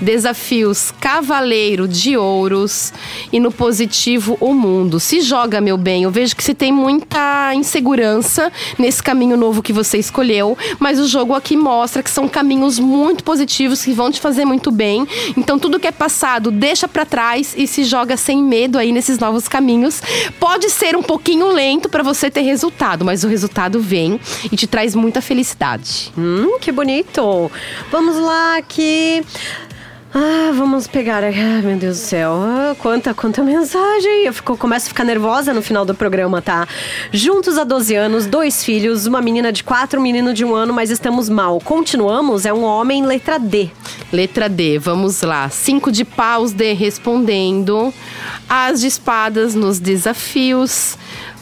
Desafios 0.00 0.92
Cavaleiro 1.00 1.88
de 1.88 2.16
Ouros. 2.16 2.92
E 3.32 3.40
no 3.40 3.50
positivo, 3.50 4.36
o 4.40 4.52
mundo. 4.52 5.00
Se 5.00 5.20
joga, 5.20 5.60
meu 5.60 5.76
bem. 5.76 6.04
Eu 6.04 6.10
vejo 6.10 6.36
que 6.36 6.44
você 6.44 6.54
tem 6.54 6.70
muita 6.70 7.18
insegurança 7.54 8.52
nesse 8.78 9.02
caminho 9.02 9.36
novo 9.36 9.62
que 9.62 9.72
você 9.72 9.98
escolheu. 9.98 10.56
Mas 10.78 10.98
o 10.98 11.06
jogo 11.06 11.34
aqui 11.34 11.56
mostra 11.56 12.02
que 12.02 12.10
são 12.10 12.28
caminhos 12.28 12.78
muito 12.78 13.24
positivos 13.24 13.84
que 13.84 13.92
vão 13.92 14.10
te 14.10 14.20
fazer 14.20 14.44
muito 14.44 14.70
bem. 14.70 15.06
Então, 15.36 15.58
tudo 15.58 15.80
que 15.80 15.86
é 15.86 15.92
passado, 15.92 16.50
deixa 16.50 16.88
pra 16.88 17.04
trás 17.04 17.54
e 17.56 17.66
se 17.66 17.84
joga 17.84 18.16
sem 18.16 18.42
medo 18.42 18.78
aí 18.78 18.92
nesses 18.92 19.18
novos 19.18 19.48
caminhos. 19.48 20.00
Pode 20.38 20.70
ser 20.70 20.96
um 20.96 21.02
pouquinho 21.02 21.48
lento 21.48 21.88
pra 21.88 22.02
você 22.02 22.30
ter 22.30 22.42
resultado, 22.42 23.04
mas 23.04 23.24
o 23.24 23.28
resultado 23.28 23.80
vem 23.80 24.20
e 24.50 24.56
te 24.56 24.66
traz 24.66 24.94
muita 24.94 25.20
felicidade. 25.20 26.12
Hum, 26.16 26.58
que 26.60 26.72
bonito. 26.72 27.50
Vamos 27.90 28.16
lá 28.16 28.60
que 28.62 29.22
ah, 30.14 30.52
vamos 30.54 30.86
pegar. 30.86 31.22
Ah, 31.22 31.62
meu 31.62 31.76
Deus 31.76 31.98
do 31.98 32.02
céu. 32.02 32.32
Ah, 32.32 32.74
quanta, 32.78 33.12
quanta 33.12 33.42
mensagem. 33.42 34.24
Eu 34.24 34.32
fico, 34.32 34.56
começo 34.56 34.86
a 34.86 34.88
ficar 34.88 35.04
nervosa 35.04 35.52
no 35.52 35.60
final 35.60 35.84
do 35.84 35.94
programa, 35.94 36.40
tá? 36.40 36.66
Juntos 37.12 37.58
há 37.58 37.64
12 37.64 37.94
anos, 37.94 38.26
dois 38.26 38.64
filhos, 38.64 39.06
uma 39.06 39.20
menina 39.20 39.52
de 39.52 39.62
4, 39.62 40.00
um 40.00 40.02
menino 40.02 40.32
de 40.32 40.44
um 40.44 40.54
ano, 40.54 40.72
mas 40.72 40.90
estamos 40.90 41.28
mal. 41.28 41.60
Continuamos? 41.60 42.46
É 42.46 42.52
um 42.52 42.62
homem, 42.62 43.04
letra 43.04 43.38
D. 43.38 43.70
Letra 44.10 44.48
D, 44.48 44.78
vamos 44.78 45.20
lá. 45.20 45.50
Cinco 45.50 45.92
de 45.92 46.04
paus, 46.04 46.52
D 46.52 46.72
respondendo. 46.72 47.92
As 48.48 48.80
de 48.80 48.86
espadas 48.86 49.54
nos 49.54 49.78
desafios. 49.78 50.96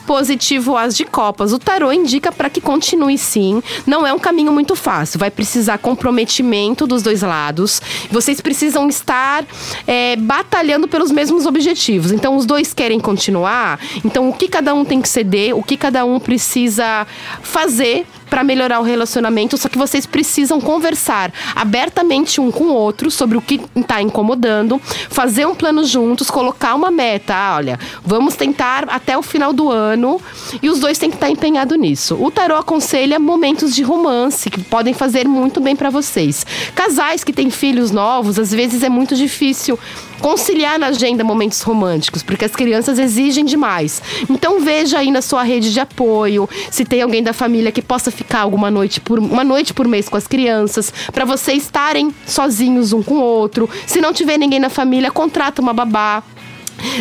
Positivo 0.06 0.76
as 0.76 0.96
de 0.96 1.04
copas. 1.04 1.52
O 1.52 1.58
tarô 1.58 1.92
indica 1.92 2.30
para 2.30 2.48
que 2.48 2.60
continue 2.60 3.18
sim. 3.18 3.62
Não 3.86 4.06
é 4.06 4.12
um 4.12 4.18
caminho 4.18 4.52
muito 4.52 4.74
fácil. 4.76 5.18
Vai 5.18 5.30
precisar 5.30 5.78
comprometimento 5.78 6.86
dos 6.86 7.02
dois 7.02 7.22
lados. 7.22 7.82
Vocês 8.10 8.40
precisam 8.40 8.88
estar 8.88 9.44
é, 9.86 10.16
batalhando 10.16 10.86
pelos 10.86 11.10
mesmos 11.10 11.46
objetivos. 11.46 12.12
Então, 12.12 12.36
os 12.36 12.46
dois 12.46 12.72
querem 12.72 13.00
continuar. 13.00 13.80
Então, 14.04 14.28
o 14.28 14.32
que 14.32 14.48
cada 14.48 14.74
um 14.74 14.84
tem 14.84 15.02
que 15.02 15.08
ceder, 15.08 15.56
o 15.56 15.62
que 15.62 15.76
cada 15.76 16.04
um 16.04 16.20
precisa 16.20 17.06
fazer 17.42 18.06
para 18.28 18.44
melhorar 18.44 18.80
o 18.80 18.82
relacionamento, 18.82 19.56
só 19.56 19.68
que 19.68 19.78
vocês 19.78 20.06
precisam 20.06 20.60
conversar 20.60 21.32
abertamente 21.54 22.40
um 22.40 22.50
com 22.50 22.64
o 22.64 22.72
outro 22.72 23.10
sobre 23.10 23.36
o 23.38 23.40
que 23.40 23.60
está 23.74 24.02
incomodando, 24.02 24.80
fazer 25.08 25.46
um 25.46 25.54
plano 25.54 25.84
juntos, 25.84 26.30
colocar 26.30 26.74
uma 26.74 26.90
meta. 26.90 27.34
Ah, 27.34 27.56
olha, 27.56 27.78
vamos 28.04 28.34
tentar 28.34 28.88
até 28.88 29.16
o 29.16 29.22
final 29.22 29.52
do 29.52 29.70
ano 29.70 30.20
e 30.62 30.68
os 30.68 30.80
dois 30.80 30.98
têm 30.98 31.10
que 31.10 31.16
estar 31.16 31.30
empenhados 31.30 31.78
nisso. 31.78 32.16
O 32.20 32.30
tarô 32.30 32.56
aconselha 32.56 33.18
momentos 33.18 33.74
de 33.74 33.82
romance 33.82 34.50
que 34.50 34.62
podem 34.62 34.94
fazer 34.94 35.26
muito 35.26 35.60
bem 35.60 35.76
para 35.76 35.90
vocês. 35.90 36.44
Casais 36.74 37.22
que 37.22 37.32
têm 37.32 37.50
filhos 37.50 37.90
novos, 37.90 38.38
às 38.38 38.50
vezes 38.50 38.82
é 38.82 38.88
muito 38.88 39.14
difícil 39.14 39.78
conciliar 40.20 40.78
na 40.78 40.88
agenda 40.88 41.22
momentos 41.24 41.60
românticos, 41.62 42.22
porque 42.22 42.44
as 42.44 42.54
crianças 42.54 42.98
exigem 42.98 43.44
demais. 43.44 44.02
Então 44.28 44.60
veja 44.60 44.98
aí 44.98 45.10
na 45.10 45.22
sua 45.22 45.42
rede 45.42 45.72
de 45.72 45.80
apoio, 45.80 46.48
se 46.70 46.84
tem 46.84 47.02
alguém 47.02 47.22
da 47.22 47.32
família 47.32 47.72
que 47.72 47.82
possa 47.82 48.10
ficar 48.10 48.40
alguma 48.40 48.70
noite 48.70 49.00
por 49.00 49.18
uma 49.18 49.44
noite 49.44 49.72
por 49.74 49.86
mês 49.86 50.08
com 50.08 50.16
as 50.16 50.26
crianças, 50.26 50.92
para 51.12 51.24
vocês 51.24 51.62
estarem 51.62 52.14
sozinhos 52.26 52.92
um 52.92 53.02
com 53.02 53.14
o 53.14 53.22
outro. 53.22 53.68
Se 53.86 54.00
não 54.00 54.12
tiver 54.12 54.38
ninguém 54.38 54.60
na 54.60 54.70
família, 54.70 55.10
contrata 55.10 55.60
uma 55.60 55.72
babá. 55.72 56.22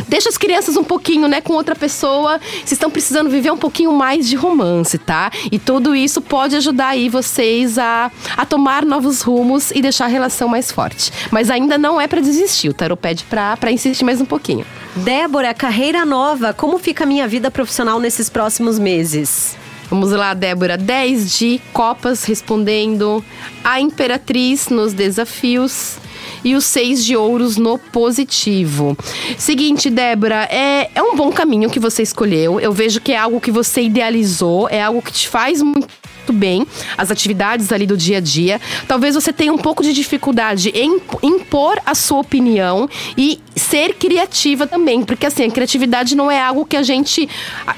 Deixa 0.08 0.30
as 0.30 0.38
crianças 0.38 0.76
um 0.78 0.84
pouquinho, 0.84 1.28
né, 1.28 1.42
com 1.42 1.54
outra 1.54 1.76
pessoa. 1.76 2.40
Vocês 2.40 2.74
estão 2.74 2.90
precisando 2.90 3.30
viver 3.30 3.52
um 3.52 3.58
pouquinho 3.58 3.92
mais 3.92 4.28
de 4.28 4.36
romance, 4.36 4.98
tá? 4.98 5.32
E 5.52 5.60
tudo 5.60 5.96
isso 5.96 6.22
pode 6.22 6.56
ajudar 6.56 6.90
aí 6.90 7.10
vocês 7.10 7.78
a, 7.78 8.12
a 8.36 8.46
tomar 8.46 8.86
novos 8.86 9.22
rumos 9.22 9.72
e 9.72 9.82
deixar 9.82 10.06
a 10.06 10.10
relação 10.10 10.48
mais 10.48 10.72
forte. 10.72 11.12
Mas 11.32 11.50
ainda 11.50 11.78
não 11.78 12.00
é 12.00 12.08
pra 12.08 12.22
desistir. 12.22 12.70
O 12.70 12.74
tarot 12.74 13.00
pede 13.00 13.24
pra, 13.26 13.58
pra 13.58 13.72
insistir 13.72 14.04
mais 14.04 14.22
um 14.22 14.26
pouquinho. 14.26 14.66
Débora, 14.96 15.54
carreira 15.54 16.06
nova. 16.06 16.54
Como 16.54 16.78
fica 16.78 17.04
a 17.04 17.08
minha 17.08 17.28
vida 17.28 17.52
profissional 17.52 18.00
nesses 18.00 18.30
próximos 18.30 18.80
meses? 18.80 19.58
Vamos 19.90 20.12
lá, 20.12 20.34
Débora. 20.34 20.78
10 20.78 21.38
de 21.38 21.62
copas 21.72 22.24
respondendo. 22.24 23.24
A 23.64 23.80
imperatriz 23.80 24.70
nos 24.70 24.94
desafios. 24.94 25.98
E 26.46 26.56
os 26.56 26.64
seis 26.64 27.04
de 27.04 27.18
ouros 27.18 27.58
no 27.58 27.78
positivo. 27.78 28.96
Seguinte, 29.38 29.90
Débora, 29.90 30.48
é, 30.52 30.92
é 30.94 31.02
um 31.02 31.16
bom 31.16 31.32
caminho 31.32 31.70
que 31.72 31.80
você 31.80 32.04
escolheu. 32.04 32.60
Eu 32.60 32.72
vejo 32.72 33.02
que 33.02 33.12
é 33.12 33.18
algo 33.18 33.42
que 33.42 33.52
você 33.52 33.82
idealizou, 33.82 34.70
é 34.70 34.82
algo 34.82 35.02
que 35.02 35.12
te 35.12 35.28
faz 35.28 35.62
muito 35.62 35.88
bem 36.34 36.66
as 36.98 37.12
atividades 37.12 37.72
ali 37.72 37.86
do 37.86 37.98
dia 37.98 38.18
a 38.18 38.22
dia. 38.22 38.62
Talvez 38.88 39.16
você 39.16 39.32
tenha 39.32 39.54
um 39.54 39.58
pouco 39.58 39.84
de 39.84 39.94
dificuldade 39.94 40.70
em 40.70 41.00
impor 41.24 41.80
a 41.86 41.96
sua 41.96 42.20
opinião 42.20 42.90
e 43.18 43.40
ser 43.56 43.96
criativa 43.96 44.68
também, 44.68 45.04
porque 45.04 45.26
assim, 45.26 45.46
a 45.46 45.52
criatividade 45.52 46.16
não 46.16 46.30
é 46.30 46.42
algo 46.42 46.66
que 46.66 46.76
a 46.76 46.84
gente 46.84 47.28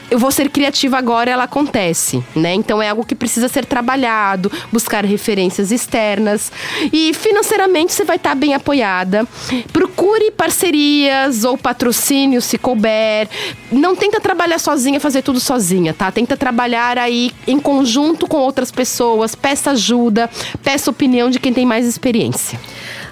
eu 0.10 0.18
vou 0.18 0.32
ser 0.32 0.50
criativa 0.50 0.98
agora, 0.98 1.30
ela 1.30 1.43
acontece, 1.43 2.24
né? 2.36 2.54
Então 2.54 2.82
é 2.82 2.89
algo 2.89 3.06
que 3.06 3.14
precisa 3.14 3.48
ser 3.48 3.66
trabalhado, 3.66 4.52
buscar 4.72 5.06
referências 5.06 5.72
externas 5.72 6.52
e 6.91 7.14
financeiramente 7.14 7.93
você 7.93 8.04
vai 8.04 8.16
estar 8.16 8.36
bem 8.36 8.54
apoiada. 8.54 9.28
Procure 9.72 10.32
parcerias 10.32 11.43
ou 11.43 11.58
patrocínio 11.58 12.41
se 12.41 12.58
couber. 12.58 13.28
Não 13.72 13.95
tenta 13.95 14.20
trabalhar 14.20 14.60
sozinha, 14.60 15.00
fazer 15.00 15.22
tudo 15.22 15.39
sozinha, 15.39 15.93
tá? 15.93 16.12
Tenta 16.12 16.38
trabalhar 16.38 16.98
aí 16.98 17.32
em 17.45 17.60
conjunto 17.60 18.28
com 18.28 18.37
outras 18.38 18.72
pessoas, 18.72 19.36
peça 19.36 19.72
ajuda, 19.72 20.30
peça 20.64 20.90
opinião 20.90 21.30
de 21.30 21.40
quem 21.40 21.54
tem 21.54 21.66
mais 21.66 21.86
experiência. 21.86 22.60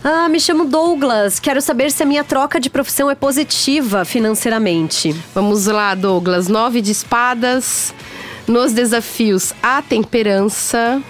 Ah, 0.04 0.30
me 0.30 0.40
chamo 0.40 0.66
Douglas. 0.66 1.40
Quero 1.40 1.60
saber 1.60 1.92
se 1.92 2.04
a 2.04 2.06
minha 2.06 2.24
troca 2.24 2.60
de 2.60 2.70
profissão 2.70 3.10
é 3.10 3.16
positiva 3.16 4.06
financeiramente. 4.06 5.16
Vamos 5.34 5.66
lá, 5.66 5.96
Douglas. 5.96 6.48
Nove 6.48 6.80
de 6.80 6.92
espadas. 6.92 7.92
Nos 8.48 8.72
desafios, 8.72 9.52
a 9.64 9.82
temperança. 9.82 11.02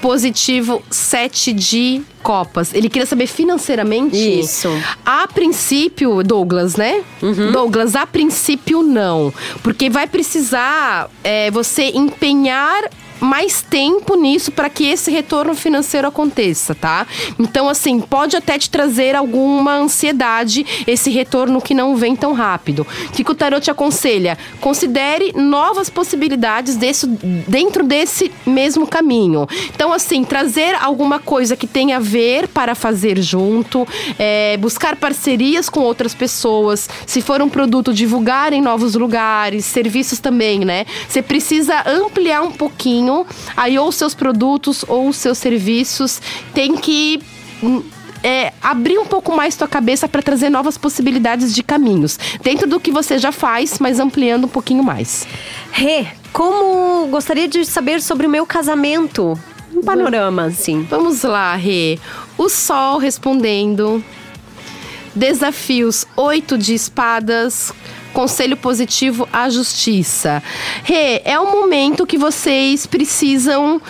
Positivo, 0.00 0.80
sete 0.88 1.52
de 1.52 2.02
copas. 2.22 2.72
Ele 2.72 2.88
queria 2.88 3.04
saber 3.04 3.26
financeiramente? 3.26 4.16
Isso. 4.16 4.68
A 5.04 5.26
princípio, 5.26 6.22
Douglas, 6.22 6.76
né? 6.76 7.02
Douglas, 7.52 7.96
a 7.96 8.06
princípio 8.06 8.82
não. 8.82 9.34
Porque 9.62 9.90
vai 9.90 10.06
precisar 10.06 11.10
é, 11.24 11.50
você 11.50 11.90
empenhar 11.94 12.88
mais 13.20 13.62
tempo 13.62 14.16
nisso 14.16 14.50
para 14.50 14.70
que 14.70 14.86
esse 14.86 15.10
retorno 15.10 15.54
financeiro 15.54 16.08
aconteça, 16.08 16.74
tá? 16.74 17.06
Então, 17.38 17.68
assim, 17.68 18.00
pode 18.00 18.36
até 18.36 18.58
te 18.58 18.70
trazer 18.70 19.14
alguma 19.14 19.76
ansiedade 19.76 20.66
esse 20.86 21.10
retorno 21.10 21.60
que 21.60 21.74
não 21.74 21.96
vem 21.96 22.16
tão 22.16 22.32
rápido. 22.32 22.86
O 23.08 23.12
que 23.12 23.30
o 23.30 23.34
tarot 23.34 23.62
te 23.62 23.70
aconselha? 23.70 24.38
Considere 24.60 25.32
novas 25.34 25.90
possibilidades 25.90 26.76
desse, 26.76 27.06
dentro 27.06 27.84
desse 27.84 28.32
mesmo 28.46 28.86
caminho. 28.86 29.46
Então, 29.74 29.92
assim, 29.92 30.24
trazer 30.24 30.74
alguma 30.80 31.18
coisa 31.18 31.56
que 31.56 31.66
tenha 31.66 31.96
a 31.96 32.00
ver 32.00 32.48
para 32.48 32.74
fazer 32.74 33.20
junto, 33.20 33.86
é, 34.18 34.56
buscar 34.56 34.96
parcerias 34.96 35.68
com 35.68 35.80
outras 35.80 36.14
pessoas. 36.14 36.88
Se 37.06 37.20
for 37.20 37.42
um 37.42 37.48
produto, 37.48 37.92
divulgar 37.92 38.52
em 38.52 38.60
novos 38.60 38.94
lugares, 38.94 39.64
serviços 39.64 40.18
também, 40.18 40.60
né? 40.60 40.86
Você 41.08 41.20
precisa 41.20 41.82
ampliar 41.86 42.42
um 42.42 42.52
pouquinho 42.52 43.09
aí 43.56 43.78
ou 43.78 43.90
seus 43.92 44.14
produtos 44.14 44.84
ou 44.88 45.12
seus 45.12 45.38
serviços. 45.38 46.20
Tem 46.54 46.76
que. 46.76 47.20
hum, 47.62 47.82
é, 48.22 48.52
abrir 48.62 48.98
um 48.98 49.06
pouco 49.06 49.34
mais 49.34 49.56
tua 49.56 49.66
cabeça 49.66 50.06
para 50.08 50.22
trazer 50.22 50.50
novas 50.50 50.76
possibilidades 50.76 51.54
de 51.54 51.62
caminhos. 51.62 52.18
Dentro 52.42 52.68
do 52.68 52.78
que 52.78 52.90
você 52.90 53.18
já 53.18 53.32
faz, 53.32 53.78
mas 53.78 53.98
ampliando 53.98 54.44
um 54.44 54.48
pouquinho 54.48 54.82
mais. 54.82 55.26
Rê, 55.72 56.06
como 56.32 57.06
gostaria 57.08 57.48
de 57.48 57.64
saber 57.64 58.02
sobre 58.02 58.26
o 58.26 58.30
meu 58.30 58.46
casamento? 58.46 59.38
Um 59.74 59.82
panorama, 59.82 60.44
assim. 60.44 60.86
Vamos 60.90 61.22
lá, 61.22 61.54
Rê. 61.54 61.98
O 62.36 62.48
Sol 62.48 62.98
respondendo. 62.98 64.04
Desafios: 65.14 66.06
oito 66.16 66.58
de 66.58 66.74
espadas. 66.74 67.72
Conselho 68.12 68.56
positivo 68.56 69.28
à 69.32 69.48
justiça. 69.48 70.42
Rê, 70.84 71.22
é 71.24 71.38
um 71.38 71.50
momento 71.50 72.06
que 72.06 72.18
vocês 72.18 72.86
precisam 72.86 73.80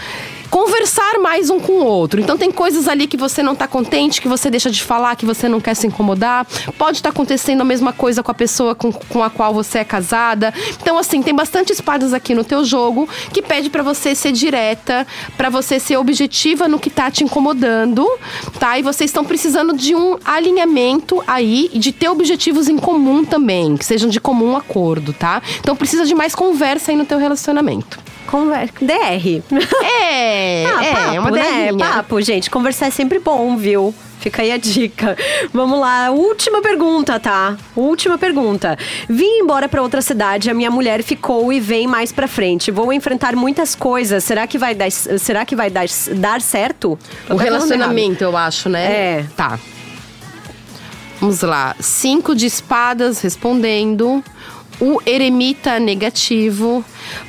conversar 0.51 1.19
mais 1.21 1.49
um 1.49 1.61
com 1.61 1.73
o 1.75 1.85
outro. 1.85 2.21
Então 2.21 2.37
tem 2.37 2.51
coisas 2.51 2.89
ali 2.89 3.07
que 3.07 3.17
você 3.17 3.43
não 3.43 3.55
tá 3.55 3.69
contente, 3.69 4.21
que 4.21 4.29
você 4.29 4.51
deixa 4.51 4.71
de 4.71 4.83
falar, 4.83 5.15
que 5.15 5.25
você 5.25 5.49
não 5.49 5.61
quer 5.61 5.75
se 5.75 5.87
incomodar. 5.87 6.47
Pode 6.77 6.99
estar 6.99 7.11
acontecendo 7.11 7.61
a 7.61 7.65
mesma 7.65 7.93
coisa 7.93 8.23
com 8.23 8.31
a 8.31 8.35
pessoa 8.35 8.75
com, 8.75 8.93
com 8.93 9.23
a 9.23 9.31
qual 9.31 9.55
você 9.55 9.79
é 9.79 9.85
casada. 9.85 10.53
Então 10.83 10.99
assim, 10.99 11.23
tem 11.23 11.35
bastante 11.35 11.73
espadas 11.73 12.13
aqui 12.13 12.35
no 12.35 12.43
teu 12.43 12.65
jogo 12.65 13.09
que 13.33 13.41
pede 13.41 13.71
pra 13.71 13.83
você 13.83 14.15
ser 14.15 14.33
direta, 14.33 15.07
pra 15.37 15.49
você 15.49 15.79
ser 15.79 15.97
objetiva 15.97 16.67
no 16.67 16.81
que 16.81 16.91
tá 16.91 17.11
te 17.11 17.23
incomodando, 17.23 18.07
tá? 18.59 18.79
E 18.79 18.83
vocês 18.83 19.11
estão 19.11 19.25
precisando 19.25 19.73
de 19.77 19.95
um 19.95 20.19
alinhamento 20.25 21.23
aí 21.27 21.71
e 21.73 21.79
de 21.79 21.93
ter 21.93 22.09
objetivos 22.09 22.69
em 22.69 22.77
comum 22.77 23.25
também, 23.25 23.77
que 23.77 23.85
sejam 23.85 24.09
de 24.09 24.21
comum 24.21 24.57
acordo, 24.57 25.13
tá? 25.13 25.41
Então 25.61 25.77
precisa 25.77 26.05
de 26.05 26.15
mais 26.15 26.35
conversa 26.35 26.91
aí 26.91 26.97
no 26.97 27.05
teu 27.05 27.19
relacionamento. 27.19 28.10
Conver... 28.27 28.71
DR. 28.81 29.43
É, 29.85 30.65
Ah, 30.73 30.85
é, 30.85 30.93
papo, 30.93 31.19
uma 31.19 31.31
né? 31.31 31.67
delinha. 31.67 31.79
Papo, 31.79 32.21
gente. 32.21 32.51
Conversar 32.51 32.87
é 32.87 32.91
sempre 32.91 33.19
bom, 33.19 33.57
viu? 33.57 33.95
Fica 34.21 34.43
aí 34.43 34.53
a 34.53 34.59
dica. 34.59 35.17
Vamos 35.53 35.81
lá, 35.81 36.11
última 36.11 36.61
pergunta, 36.61 37.19
tá? 37.19 37.57
Última 37.75 38.19
pergunta. 38.19 38.77
Vim 39.09 39.41
embora 39.41 39.67
pra 39.67 39.81
outra 39.81 40.03
cidade, 40.03 40.51
a 40.51 40.55
minha 40.55 40.71
mulher 40.71 41.03
ficou 41.03 41.51
e 41.51 41.59
vem 41.59 41.87
mais 41.87 42.13
pra 42.13 42.29
frente. 42.29 42.71
Vou 42.71 42.93
enfrentar 42.93 43.35
muitas 43.35 43.75
coisas. 43.75 44.23
Será 44.23 44.47
que 44.47 44.59
vai 44.59 44.75
dar, 44.75 44.91
será 44.91 45.47
que 45.47 45.57
vai 45.57 45.71
dar, 45.71 45.87
dar 46.17 46.43
certo? 46.43 46.99
O 47.31 47.37
relacionamento, 47.37 48.23
eu 48.23 48.37
acho, 48.37 48.69
né? 48.69 48.85
É. 48.93 49.27
Tá. 49.35 49.59
Vamos 51.19 51.41
lá. 51.43 51.75
Cinco 51.81 52.35
de 52.35 52.45
espadas 52.47 53.21
respondendo. 53.23 54.23
O 54.81 55.01
eremita 55.05 55.79
negativo. 55.79 56.85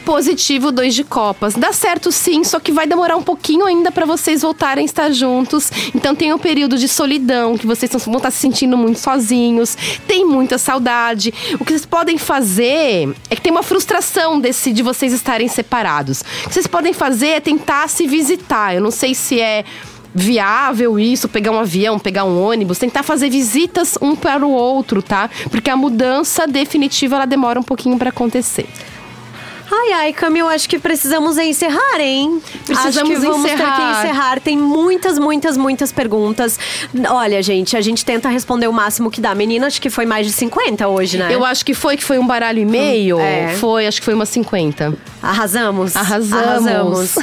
Positivo, 0.05 0.71
dois 0.71 0.93
de 0.93 1.03
copas. 1.03 1.53
Dá 1.53 1.73
certo 1.73 2.11
sim, 2.11 2.43
só 2.43 2.59
que 2.59 2.71
vai 2.71 2.87
demorar 2.87 3.15
um 3.15 3.21
pouquinho 3.23 3.65
ainda 3.65 3.91
pra 3.91 4.05
vocês 4.05 4.41
voltarem 4.41 4.83
a 4.83 4.85
estar 4.85 5.11
juntos. 5.11 5.71
Então 5.93 6.15
tem 6.15 6.33
um 6.33 6.37
período 6.37 6.77
de 6.77 6.87
solidão, 6.87 7.57
que 7.57 7.67
vocês 7.67 7.91
vão 8.05 8.17
estar 8.17 8.31
se 8.31 8.37
sentindo 8.37 8.77
muito 8.77 8.99
sozinhos. 8.99 9.77
Tem 10.07 10.25
muita 10.25 10.57
saudade. 10.57 11.33
O 11.59 11.65
que 11.65 11.71
vocês 11.71 11.85
podem 11.85 12.17
fazer 12.17 13.13
é 13.29 13.35
que 13.35 13.41
tem 13.41 13.51
uma 13.51 13.63
frustração 13.63 14.39
desse 14.39 14.71
de 14.71 14.83
vocês 14.83 15.11
estarem 15.13 15.47
separados. 15.47 16.21
O 16.21 16.47
que 16.47 16.53
vocês 16.53 16.67
podem 16.67 16.93
fazer 16.93 17.27
é 17.27 17.39
tentar 17.39 17.87
se 17.89 18.07
visitar. 18.07 18.75
Eu 18.75 18.81
não 18.81 18.91
sei 18.91 19.13
se 19.13 19.39
é 19.39 19.65
viável 20.13 20.99
isso, 20.99 21.27
pegar 21.27 21.51
um 21.51 21.59
avião, 21.59 21.97
pegar 21.97 22.23
um 22.23 22.41
ônibus, 22.43 22.77
tentar 22.77 23.03
fazer 23.03 23.29
visitas 23.29 23.97
um 24.01 24.15
para 24.15 24.45
o 24.45 24.51
outro, 24.51 25.01
tá? 25.01 25.29
Porque 25.49 25.69
a 25.69 25.77
mudança 25.77 26.47
definitiva 26.47 27.15
ela 27.15 27.25
demora 27.25 27.59
um 27.59 27.63
pouquinho 27.63 27.97
para 27.97 28.09
acontecer. 28.09 28.67
Ai, 29.73 29.93
ai, 29.93 30.13
Cami, 30.13 30.39
eu 30.39 30.49
acho 30.49 30.67
que 30.67 30.77
precisamos 30.77 31.37
encerrar, 31.37 32.01
hein? 32.01 32.41
Precisamos 32.65 32.97
acho 32.97 33.05
que 33.05 33.15
vamos 33.15 33.49
ter 33.49 33.55
que 33.55 33.63
encerrar. 33.63 33.99
encerrar. 34.01 34.39
Tem 34.41 34.57
muitas, 34.57 35.17
muitas, 35.17 35.55
muitas 35.55 35.93
perguntas. 35.93 36.59
Olha, 37.09 37.41
gente, 37.41 37.77
a 37.77 37.81
gente 37.81 38.03
tenta 38.03 38.27
responder 38.27 38.67
o 38.67 38.73
máximo 38.73 39.09
que 39.09 39.21
dá. 39.21 39.33
Menina, 39.33 39.67
acho 39.67 39.81
que 39.81 39.89
foi 39.89 40.05
mais 40.05 40.27
de 40.27 40.33
50 40.33 40.89
hoje, 40.89 41.17
né? 41.17 41.33
Eu 41.33 41.45
acho 41.45 41.65
que 41.65 41.73
foi 41.73 41.95
que 41.95 42.03
foi 42.03 42.19
um 42.19 42.27
baralho 42.27 42.59
e 42.59 42.65
meio. 42.65 43.17
É. 43.17 43.55
Foi, 43.59 43.87
acho 43.87 44.01
que 44.01 44.05
foi 44.05 44.13
umas 44.13 44.27
50. 44.27 44.93
Arrasamos? 45.23 45.95
Arrasamos. 45.95 46.33
Arrasamos. 46.33 47.15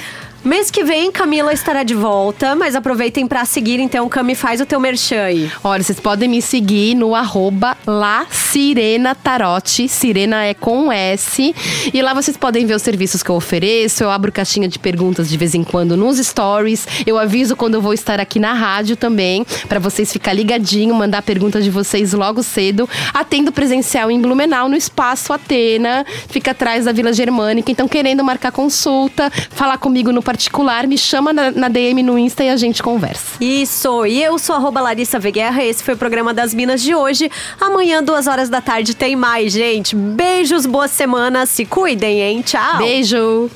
Mês 0.45 0.71
que 0.71 0.85
vem, 0.85 1.11
Camila 1.11 1.53
estará 1.53 1.83
de 1.83 1.95
volta, 1.95 2.55
mas 2.55 2.77
aproveitem 2.77 3.27
pra 3.27 3.45
seguir, 3.45 3.81
então, 3.81 4.09
Cami, 4.09 4.37
faz 4.37 4.61
o 4.61 4.67
teu 4.67 4.79
merchan 4.79 5.23
aí. 5.23 5.51
Olha, 5.65 5.83
vocês 5.83 5.99
podem 5.99 6.29
me 6.29 6.41
seguir 6.41 6.95
no 6.95 7.13
arroba 7.13 7.77
La 7.85 8.25
Sirena 8.31 9.17
Tarote. 9.17 9.89
Sirena 9.89 10.45
é 10.45 10.55
com 10.55 10.93
S. 10.93 11.55
E 11.93 12.01
lá 12.01 12.15
vocês 12.15 12.37
podem 12.37 12.65
ver 12.65 12.75
os 12.75 12.83
serviços 12.83 13.21
que 13.21 13.31
eu 13.31 13.35
ofereço. 13.35 14.05
Eu 14.05 14.11
abro 14.11 14.31
caixinha 14.31 14.69
de 14.69 14.79
perguntas 14.79 15.29
de 15.29 15.37
vez 15.37 15.57
em 15.57 15.65
quando 15.65 15.97
nos 15.97 16.19
stories. 16.19 16.87
Eu 17.05 17.19
aviso 17.19 17.57
quando 17.57 17.75
eu 17.75 17.83
vou 17.83 17.93
estar 17.93 18.21
aqui 18.21 18.39
na 18.39 18.53
rádio 18.53 18.97
também, 18.97 19.45
pra 19.69 19.81
vocês 19.81 20.13
ficar 20.13 20.33
ligadinho, 20.33 20.95
mandar 20.95 21.21
perguntas 21.23 21.65
de 21.65 21.71
vocês 21.71 22.13
logo 22.13 22.45
cedo. 22.45 22.89
Atendo 23.13 23.51
presencial 23.51 24.09
em 24.09 24.21
Blumenau, 24.21 24.69
no 24.69 24.77
Espaço 24.77 25.33
Atena. 25.33 26.07
Fica 26.29 26.53
atrás 26.53 26.85
da 26.85 26.93
Vila 26.93 27.13
Germânica. 27.13 27.73
Então, 27.73 27.89
querendo 27.89 28.23
marcar 28.25 28.53
consulta, 28.53 29.31
falar 29.51 29.79
comigo 29.79 30.13
no 30.13 30.23
particular, 30.29 30.87
me 30.87 30.99
chama 30.99 31.33
na, 31.33 31.51
na 31.51 31.69
DM 31.71 32.03
no 32.03 32.19
Insta 32.19 32.45
e 32.45 32.51
a 32.51 32.57
gente 32.59 32.83
conversa. 32.83 33.39
Isso, 33.41 34.05
e 34.05 34.23
eu 34.23 34.39
sou 34.39 34.55
arroba 34.55 34.79
Larissa 34.79 35.19
Veguerra, 35.19 35.65
esse 35.65 35.83
foi 35.83 35.95
o 35.95 35.97
programa 35.97 36.35
das 36.35 36.53
Minas 36.53 36.83
de 36.83 36.95
hoje. 36.95 37.31
Amanhã, 37.59 38.03
duas 38.03 38.27
horas 38.27 38.51
da 38.51 38.61
tarde, 38.61 38.95
tem 38.95 39.17
mais, 39.17 39.55
gente. 39.55 39.97
Beijos, 39.97 40.67
boa 40.67 40.87
semana, 40.87 41.47
se 41.47 41.65
cuidem, 41.65 42.21
hein? 42.21 42.43
Tchau! 42.43 42.77
Beijo! 42.77 43.51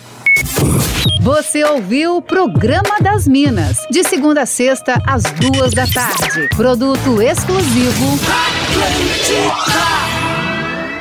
Você 1.20 1.62
ouviu 1.62 2.16
o 2.16 2.22
Programa 2.22 2.98
das 3.02 3.28
Minas, 3.28 3.76
de 3.90 4.02
segunda 4.02 4.40
a 4.42 4.46
sexta, 4.46 4.98
às 5.06 5.24
duas 5.24 5.74
da 5.74 5.86
tarde. 5.86 6.48
Produto 6.56 7.20
exclusivo. 7.20 8.18
Atlântica. 8.62 10.21